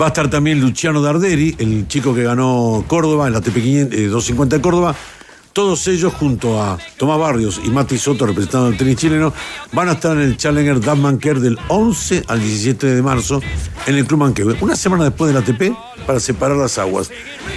Va 0.00 0.06
a 0.06 0.08
estar 0.08 0.30
también 0.30 0.60
Luciano 0.60 1.02
Darderi, 1.02 1.56
el 1.58 1.88
chico 1.88 2.14
que 2.14 2.22
ganó 2.22 2.84
Córdoba, 2.86 3.26
en 3.26 3.32
la 3.32 3.38
ATP 3.40 3.54
500, 3.54 3.98
eh, 3.98 4.06
250 4.06 4.56
de 4.56 4.62
Córdoba. 4.62 4.94
Todos 5.52 5.88
ellos, 5.88 6.12
junto 6.14 6.62
a 6.62 6.78
Tomás 6.98 7.18
Barrios 7.18 7.60
y 7.64 7.70
Mati 7.70 7.98
Soto, 7.98 8.26
representando 8.26 8.68
al 8.68 8.76
tenis 8.76 8.94
chileno, 8.94 9.32
van 9.72 9.88
a 9.88 9.92
estar 9.92 10.16
en 10.16 10.22
el 10.22 10.36
Challenger 10.36 10.80
Dan 10.80 11.00
Manquer 11.00 11.40
del 11.40 11.58
11 11.66 12.22
al 12.28 12.38
17 12.38 12.94
de 12.94 13.02
marzo 13.02 13.40
en 13.86 13.96
el 13.96 14.04
Club 14.06 14.20
Manquer. 14.20 14.56
Una 14.60 14.76
semana 14.76 15.02
después 15.04 15.32
del 15.34 15.42
ATP 15.42 15.74
para 16.06 16.20
separar 16.20 16.56
las 16.58 16.78
aguas. 16.78 17.10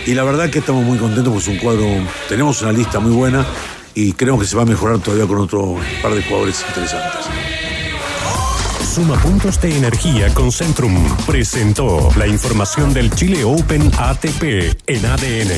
Y 0.07 0.15
la 0.15 0.23
verdad 0.23 0.49
que 0.49 0.59
estamos 0.59 0.83
muy 0.83 0.97
contentos 0.97 1.31
porque 1.31 1.51
es 1.51 1.55
un 1.55 1.63
cuadro, 1.63 1.85
tenemos 2.27 2.59
una 2.63 2.71
lista 2.71 2.99
muy 2.99 3.11
buena 3.11 3.45
y 3.93 4.13
creemos 4.13 4.41
que 4.41 4.47
se 4.47 4.55
va 4.55 4.63
a 4.63 4.65
mejorar 4.65 4.99
todavía 4.99 5.27
con 5.27 5.39
otro 5.39 5.77
par 6.01 6.13
de 6.13 6.23
jugadores 6.23 6.63
interesantes. 6.67 7.25
Suma 8.93 9.15
puntos 9.21 9.61
de 9.61 9.77
energía 9.77 10.33
con 10.33 10.51
Centrum. 10.51 11.15
Presentó 11.25 12.09
la 12.17 12.27
información 12.27 12.93
del 12.93 13.09
Chile 13.15 13.43
Open 13.45 13.89
ATP 13.97 14.43
en 14.85 15.05
ADN. 15.05 15.51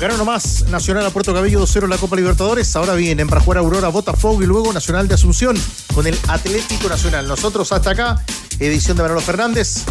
Ganó 0.00 0.16
nomás 0.16 0.64
Nacional 0.70 1.04
a 1.04 1.10
Puerto 1.10 1.34
Cabello 1.34 1.62
2-0 1.62 1.84
en 1.84 1.90
la 1.90 1.98
Copa 1.98 2.16
Libertadores. 2.16 2.74
Ahora 2.76 2.94
vienen 2.94 3.28
para 3.28 3.42
jugar 3.42 3.58
Aurora, 3.58 3.88
Botafogo 3.88 4.42
y 4.42 4.46
luego 4.46 4.72
Nacional 4.72 5.06
de 5.06 5.14
Asunción 5.14 5.56
con 5.94 6.06
el 6.06 6.18
Atlético 6.28 6.88
Nacional. 6.88 7.28
Nosotros 7.28 7.72
hasta 7.72 7.90
acá, 7.90 8.24
edición 8.58 8.96
de 8.96 9.02
Manolo 9.02 9.20
Fernández, 9.20 9.84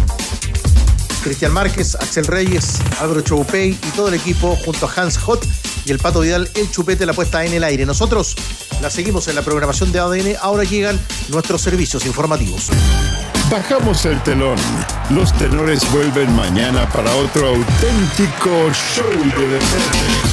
Cristian 1.23 1.53
Márquez, 1.53 1.95
Axel 1.95 2.25
Reyes, 2.25 2.79
Álvaro 2.99 3.21
Choupey 3.21 3.69
y 3.71 3.91
todo 3.95 4.07
el 4.09 4.15
equipo 4.15 4.57
junto 4.65 4.87
a 4.87 4.91
Hans 4.95 5.17
Hot 5.19 5.47
y 5.85 5.91
el 5.91 5.99
Pato 5.99 6.21
Vidal, 6.21 6.49
el 6.55 6.71
chupete, 6.71 7.05
la 7.05 7.13
puesta 7.13 7.43
en 7.45 7.53
el 7.53 7.63
aire. 7.63 7.85
Nosotros 7.85 8.35
la 8.81 8.89
seguimos 8.89 9.27
en 9.27 9.35
la 9.35 9.41
programación 9.41 9.91
de 9.91 9.99
ADN. 9.99 10.35
Ahora 10.41 10.63
llegan 10.63 10.99
nuestros 11.29 11.61
servicios 11.61 12.05
informativos. 12.05 12.69
Bajamos 13.49 14.05
el 14.05 14.21
telón. 14.23 14.57
Los 15.09 15.33
tenores 15.33 15.89
vuelven 15.91 16.33
mañana 16.35 16.89
para 16.89 17.13
otro 17.15 17.49
auténtico 17.49 18.71
show 18.73 19.09
de 19.09 19.47
deportes. 19.47 20.32